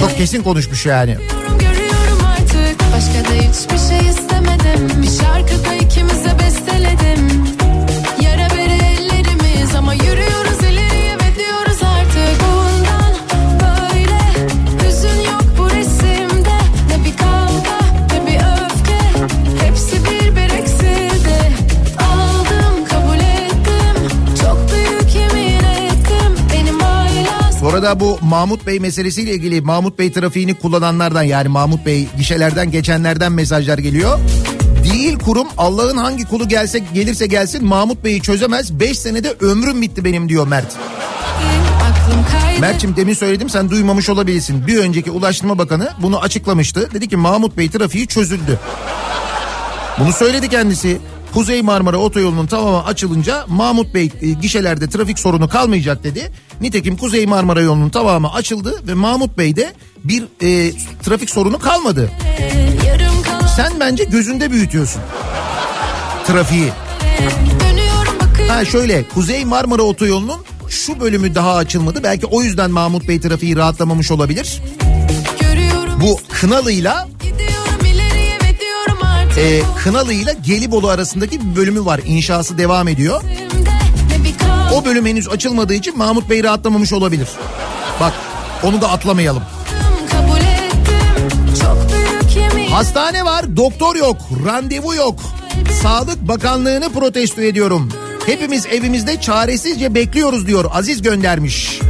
Çok 0.00 0.16
kesin 0.16 0.42
konuşmuş 0.42 0.86
yani. 0.86 1.16
Görüyorum, 1.58 2.20
artık 2.24 2.80
Başka 2.92 3.30
da 3.30 3.34
hiçbir 3.34 3.78
şey 3.88 4.10
istemedim 4.10 5.02
Bir 5.02 5.10
şarkı 5.24 5.64
da 5.64 5.74
ikimize 5.74 6.38
besteledim 6.38 7.44
Yara 8.22 8.50
bere 8.50 8.86
ellerimiz 8.86 9.74
ama 9.78 9.94
yürüyoruz 9.94 10.27
Bu 27.68 27.72
arada 27.72 28.00
bu 28.00 28.18
Mahmut 28.22 28.66
Bey 28.66 28.80
meselesiyle 28.80 29.34
ilgili 29.34 29.60
Mahmut 29.60 29.98
Bey 29.98 30.12
trafiğini 30.12 30.54
kullananlardan 30.54 31.22
yani 31.22 31.48
Mahmut 31.48 31.86
Bey 31.86 32.08
gişelerden 32.16 32.70
geçenlerden 32.70 33.32
mesajlar 33.32 33.78
geliyor. 33.78 34.18
Değil 34.84 35.18
kurum 35.18 35.48
Allah'ın 35.58 35.96
hangi 35.96 36.24
kulu 36.24 36.48
gelse 36.48 36.78
gelirse 36.94 37.26
gelsin 37.26 37.64
Mahmut 37.64 38.04
Bey'i 38.04 38.22
çözemez. 38.22 38.80
5 38.80 38.98
senede 38.98 39.34
ömrüm 39.40 39.82
bitti 39.82 40.04
benim 40.04 40.28
diyor 40.28 40.46
Mert. 40.46 40.76
Mert'cim 42.60 42.96
demin 42.96 43.14
söyledim 43.14 43.48
sen 43.48 43.70
duymamış 43.70 44.08
olabilirsin. 44.08 44.66
Bir 44.66 44.78
önceki 44.78 45.10
Ulaştırma 45.10 45.58
Bakanı 45.58 45.88
bunu 46.02 46.20
açıklamıştı. 46.20 46.88
Dedi 46.94 47.08
ki 47.08 47.16
Mahmut 47.16 47.56
Bey 47.56 47.70
trafiği 47.70 48.06
çözüldü. 48.06 48.58
Bunu 49.98 50.12
söyledi 50.12 50.48
kendisi. 50.48 50.98
Kuzey 51.34 51.62
Marmara 51.62 51.96
Otoyolu'nun 51.96 52.46
tamamı 52.46 52.84
açılınca 52.84 53.44
Mahmut 53.48 53.94
Bey 53.94 54.10
e, 54.20 54.30
gişelerde 54.30 54.88
trafik 54.88 55.18
sorunu 55.18 55.48
kalmayacak 55.48 56.04
dedi. 56.04 56.32
Nitekim 56.60 56.96
Kuzey 56.96 57.26
Marmara 57.26 57.60
yolunun 57.60 57.88
tamamı 57.88 58.32
açıldı 58.32 58.82
ve 58.88 58.94
Mahmut 58.94 59.38
Bey'de 59.38 59.74
bir 60.04 60.22
e, 60.22 60.72
trafik 61.02 61.30
sorunu 61.30 61.58
kalmadı. 61.58 62.10
Sen 63.56 63.72
bence 63.80 64.04
gözünde 64.04 64.50
büyütüyorsun 64.50 65.02
trafiği. 66.26 66.70
Ha 68.48 68.64
şöyle 68.64 69.08
Kuzey 69.14 69.44
Marmara 69.44 69.82
Otoyolu'nun 69.82 70.40
şu 70.68 71.00
bölümü 71.00 71.34
daha 71.34 71.56
açılmadı. 71.56 72.02
Belki 72.02 72.26
o 72.26 72.42
yüzden 72.42 72.70
Mahmut 72.70 73.08
Bey 73.08 73.20
trafiği 73.20 73.56
rahatlamamış 73.56 74.10
olabilir. 74.10 74.62
Bu 76.00 76.20
Kınalı'yla 76.40 77.08
e, 79.38 79.62
Kınalı 79.84 80.12
ile 80.12 80.36
Gelibolu 80.42 80.88
arasındaki 80.88 81.40
bir 81.40 81.56
bölümü 81.56 81.84
var. 81.84 82.00
İnşası 82.06 82.58
devam 82.58 82.88
ediyor. 82.88 83.22
O 84.74 84.84
bölüm 84.84 85.06
henüz 85.06 85.28
açılmadığı 85.28 85.74
için 85.74 85.98
Mahmut 85.98 86.30
Bey 86.30 86.44
rahatlamamış 86.44 86.92
olabilir. 86.92 87.28
Bak 88.00 88.12
onu 88.62 88.80
da 88.80 88.90
atlamayalım. 88.90 89.42
Hastane 92.70 93.24
var, 93.24 93.56
doktor 93.56 93.96
yok, 93.96 94.16
randevu 94.46 94.94
yok. 94.94 95.20
Sağlık 95.82 96.28
Bakanlığı'nı 96.28 96.92
protesto 96.92 97.42
ediyorum. 97.42 97.92
Hepimiz 98.26 98.66
evimizde 98.66 99.20
çaresizce 99.20 99.94
bekliyoruz 99.94 100.46
diyor 100.46 100.64
Aziz 100.72 101.02
göndermiş. 101.02 101.80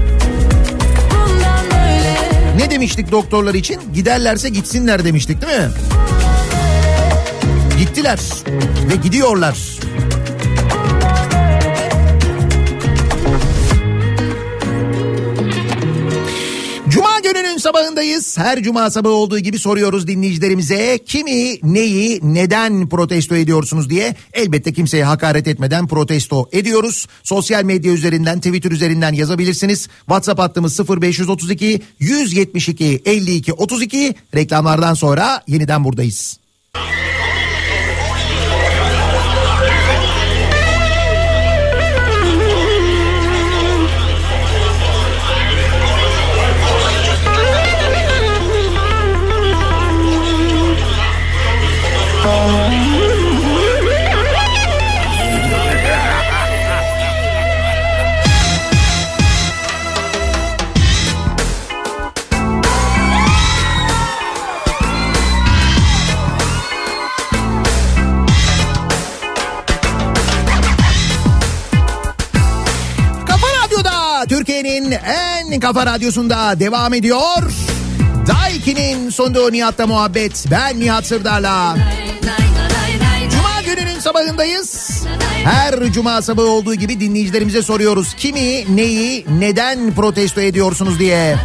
Ne 2.57 2.71
demiştik 2.71 3.13
doktorlar 3.13 3.55
için? 3.55 3.81
Giderlerse 3.95 4.49
gitsinler 4.49 5.05
demiştik 5.05 5.43
değil 5.43 5.61
mi? 5.61 5.69
Gittiler 7.79 8.19
ve 8.91 8.97
gidiyorlar. 8.97 9.59
Cuma 16.89 17.21
gününün 17.21 17.59
sabahındayız. 17.59 18.39
Her 18.39 18.63
cuma 18.63 18.91
sabahı 18.91 19.13
olduğu 19.13 19.39
gibi 19.39 19.59
soruyoruz 19.59 20.07
dinleyicilerimize 20.07 20.99
kimi, 21.07 21.59
neyi, 21.63 22.21
neden 22.23 22.89
protesto 22.89 23.37
ediyorsunuz 23.37 23.91
diye. 23.91 24.17
Elbette 24.33 24.73
kimseye 24.73 25.05
hakaret 25.05 25.49
etmeden 25.49 25.87
protesto 25.87 26.49
ediyoruz. 26.53 27.07
Sosyal 27.23 27.65
medya 27.65 27.93
üzerinden, 27.93 28.41
Twitter 28.41 28.71
üzerinden 28.71 29.13
yazabilirsiniz. 29.13 29.89
WhatsApp 29.99 30.41
hattımız 30.41 30.81
0532 30.89 31.83
172 31.99 33.03
52 33.05 33.53
32. 33.53 34.15
Reklamlardan 34.35 34.95
sonra 34.95 35.43
yeniden 35.47 35.85
buradayız. 35.85 36.39
Kafa 75.69 75.87
radyosunda 75.87 76.61
devam 76.61 76.95
ediyor. 76.95 77.43
Daiki'nin 78.27 79.11
sonunda 79.11 79.51
Nihat'la 79.51 79.87
muhabbet. 79.87 80.45
Ben 80.51 80.81
Nihat 80.81 81.07
Sırdar'la. 81.07 81.77
Cuma 83.31 83.63
gününün 83.67 84.01
sabahındayız. 84.01 85.03
Her 85.45 85.93
cuma 85.93 86.23
sabahı 86.23 86.47
olduğu 86.47 86.75
gibi 86.75 87.01
dinleyicilerimize 87.01 87.63
soruyoruz. 87.63 88.15
Kimi, 88.15 88.77
neyi, 88.77 89.27
neden 89.39 89.95
protesto 89.95 90.41
ediyorsunuz 90.41 90.99
diye. 90.99 91.37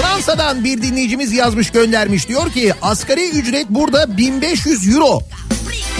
Fransa'dan 0.00 0.64
bir 0.64 0.82
dinleyicimiz 0.82 1.32
yazmış 1.32 1.70
göndermiş. 1.70 2.28
Diyor 2.28 2.50
ki 2.50 2.72
asgari 2.82 3.30
ücret 3.30 3.66
burada 3.70 4.16
1500 4.16 4.94
euro. 4.94 5.22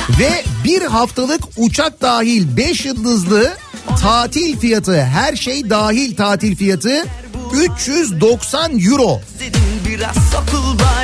Ve 0.09 0.45
bir 0.65 0.83
haftalık 0.83 1.41
uçak 1.57 2.01
dahil 2.01 2.57
5 2.57 2.85
yıldızlı 2.85 3.53
tatil 4.01 4.59
fiyatı 4.59 5.03
her 5.05 5.37
şey 5.37 5.71
dahil 5.71 6.17
tatil 6.17 6.57
fiyatı 6.57 7.05
390 7.53 8.79
euro. 8.79 9.21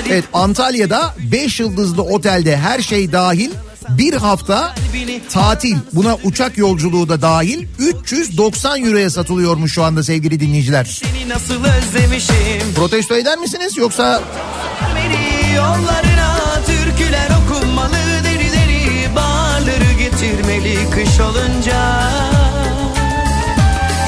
Evet 0.09 0.25
Antalya'da 0.33 1.15
5 1.33 1.61
yıldızlı 1.61 2.03
otelde 2.03 2.57
her 2.57 2.81
şey 2.81 3.13
dahil 3.13 3.51
bir 3.89 4.15
hafta 4.15 4.75
tatil 5.33 5.77
buna 5.93 6.15
uçak 6.25 6.59
yolculuğu 6.59 7.09
da 7.09 7.23
dahil 7.23 7.67
390 7.79 8.85
euroya 8.85 9.11
satılıyormuş 9.11 9.75
şu 9.75 9.85
anda 9.85 10.03
sevgili 10.03 10.41
dinleyiciler. 10.41 11.03
Protesto 12.77 13.17
eder 13.17 13.39
misiniz 13.39 13.77
yoksa 13.77 14.23
yollarına 15.57 16.61
türküler 16.67 17.29
okunmalı 17.31 18.14
kış 20.95 21.21
olunca 21.21 22.11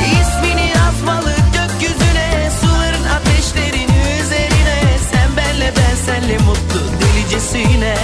İsmini 0.01 0.71
yazmalı 0.77 1.33
gökyüzüne 1.53 2.51
Suların 2.61 3.05
ateşlerin 3.05 3.89
üzerine 4.23 4.99
Sen 5.13 5.37
benle 5.37 5.73
ben 5.77 5.97
senle 6.07 6.39
mutlu 6.39 6.81
delicesine 7.01 7.97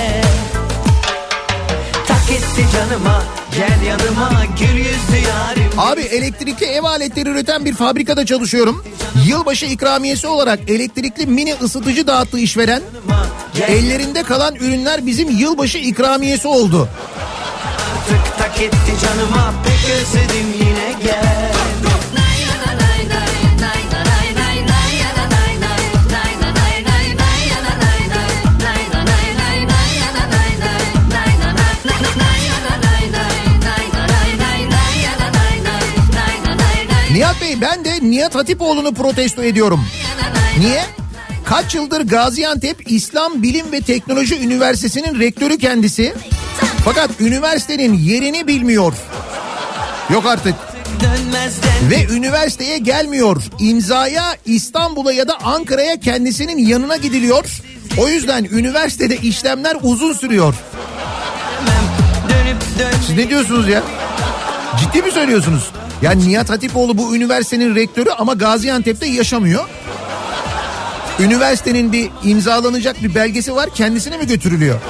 Tak 2.08 2.30
etti 2.30 2.66
canıma 2.72 3.22
Gel 3.54 3.86
yanıma 3.86 4.44
gül 4.58 4.76
yüzlü 4.78 5.28
yarim 5.28 5.78
Abi 5.78 6.00
elektrikli 6.00 6.66
ev 6.66 6.84
aletleri 6.84 7.28
üreten 7.28 7.64
bir 7.64 7.74
fabrikada 7.74 8.26
çalışıyorum. 8.26 8.84
Yılbaşı 9.26 9.66
ikramiyesi 9.66 10.26
olarak 10.26 10.70
elektrikli 10.70 11.26
mini 11.26 11.54
ısıtıcı 11.54 12.06
dağıttı 12.06 12.38
işveren. 12.38 12.82
Ellerinde 13.68 14.22
kalan 14.22 14.54
ürünler 14.54 15.06
bizim 15.06 15.30
yılbaşı 15.30 15.78
ikramiyesi 15.78 16.48
oldu. 16.48 16.88
Artık 18.02 18.38
tak 18.38 18.60
etti 18.60 18.92
canıma 19.02 19.54
pek 19.64 19.90
özledim 19.90 20.52
yine 20.58 20.92
gel 21.04 21.52
Nihat 37.12 37.40
Bey 37.40 37.60
ben 37.60 37.84
de 37.84 37.98
Nihat 38.02 38.34
Hatipoğlu'nu 38.34 38.94
protesto 38.94 39.42
ediyorum. 39.42 39.80
Niye? 40.58 40.84
Kaç 41.44 41.74
yıldır 41.74 42.00
Gaziantep 42.00 42.92
İslam 42.92 43.42
Bilim 43.42 43.72
ve 43.72 43.80
Teknoloji 43.80 44.38
Üniversitesi'nin 44.38 45.20
rektörü 45.20 45.58
kendisi. 45.58 46.14
Fakat 46.84 47.10
üniversitenin 47.20 47.98
yerini 47.98 48.46
bilmiyor. 48.46 48.92
Yok 50.12 50.26
artık. 50.26 50.54
Ve 51.90 52.14
üniversiteye 52.14 52.78
gelmiyor. 52.78 53.42
İmzaya 53.58 54.36
İstanbul'a 54.46 55.12
ya 55.12 55.28
da 55.28 55.38
Ankara'ya 55.44 56.00
kendisinin 56.00 56.58
yanına 56.58 56.96
gidiliyor. 56.96 57.44
O 57.98 58.08
yüzden 58.08 58.44
üniversitede 58.44 59.16
işlemler 59.16 59.76
uzun 59.82 60.12
sürüyor. 60.12 60.54
Siz 63.06 63.16
ne 63.16 63.28
diyorsunuz 63.28 63.68
ya? 63.68 63.82
Ciddi 64.80 65.02
mi 65.02 65.12
söylüyorsunuz? 65.12 65.70
Yani 66.02 66.28
Nihat 66.28 66.50
Hatipoğlu 66.50 66.98
bu 66.98 67.16
üniversitenin 67.16 67.74
rektörü 67.74 68.10
ama 68.10 68.34
Gaziantep'te 68.34 69.06
yaşamıyor. 69.06 69.64
Üniversitenin 71.20 71.92
bir 71.92 72.10
imzalanacak 72.24 73.02
bir 73.02 73.14
belgesi 73.14 73.56
var 73.56 73.70
kendisine 73.74 74.16
mi 74.16 74.26
götürülüyor? 74.26 74.80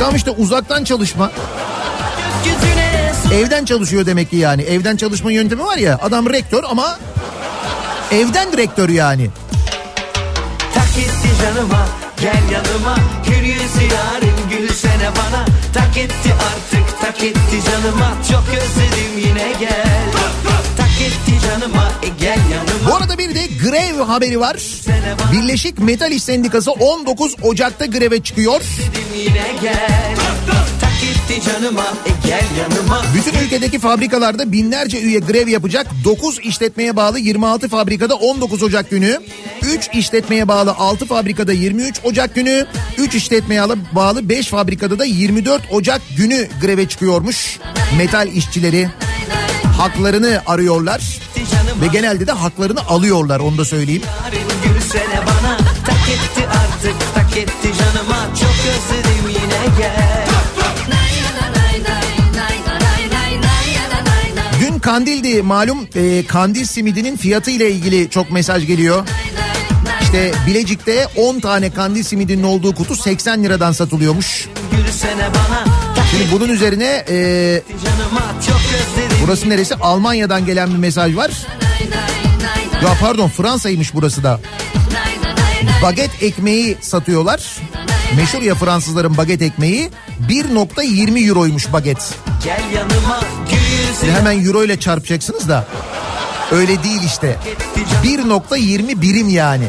E 0.00 0.16
işte 0.16 0.30
uzaktan 0.30 0.84
çalışma. 0.84 1.30
Evden 3.32 3.64
çalışıyor 3.64 4.06
demek 4.06 4.30
ki 4.30 4.36
yani. 4.36 4.62
Evden 4.62 4.96
çalışma 4.96 5.32
yöntemi 5.32 5.64
var 5.64 5.76
ya 5.76 5.98
adam 6.02 6.30
rektör 6.32 6.64
ama 6.68 6.98
evden 8.10 8.56
rektör 8.56 8.88
yani. 8.88 9.30
Tak 10.74 10.98
etti 10.98 11.42
canıma 11.42 11.86
gel 12.20 12.42
yanıma 12.52 12.96
Gül 13.26 13.44
yüzü 13.44 13.94
yarim 13.94 14.36
gülsene 14.50 15.10
bana 15.16 15.44
Tak 15.74 15.96
etti 15.96 16.34
artık 16.34 17.00
tak 17.00 17.22
etti 17.22 17.62
canıma 17.66 18.12
Çok 18.30 18.44
özledim 18.48 19.18
yine 19.18 19.52
gel 19.60 20.06
Bu 22.90 22.94
arada 22.94 23.18
bir 23.18 23.34
de 23.34 23.46
grev 23.62 24.00
haberi 24.00 24.40
var. 24.40 24.56
Birleşik 25.32 25.78
Metal 25.78 26.12
İş 26.12 26.22
Sendikası 26.22 26.70
19 26.72 27.34
Ocak'ta 27.42 27.86
greve 27.86 28.22
çıkıyor. 28.22 28.60
E 28.60 28.64
Bütün 33.14 33.38
ülkedeki 33.38 33.78
fabrikalarda 33.78 34.52
binlerce 34.52 35.00
üye 35.00 35.18
grev 35.18 35.48
yapacak. 35.48 35.86
9 36.04 36.38
işletmeye 36.38 36.96
bağlı 36.96 37.18
26 37.18 37.68
fabrikada 37.68 38.14
19 38.14 38.62
Ocak 38.62 38.90
günü. 38.90 39.20
3 39.62 39.88
işletmeye 39.94 40.48
bağlı 40.48 40.74
6 40.74 41.06
fabrikada 41.06 41.52
23 41.52 42.00
Ocak 42.04 42.34
günü. 42.34 42.66
3 42.98 43.14
işletmeye 43.14 43.68
bağlı 43.92 44.28
5 44.28 44.46
fabrikada 44.48 44.98
da 44.98 45.04
24 45.04 45.62
Ocak 45.70 46.00
günü 46.16 46.48
greve 46.62 46.88
çıkıyormuş. 46.88 47.58
Metal 47.98 48.28
işçileri 48.28 48.88
haklarını 49.76 50.42
arıyorlar. 50.46 51.18
Ve 51.82 51.86
genelde 51.86 52.26
de 52.26 52.32
haklarını 52.32 52.86
alıyorlar 52.86 53.40
onu 53.40 53.58
da 53.58 53.64
söyleyeyim. 53.64 54.02
Bana 55.26 55.56
Tak 55.86 56.08
etti 56.08 56.48
artık 56.48 57.14
tak 57.14 57.36
etti 57.36 57.68
canıma 57.78 58.26
Çok 58.40 58.50
özledim 58.50 59.28
yine 59.28 59.78
gel 59.78 60.26
Dün 64.60 64.78
kandildi 64.78 65.42
malum 65.42 65.88
e, 65.94 66.26
kandil 66.26 66.64
simidinin 66.64 67.16
fiyatı 67.16 67.50
ile 67.50 67.70
ilgili 67.70 68.10
çok 68.10 68.30
mesaj 68.30 68.66
geliyor. 68.66 69.08
İşte 70.02 70.32
Bilecik'te 70.46 71.06
10 71.16 71.40
tane 71.40 71.70
kandil 71.70 72.02
simidinin 72.02 72.42
olduğu 72.42 72.74
kutu 72.74 72.96
80 72.96 73.44
liradan 73.44 73.72
satılıyormuş. 73.72 74.48
Gülsene 74.70 75.28
bana 75.34 75.75
Şimdi 76.10 76.32
bunun 76.32 76.48
üzerine 76.48 77.04
e, 77.08 77.62
burası 79.24 79.48
neresi? 79.50 79.74
Almanya'dan 79.74 80.46
gelen 80.46 80.70
bir 80.70 80.78
mesaj 80.78 81.16
var. 81.16 81.30
Ya 82.84 82.96
pardon 83.00 83.28
Fransa'ymış 83.28 83.94
burası 83.94 84.22
da. 84.22 84.40
Baget 85.82 86.22
ekmeği 86.22 86.76
satıyorlar. 86.80 87.56
Meşhur 88.16 88.42
ya 88.42 88.54
Fransızların 88.54 89.16
baget 89.16 89.42
ekmeği 89.42 89.90
1.20 90.28 91.28
euroymuş 91.28 91.72
baget. 91.72 92.14
Gel 94.02 94.14
hemen 94.18 94.46
euro 94.46 94.64
ile 94.64 94.80
çarpacaksınız 94.80 95.48
da 95.48 95.66
öyle 96.52 96.82
değil 96.82 97.02
işte. 97.06 97.36
1.20 98.04 99.00
birim 99.00 99.28
yani. 99.28 99.68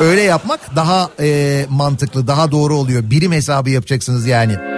Öyle 0.00 0.22
yapmak 0.22 0.76
daha 0.76 1.10
e, 1.20 1.66
mantıklı, 1.68 2.26
daha 2.26 2.50
doğru 2.52 2.76
oluyor. 2.76 3.10
Birim 3.10 3.32
hesabı 3.32 3.70
yapacaksınız 3.70 4.26
yani. 4.26 4.71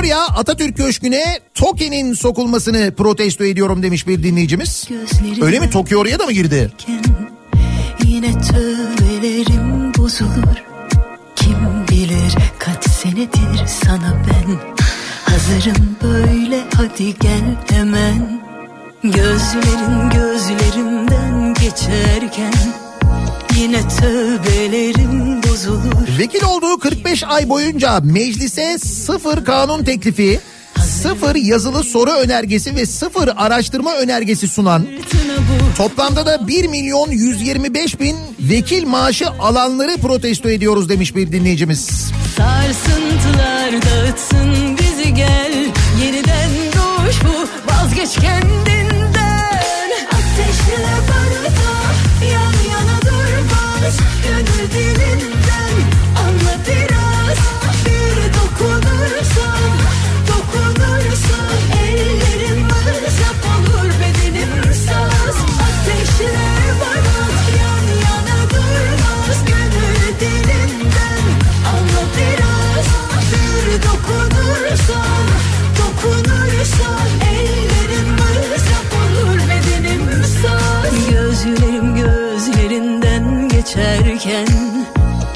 Florya 0.00 0.26
Atatürk 0.26 0.76
Köşkü'ne 0.76 1.40
Toki'nin 1.54 2.14
sokulmasını 2.14 2.94
protesto 2.94 3.44
ediyorum 3.44 3.82
demiş 3.82 4.06
bir 4.06 4.22
dinleyicimiz. 4.22 4.88
Öyle 5.42 5.60
mi? 5.60 5.70
Toki 5.70 5.96
oraya 5.96 6.18
da 6.18 6.26
mı 6.26 6.32
girdi? 6.32 6.70
Yine 8.04 8.40
tövbelerim 8.40 9.94
bozulur 9.98 10.62
Kim 11.36 11.56
bilir 11.90 12.34
kaç 12.58 12.84
senedir 12.84 13.66
sana 13.66 14.22
ben 14.26 14.58
Hazırım 15.32 15.96
böyle 16.02 16.64
hadi 16.76 17.18
gel 17.18 17.56
hemen 17.70 18.42
Gözlerin 19.02 20.10
gözlerimden 20.10 21.54
geçerken 21.54 22.89
Yine 23.56 23.88
tövbelerim 23.88 25.42
bozulur. 25.42 26.18
Vekil 26.18 26.44
olduğu 26.44 26.78
45 26.78 27.24
ay 27.24 27.48
boyunca 27.48 28.00
meclise 28.00 28.78
sıfır 28.78 29.44
kanun 29.44 29.84
teklifi, 29.84 30.40
sıfır 31.02 31.34
yazılı 31.34 31.84
soru 31.84 32.10
önergesi 32.10 32.76
ve 32.76 32.86
sıfır 32.86 33.30
araştırma 33.36 33.94
önergesi 33.94 34.48
sunan 34.48 34.86
toplamda 35.76 36.26
da 36.26 36.48
1 36.48 36.66
milyon 36.66 37.10
125 37.10 38.00
bin 38.00 38.16
vekil 38.40 38.86
maaşı 38.86 39.28
alanları 39.30 39.96
protesto 39.96 40.50
ediyoruz 40.50 40.88
demiş 40.88 41.16
bir 41.16 41.32
dinleyicimiz. 41.32 42.10
Sarsıntılar 42.36 43.72
dağıtsın 43.72 44.78
bizi 44.78 45.14
gel. 45.14 45.52
Yeniden 46.04 46.50
doğuş 46.76 47.16
bu. 47.24 47.72
Vazgeç 47.72 48.14
kendinden 48.14 48.79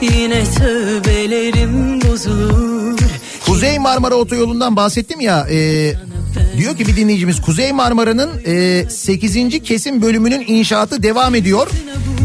Yine 0.04 0.44
tövbelerim 0.44 2.00
bozulur 2.02 2.98
Kuzey 3.46 3.78
Marmara 3.78 4.14
Otoyolu'ndan 4.14 4.76
bahsettim 4.76 5.20
ya. 5.20 5.46
e, 5.50 5.92
diyor 6.56 6.76
ki 6.76 6.86
bir 6.86 6.96
dinleyicimiz 6.96 7.42
Kuzey 7.42 7.72
Marmara'nın 7.72 8.30
e, 8.46 8.84
8. 8.90 9.62
kesim 9.62 10.02
bölümünün 10.02 10.44
inşaatı 10.48 11.02
devam 11.02 11.34
ediyor. 11.34 11.68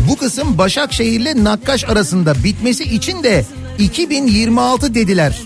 Bu 0.09 0.17
kısım 0.17 0.57
Başakşehir 0.57 1.19
ile 1.19 1.43
Nakkaş 1.43 1.83
arasında 1.83 2.43
bitmesi 2.43 2.83
için 2.83 3.23
de 3.23 3.45
2026 3.79 4.93
dediler. 4.93 5.41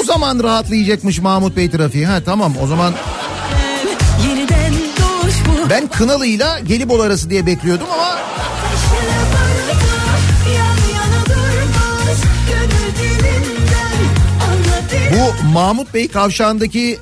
O 0.00 0.02
zaman 0.02 0.42
rahatlayacakmış 0.42 1.18
Mahmut 1.18 1.56
Bey 1.56 1.70
trafiği. 1.70 2.06
Ha 2.06 2.20
tamam 2.24 2.54
o 2.62 2.66
zaman 2.66 2.94
Ben 5.70 5.86
Kınalı'yla 5.88 6.58
Gelibolu 6.58 7.02
arası 7.02 7.30
diye 7.30 7.46
bekliyordum 7.46 7.86
ama 7.92 8.18
bu 15.20 15.48
Mahmut 15.52 15.94
Bey 15.94 16.08
kavşağındaki 16.08 16.98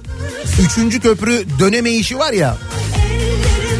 üçüncü 0.62 1.00
köprü 1.00 1.44
döneme 1.58 1.90
işi 1.90 2.18
var 2.18 2.32
ya. 2.32 2.56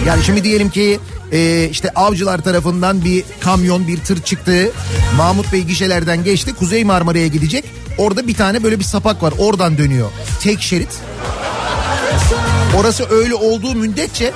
Yani 0.07 0.25
şimdi 0.25 0.45
diyelim 0.45 0.71
ki 0.71 1.01
e, 1.33 1.69
işte 1.71 1.91
avcılar 1.91 2.39
tarafından 2.39 3.05
bir 3.05 3.25
kamyon 3.41 3.87
bir 3.89 3.99
tır 3.99 4.23
çıktı. 4.23 4.71
Mahmut 5.17 5.53
Bey 5.53 5.63
gişelerden 5.63 6.25
geçti. 6.25 6.55
Kuzey 6.55 6.85
Marmara'ya 6.85 7.27
gidecek. 7.27 7.65
Orada 7.99 8.27
bir 8.27 8.35
tane 8.35 8.63
böyle 8.63 8.79
bir 8.79 8.85
sapak 8.85 9.23
var. 9.23 9.35
Oradan 9.39 9.79
dönüyor. 9.79 10.11
Tek 10.43 10.63
şerit. 10.63 10.99
Orası 12.77 13.11
öyle 13.11 13.35
olduğu 13.35 13.75
müddetçe 13.75 14.33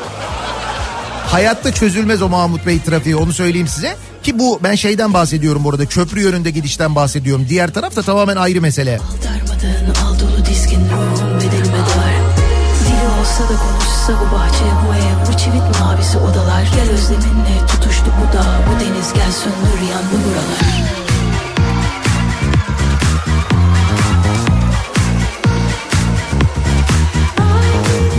hayatta 1.27 1.75
çözülmez 1.75 2.23
o 2.23 2.29
Mahmut 2.29 2.67
Bey 2.67 2.81
trafiği 2.81 3.17
onu 3.17 3.33
söyleyeyim 3.33 3.69
size. 3.69 3.97
Ki 4.23 4.39
bu 4.39 4.61
ben 4.63 4.75
şeyden 4.75 5.15
bahsediyorum 5.15 5.65
burada 5.65 5.87
köprü 5.87 6.21
yönünde 6.21 6.51
gidişten 6.51 6.95
bahsediyorum. 6.95 7.47
Diğer 7.49 7.75
taraf 7.75 7.97
da 7.97 8.03
tamamen 8.03 8.37
ayrı 8.37 8.61
mesele. 8.61 9.01
Darmadağın 9.25 9.52
Olsa 13.43 13.55
da 13.55 13.59
konuşsa 13.59 14.13
bu 14.21 14.37
bahçe 14.37 14.65
bu 14.87 14.95
ev 14.95 15.33
Bu 15.33 15.39
çivit 15.39 15.81
mavisi 15.81 16.19
odalar 16.19 16.63
Gel 16.63 16.91
özleminle 16.91 17.67
tutuştu 17.67 18.05
bu 18.05 18.37
dağ 18.37 18.45
Bu 18.69 18.81
deniz 18.81 19.13
gel 19.13 19.33
söndür 19.33 19.91
yandı 19.91 20.27
buralar 20.27 20.83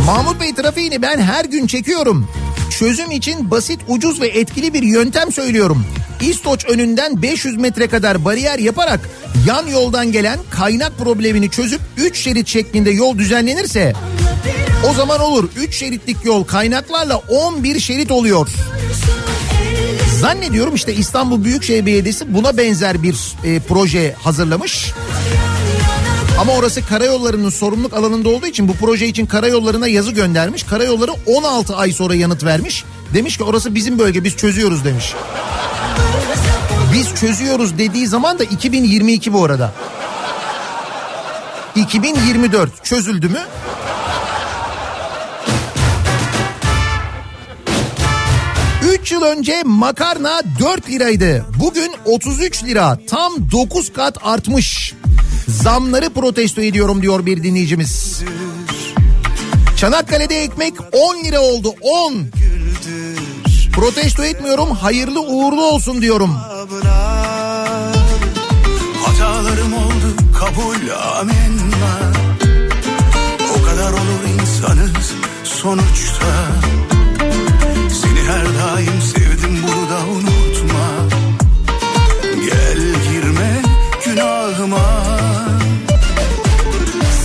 Mahmut 0.05 0.41
Bey 0.41 0.53
trafiğini 0.53 1.01
ben 1.01 1.17
her 1.17 1.45
gün 1.45 1.67
çekiyorum. 1.67 2.27
Çözüm 2.79 3.11
için 3.11 3.51
basit, 3.51 3.79
ucuz 3.87 4.21
ve 4.21 4.27
etkili 4.27 4.73
bir 4.73 4.83
yöntem 4.83 5.31
söylüyorum. 5.31 5.85
İstoç 6.21 6.65
önünden 6.65 7.21
500 7.21 7.57
metre 7.57 7.87
kadar 7.87 8.25
bariyer 8.25 8.59
yaparak 8.59 8.99
yan 9.47 9.67
yoldan 9.67 10.11
gelen 10.11 10.39
kaynak 10.49 10.97
problemini 10.97 11.49
çözüp 11.49 11.81
3 11.97 12.17
şerit 12.17 12.47
şeklinde 12.47 12.91
yol 12.91 13.17
düzenlenirse 13.17 13.93
o 14.89 14.93
zaman 14.93 15.19
olur 15.19 15.49
3 15.55 15.75
şeritlik 15.75 16.25
yol 16.25 16.43
kaynaklarla 16.43 17.17
11 17.17 17.79
şerit 17.79 18.11
oluyor. 18.11 18.49
Zannediyorum 20.19 20.75
işte 20.75 20.93
İstanbul 20.93 21.43
Büyükşehir 21.43 21.85
Belediyesi 21.85 22.33
buna 22.33 22.57
benzer 22.57 23.03
bir 23.03 23.15
e, 23.43 23.59
proje 23.59 24.15
hazırlamış. 24.23 24.91
Ama 26.39 26.53
orası 26.53 26.85
karayollarının 26.85 27.49
sorumluluk 27.49 27.93
alanında 27.93 28.29
olduğu 28.29 28.47
için 28.47 28.67
bu 28.67 28.73
proje 28.73 29.07
için 29.07 29.25
karayollarına 29.25 29.87
yazı 29.87 30.11
göndermiş. 30.11 30.63
Karayolları 30.63 31.11
16 31.25 31.75
ay 31.75 31.91
sonra 31.91 32.15
yanıt 32.15 32.43
vermiş. 32.43 32.83
Demiş 33.13 33.37
ki 33.37 33.43
orası 33.43 33.75
bizim 33.75 33.99
bölge 33.99 34.23
biz 34.23 34.35
çözüyoruz 34.35 34.85
demiş. 34.85 35.13
Biz 36.93 37.15
çözüyoruz 37.15 37.77
dediği 37.77 38.07
zaman 38.07 38.39
da 38.39 38.43
2022 38.43 39.33
bu 39.33 39.45
arada. 39.45 39.73
2024 41.75 42.85
çözüldü 42.85 43.29
mü? 43.29 43.39
Yıl 49.13 49.21
önce 49.21 49.63
makarna 49.65 50.41
4 50.59 50.89
liraydı. 50.89 51.45
Bugün 51.59 51.91
33 52.05 52.63
lira. 52.63 52.97
Tam 53.09 53.51
9 53.51 53.93
kat 53.93 54.17
artmış. 54.23 54.93
Zamları 55.47 56.09
protesto 56.09 56.61
ediyorum 56.61 57.01
diyor 57.01 57.25
bir 57.25 57.43
dinleyicimiz. 57.43 58.23
Çanakkale'de 59.77 60.43
ekmek 60.43 60.73
10 60.91 61.23
lira 61.23 61.39
oldu 61.39 61.73
10. 61.81 62.13
Protesto 63.73 64.23
etmiyorum 64.23 64.71
hayırlı 64.71 65.21
uğurlu 65.21 65.65
olsun 65.65 66.01
diyorum. 66.01 66.35
Hatalarım 69.05 69.73
oldu 69.73 70.15
kabul 70.39 70.89
amenna 71.19 72.11
O 73.57 73.65
kadar 73.65 73.91
olur 73.91 74.41
insanız 74.41 75.13
sonuçta 75.43 76.25
Seni 78.23 78.31
her 78.31 78.45
daim 78.45 79.01
sevdim 79.01 79.57
bunu 79.63 79.89
da 79.89 79.99
unutma 80.05 80.87
Gel 82.35 82.77
girme 83.11 83.61
günahıma 84.05 85.03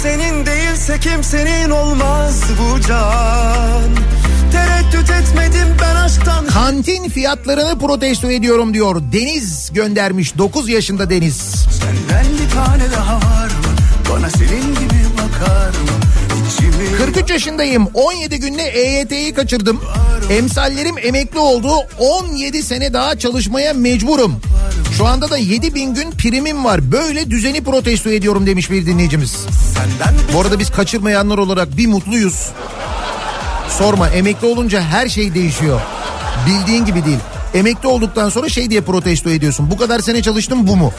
Senin 0.03 0.47
değilse 0.47 1.01
kimsenin 1.01 1.71
olmaz 1.71 2.43
bu 2.59 2.81
can 2.81 3.91
Tereddüt 4.53 5.11
etmedim 5.11 5.77
ben 5.81 5.97
aşktan 5.97 6.47
Kantin 6.47 7.09
fiyatlarını 7.09 7.79
protesto 7.79 8.31
ediyorum 8.31 8.75
diyor. 8.75 9.03
Deniz 9.13 9.71
göndermiş 9.73 10.39
9 10.39 10.69
yaşında 10.69 11.11
Deniz. 11.11 11.37
Senden 11.81 12.33
bir 12.33 12.51
tane 12.55 12.93
daha 12.93 13.17
var 13.17 13.47
mı? 13.47 13.75
Bana 14.11 14.31
senin 14.31 14.75
gibi 14.75 15.05
bakar 15.15 15.69
mı? 15.69 16.18
İçimi 16.49 16.97
43 16.97 17.31
yaşındayım. 17.31 17.89
17 17.95 18.41
günde 18.41 18.63
EYT'yi 18.63 19.35
kaçırdım. 19.35 19.81
Emsallerim 20.31 20.95
emekli 21.03 21.39
oldu. 21.39 21.71
17 21.99 22.63
sene 22.63 22.93
daha 22.93 23.19
çalışmaya 23.19 23.73
mecburum. 23.75 24.41
Şu 24.97 25.07
anda 25.07 25.31
da 25.31 25.37
7 25.39 25.75
bin 25.75 25.95
gün 25.95 26.11
primim 26.11 26.65
var. 26.65 26.93
Böyle 26.93 27.31
düzeni 27.31 27.65
protesto 27.65 28.11
ediyorum 28.11 28.47
demiş 28.47 28.71
bir 28.71 28.87
dinleyicimiz. 28.87 29.37
Bu 30.35 30.41
arada 30.41 30.59
biz 30.59 30.71
kaçırmayanlar 30.71 31.39
olarak 31.39 31.77
bir 31.77 31.87
mutluyuz. 31.87 32.49
Sorma 33.79 34.09
emekli 34.09 34.47
olunca 34.47 34.81
her 34.81 35.09
şey 35.09 35.35
değişiyor. 35.35 35.81
Bildiğin 36.47 36.85
gibi 36.85 37.05
değil. 37.05 37.19
Emekli 37.55 37.89
olduktan 37.89 38.29
sonra 38.29 38.49
şey 38.49 38.71
diye 38.71 38.81
protesto 38.81 39.31
ediyorsun. 39.31 39.71
Bu 39.71 39.77
kadar 39.77 39.99
sene 40.01 40.23
çalıştım 40.23 40.67
bu 40.67 40.77
mu? 40.77 40.93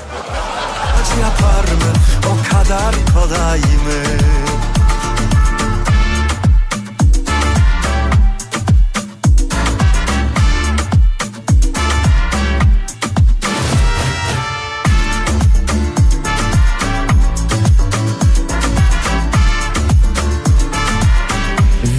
yapar 1.21 1.63
mı? 1.63 1.93
O 2.25 2.49
kadar 2.55 2.95
kolay 3.13 3.59
mı? 3.59 4.38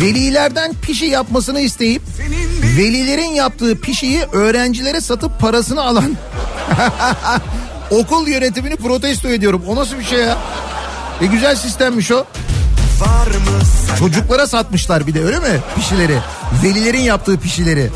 Velilerden 0.01 0.75
pişi 0.83 1.05
yapmasını 1.07 1.61
isteyip 1.61 2.03
velilerin 2.77 3.31
yaptığı 3.33 3.81
pişiyi 3.81 4.23
öğrencilere 4.33 5.01
satıp 5.01 5.41
parasını 5.41 5.83
alan 5.83 6.17
okul 7.91 8.29
yönetimini 8.29 8.77
protesto 8.77 9.29
ediyorum. 9.29 9.63
O 9.69 9.77
nasıl 9.77 9.99
bir 9.99 10.05
şey 10.05 10.19
ya? 10.19 10.39
E 11.21 11.27
güzel 11.27 11.57
sistemmiş 11.57 12.11
o. 12.13 12.25
Çocuklara 13.99 14.47
satmışlar 14.47 15.07
bir 15.07 15.15
de 15.15 15.25
öyle 15.25 15.39
mi 15.39 15.61
pişileri? 15.77 16.19
Velilerin 16.65 17.01
yaptığı 17.01 17.41
pişileri. 17.41 17.91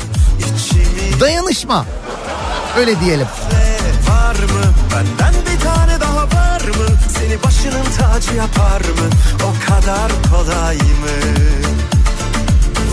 Dayanışma. 1.19 1.85
Öyle 2.77 2.99
diyelim. 2.99 3.27
var 4.09 4.35
mı? 4.35 4.61
Benden 4.91 5.33
bir 5.41 5.59
tane 5.63 5.99
daha 6.01 6.23
var 6.23 6.61
mı? 6.61 6.97
Seni 7.17 7.43
başının 7.43 7.85
tacı 7.97 8.35
yapar 8.35 8.81
mı? 8.81 9.09
O 9.43 9.71
kadar 9.71 10.11
kolay 10.31 10.75
mı? 10.75 11.74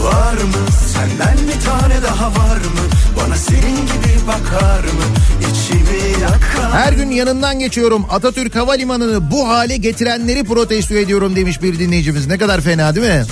Var 0.03 0.33
mı? 0.33 0.67
Senden 0.93 1.37
bir 1.49 1.61
tane 1.67 2.03
daha 2.03 2.27
var 2.27 2.57
mı? 2.57 2.83
Bana 3.17 3.37
senin 3.37 3.77
gibi 3.77 4.27
bakar 4.27 4.85
mı? 4.85 5.05
İçimi 5.41 6.23
yakar 6.23 6.73
Her 6.73 6.93
gün 6.93 7.11
yanından 7.11 7.59
geçiyorum. 7.59 8.05
Atatürk 8.11 8.57
Havalimanı'nı 8.57 9.31
bu 9.31 9.49
hale 9.49 9.77
getirenleri 9.77 10.45
protesto 10.45 10.95
ediyorum 10.95 11.37
demiş 11.37 11.63
bir 11.63 11.79
dinleyicimiz. 11.79 12.27
Ne 12.27 12.39
kadar 12.39 12.61
fena 12.61 12.95
değil 12.95 13.07
mi? 13.07 13.25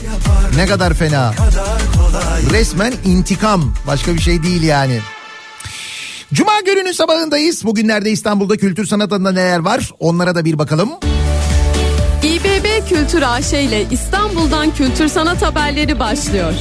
Ne 0.56 0.66
kadar 0.66 0.94
fena. 0.94 1.34
Resmen 2.52 2.92
intikam. 3.04 3.74
Başka 3.86 4.14
bir 4.14 4.20
şey 4.20 4.42
değil 4.42 4.62
yani. 4.62 5.00
Cuma 6.34 6.60
gününün 6.66 6.92
sabahındayız. 6.92 7.64
Bugünlerde 7.64 8.10
İstanbul'da 8.10 8.56
kültür 8.56 8.86
sanat 8.86 9.12
alanında 9.12 9.32
neler 9.32 9.58
var? 9.58 9.90
Onlara 9.98 10.34
da 10.34 10.44
bir 10.44 10.58
bakalım. 10.58 10.90
İBB 10.90 11.19
Kültür 12.90 13.22
AŞ 13.22 13.52
ile 13.52 13.86
İstanbul'dan 13.90 14.74
kültür 14.74 15.08
sanat 15.08 15.42
haberleri 15.42 15.98
başlıyor. 15.98 16.52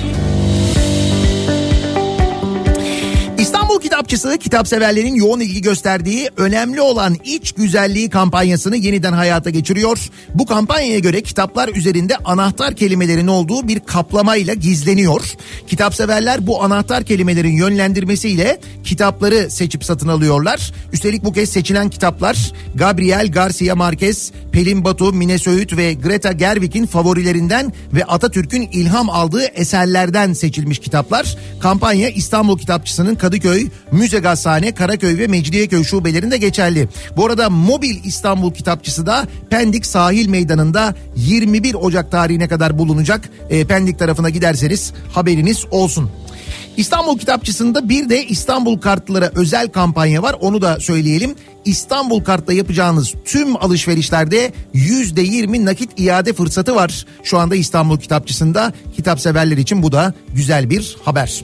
İstanbul 3.70 3.84
Kitapçısı 3.84 4.38
kitapseverlerin 4.38 5.16
yoğun 5.16 5.40
ilgi 5.40 5.62
gösterdiği 5.62 6.30
önemli 6.38 6.82
olan 6.82 7.16
iç 7.24 7.52
güzelliği 7.52 8.10
kampanyasını 8.10 8.76
yeniden 8.76 9.14
hayata 9.14 9.50
geçiriyor. 9.50 10.10
Bu 10.34 10.46
kampanyaya 10.46 11.00
göre 11.00 11.22
kitaplar 11.22 11.70
üzerinde 11.70 12.18
anahtar 12.18 12.76
kelimelerin 12.76 13.28
olduğu 13.28 13.68
bir 13.68 13.80
kaplamayla 13.80 14.54
gizleniyor. 14.54 15.22
Kitapseverler 15.68 16.48
bu 16.48 16.64
anahtar 16.64 17.04
kelimelerin 17.04 17.52
yönlendirmesiyle 17.52 18.60
kitapları 18.84 19.52
seçip 19.52 19.86
satın 19.86 20.08
alıyorlar. 20.08 20.72
Üstelik 20.94 21.24
bu 21.24 21.34
kez 21.34 21.50
seçilen 21.50 21.90
kitaplar 21.90 22.52
Gabriel 22.76 23.32
Garcia 23.32 23.76
Marquez, 23.76 24.32
Pelin 24.52 24.84
Batu, 24.84 25.14
Mine 25.14 25.38
Söğüt 25.38 25.78
ve 25.78 25.94
Greta 25.94 26.32
Gerwig'in 26.32 26.86
favorilerinden 26.86 27.74
ve 27.94 28.04
Atatürk'ün 28.04 28.62
ilham 28.62 29.10
aldığı 29.10 29.46
eserlerden 29.46 30.34
seçilmiş 30.34 30.80
kitaplar. 30.80 31.38
Kampanya 31.60 32.10
İstanbul 32.10 32.58
Kitapçısı'nın 32.58 33.16
Kadıköy, 33.16 33.69
Müze 33.92 34.20
Gazhane, 34.20 34.74
Karaköy 34.74 35.18
ve 35.18 35.28
Mecidiyeköy 35.28 35.84
şubelerinde 35.84 36.38
geçerli. 36.38 36.88
Bu 37.18 37.26
arada 37.26 37.50
mobil 37.50 38.04
İstanbul 38.04 38.54
Kitapçısı 38.54 39.06
da 39.06 39.28
Pendik 39.50 39.86
Sahil 39.86 40.28
Meydanı'nda 40.28 40.96
21 41.16 41.74
Ocak 41.74 42.12
tarihine 42.12 42.48
kadar 42.48 42.78
bulunacak. 42.78 43.30
E, 43.50 43.66
Pendik 43.66 44.00
tarafına 44.00 44.30
giderseniz 44.30 44.94
haberiniz 45.14 45.66
olsun. 45.72 46.10
İstanbul 46.78 47.18
Kitapçısı'nda 47.18 47.90
bir 47.90 48.10
de 48.10 48.26
İstanbul 48.26 48.80
kartlara 48.80 49.32
özel 49.36 49.68
kampanya 49.68 50.24
var 50.24 50.36
onu 50.42 50.62
da 50.62 50.80
söyleyelim. 50.80 51.36
İstanbul 51.70 52.24
kartla 52.24 52.54
yapacağınız 52.54 53.14
tüm 53.26 53.56
alışverişlerde 53.56 54.54
yüzde 54.74 55.22
yirmi 55.22 55.66
nakit 55.66 56.00
iade 56.00 56.34
fırsatı 56.34 56.76
var. 56.76 57.06
Şu 57.24 57.40
anda 57.40 57.56
İstanbul 57.56 57.98
Kitapçısı'nda 57.98 58.74
kitap 58.96 59.20
severler 59.20 59.58
için 59.58 59.84
bu 59.84 59.92
da 59.92 60.14
güzel 60.34 60.70
bir 60.70 60.98
haber. 61.04 61.44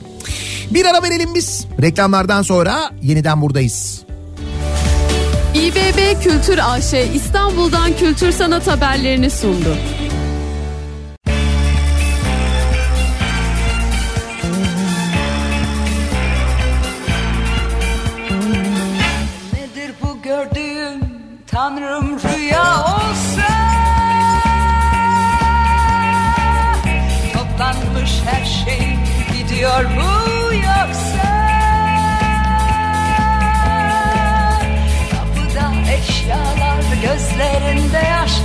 Bir 0.70 0.84
ara 0.84 1.02
verelim 1.02 1.34
biz. 1.34 1.66
Reklamlardan 1.82 2.42
sonra 2.42 2.90
yeniden 3.02 3.42
buradayız. 3.42 4.02
İBB 5.54 6.22
Kültür 6.22 6.58
AŞ 6.62 6.94
İstanbul'dan 7.14 7.96
kültür 7.96 8.32
sanat 8.32 8.66
haberlerini 8.66 9.30
sundu. 9.30 9.76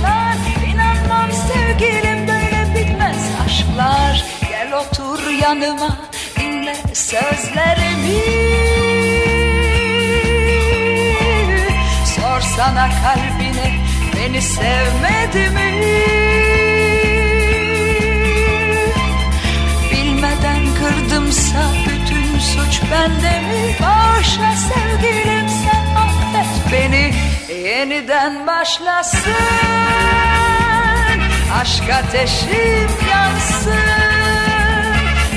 Yaşlar 0.02 0.36
İnanmam 0.74 1.32
sevgilim 1.32 2.28
böyle 2.28 2.74
bitmez 2.74 3.30
aşklar 3.46 4.24
Gel 4.48 4.72
otur 4.72 5.30
yanıma 5.30 5.96
dinle 6.38 6.76
sözlerimi 6.94 8.22
Sorsana 12.16 12.88
kalbine 12.88 13.74
beni 14.16 14.42
sevmedi 14.42 15.50
mi? 15.50 15.82
Bilmeden 19.92 20.62
kırdımsa 20.78 21.72
bütün 21.86 22.38
suç 22.38 22.82
bende 22.92 23.40
mi? 23.40 23.74
Bağışla 23.82 24.54
sevgilim 24.56 25.48
sen 25.48 25.94
affet 25.94 26.72
beni 26.72 27.31
Yeniden 27.72 28.46
başlasın. 28.46 29.32
Aşk 31.60 31.90
ateşim 31.90 32.88
yansın. 33.10 33.72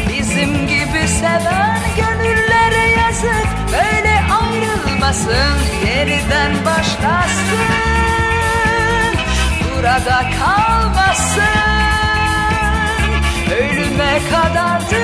Bizim 0.09 0.67
gibi 0.67 1.07
seven 1.07 1.79
gönüllere 1.97 2.89
yazık. 2.99 3.47
Böyle 3.71 4.21
ayrılmasın. 4.41 5.57
Yeniden 5.87 6.51
başlasın. 6.65 7.75
Burada 9.63 10.21
kalmasın. 10.39 11.41
Ölüme 13.59 14.19
kadardı. 14.31 15.03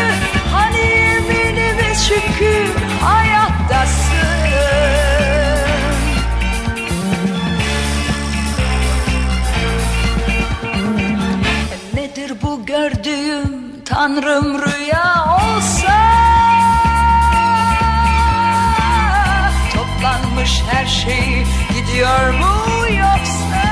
Hani 0.53 0.79
yeminimiz 0.79 2.07
şükür 2.07 2.67
hayattasın 3.01 4.40
Tanrım 13.91 14.61
rüya 14.61 15.25
olsa 15.25 15.99
Toplanmış 19.73 20.63
her 20.71 20.85
şey 20.85 21.45
gidiyor 21.73 22.29
mu 22.29 22.87
yoksa? 22.89 23.63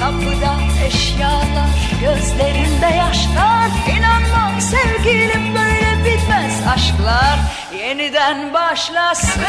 Kapıda 0.00 0.84
eşyalar 0.86 2.00
gözlerinde 2.00 2.96
yaşlar 2.96 3.70
İnanmam 3.98 4.60
sevgilim 4.60 5.54
böyle 5.54 6.04
bitmez 6.04 6.66
aşklar 6.74 7.38
Yeniden 7.78 8.54
başlasın. 8.54 9.42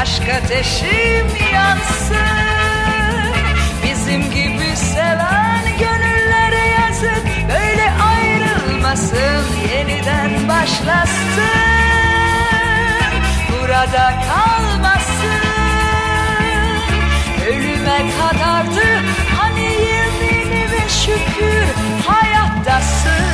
Aşk 0.00 0.22
ateşim 0.28 1.26
yansın 1.54 2.05
ayrılmasın 8.96 9.56
yeniden 9.72 10.48
başlasın? 10.48 11.42
Burada 13.52 14.14
kalmasın. 14.28 15.46
Ölüme 17.48 18.10
kadardı 18.20 18.86
hani 19.40 19.62
yeminime 19.62 20.88
şükür 20.88 21.64
hayattasın. 22.06 23.26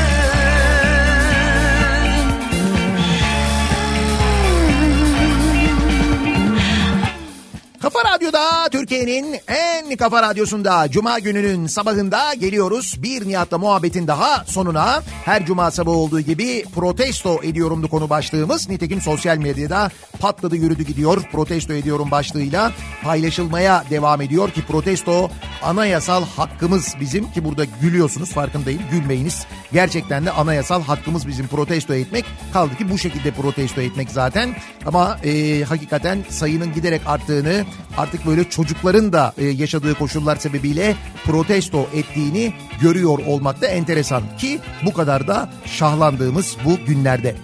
Kafa 7.83 7.99
Radyo'da 8.15 8.69
Türkiye'nin 8.93 9.37
en 9.49 9.97
kafa 9.97 10.23
radyosunda 10.23 10.91
Cuma 10.91 11.19
gününün 11.19 11.67
sabahında 11.67 12.35
geliyoruz. 12.35 13.03
Bir 13.03 13.29
Nihat'la 13.29 13.59
muhabbetin 13.59 14.07
daha 14.07 14.45
sonuna 14.45 15.03
her 15.25 15.47
Cuma 15.47 15.71
sabahı 15.71 15.97
olduğu 15.97 16.21
gibi 16.21 16.65
protesto 16.75 17.41
ediyorumdu 17.43 17.89
konu 17.89 18.11
başlığımız. 18.11 18.69
Nitekim 18.69 19.01
sosyal 19.01 19.37
medyada 19.37 19.91
patladı 20.21 20.57
yürüdü 20.57 20.83
gidiyor 20.83 21.23
protesto 21.33 21.73
ediyorum 21.73 22.11
başlığıyla 22.11 22.73
paylaşılmaya 23.03 23.85
devam 23.91 24.21
ediyor 24.21 24.51
ki 24.51 24.67
protesto 24.67 25.31
anayasal 25.63 26.25
hakkımız 26.37 26.95
bizim 27.01 27.33
ki 27.33 27.45
burada 27.45 27.65
gülüyorsunuz 27.81 28.31
farkındayım 28.31 28.83
gülmeyiniz. 28.91 29.47
Gerçekten 29.73 30.27
de 30.27 30.31
anayasal 30.31 30.83
hakkımız 30.83 31.29
bizim 31.29 31.47
protesto 31.47 31.95
etmek 31.95 32.25
kaldı 32.53 32.77
ki 32.77 32.91
bu 32.91 32.99
şekilde 32.99 33.31
protesto 33.31 33.81
etmek 33.81 34.11
zaten 34.11 34.55
ama 34.87 35.19
e, 35.25 35.63
hakikaten 35.63 36.25
sayının 36.29 36.75
giderek 36.75 37.01
arttığını 37.07 37.65
artık 37.97 38.27
böyle 38.27 38.51
çocukların 38.83 39.13
da 39.13 39.33
e, 39.39 39.45
yaşadığı 39.45 39.95
koşullar 39.95 40.37
sebebiyle 40.37 40.97
protesto 41.25 41.87
ettiğini 41.95 42.55
görüyor 42.81 43.19
olmak 43.27 43.61
da 43.61 43.67
enteresan 43.67 44.23
ki 44.39 44.61
bu 44.85 44.93
kadar 44.93 45.29
da 45.29 45.51
şahlandığımız 45.67 46.57
bu 46.65 46.87
günlerde. 46.87 47.35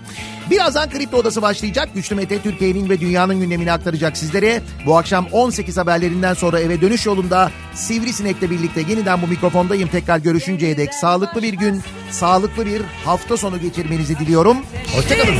Birazdan 0.50 0.90
Kripto 0.90 1.16
Odası 1.16 1.42
başlayacak. 1.42 1.88
Güçlü 1.94 2.16
Mete 2.16 2.42
Türkiye'nin 2.42 2.88
ve 2.88 3.00
dünyanın 3.00 3.40
gündemini 3.40 3.72
aktaracak 3.72 4.16
sizlere. 4.16 4.62
Bu 4.86 4.96
akşam 4.96 5.26
18 5.32 5.76
haberlerinden 5.76 6.34
sonra 6.34 6.60
eve 6.60 6.80
dönüş 6.80 7.06
yolunda 7.06 7.50
Sivrisinek'le 7.74 8.50
birlikte 8.50 8.80
yeniden 8.80 9.22
bu 9.22 9.26
mikrofondayım. 9.26 9.88
Tekrar 9.88 10.18
görüşünceye 10.18 10.76
dek 10.76 10.94
sağlıklı 10.94 11.42
bir 11.42 11.52
gün, 11.52 11.82
sağlıklı 12.10 12.66
bir 12.66 12.82
hafta 13.04 13.36
sonu 13.36 13.60
geçirmenizi 13.60 14.18
diliyorum. 14.18 14.56
Hoşçakalın. 14.96 15.34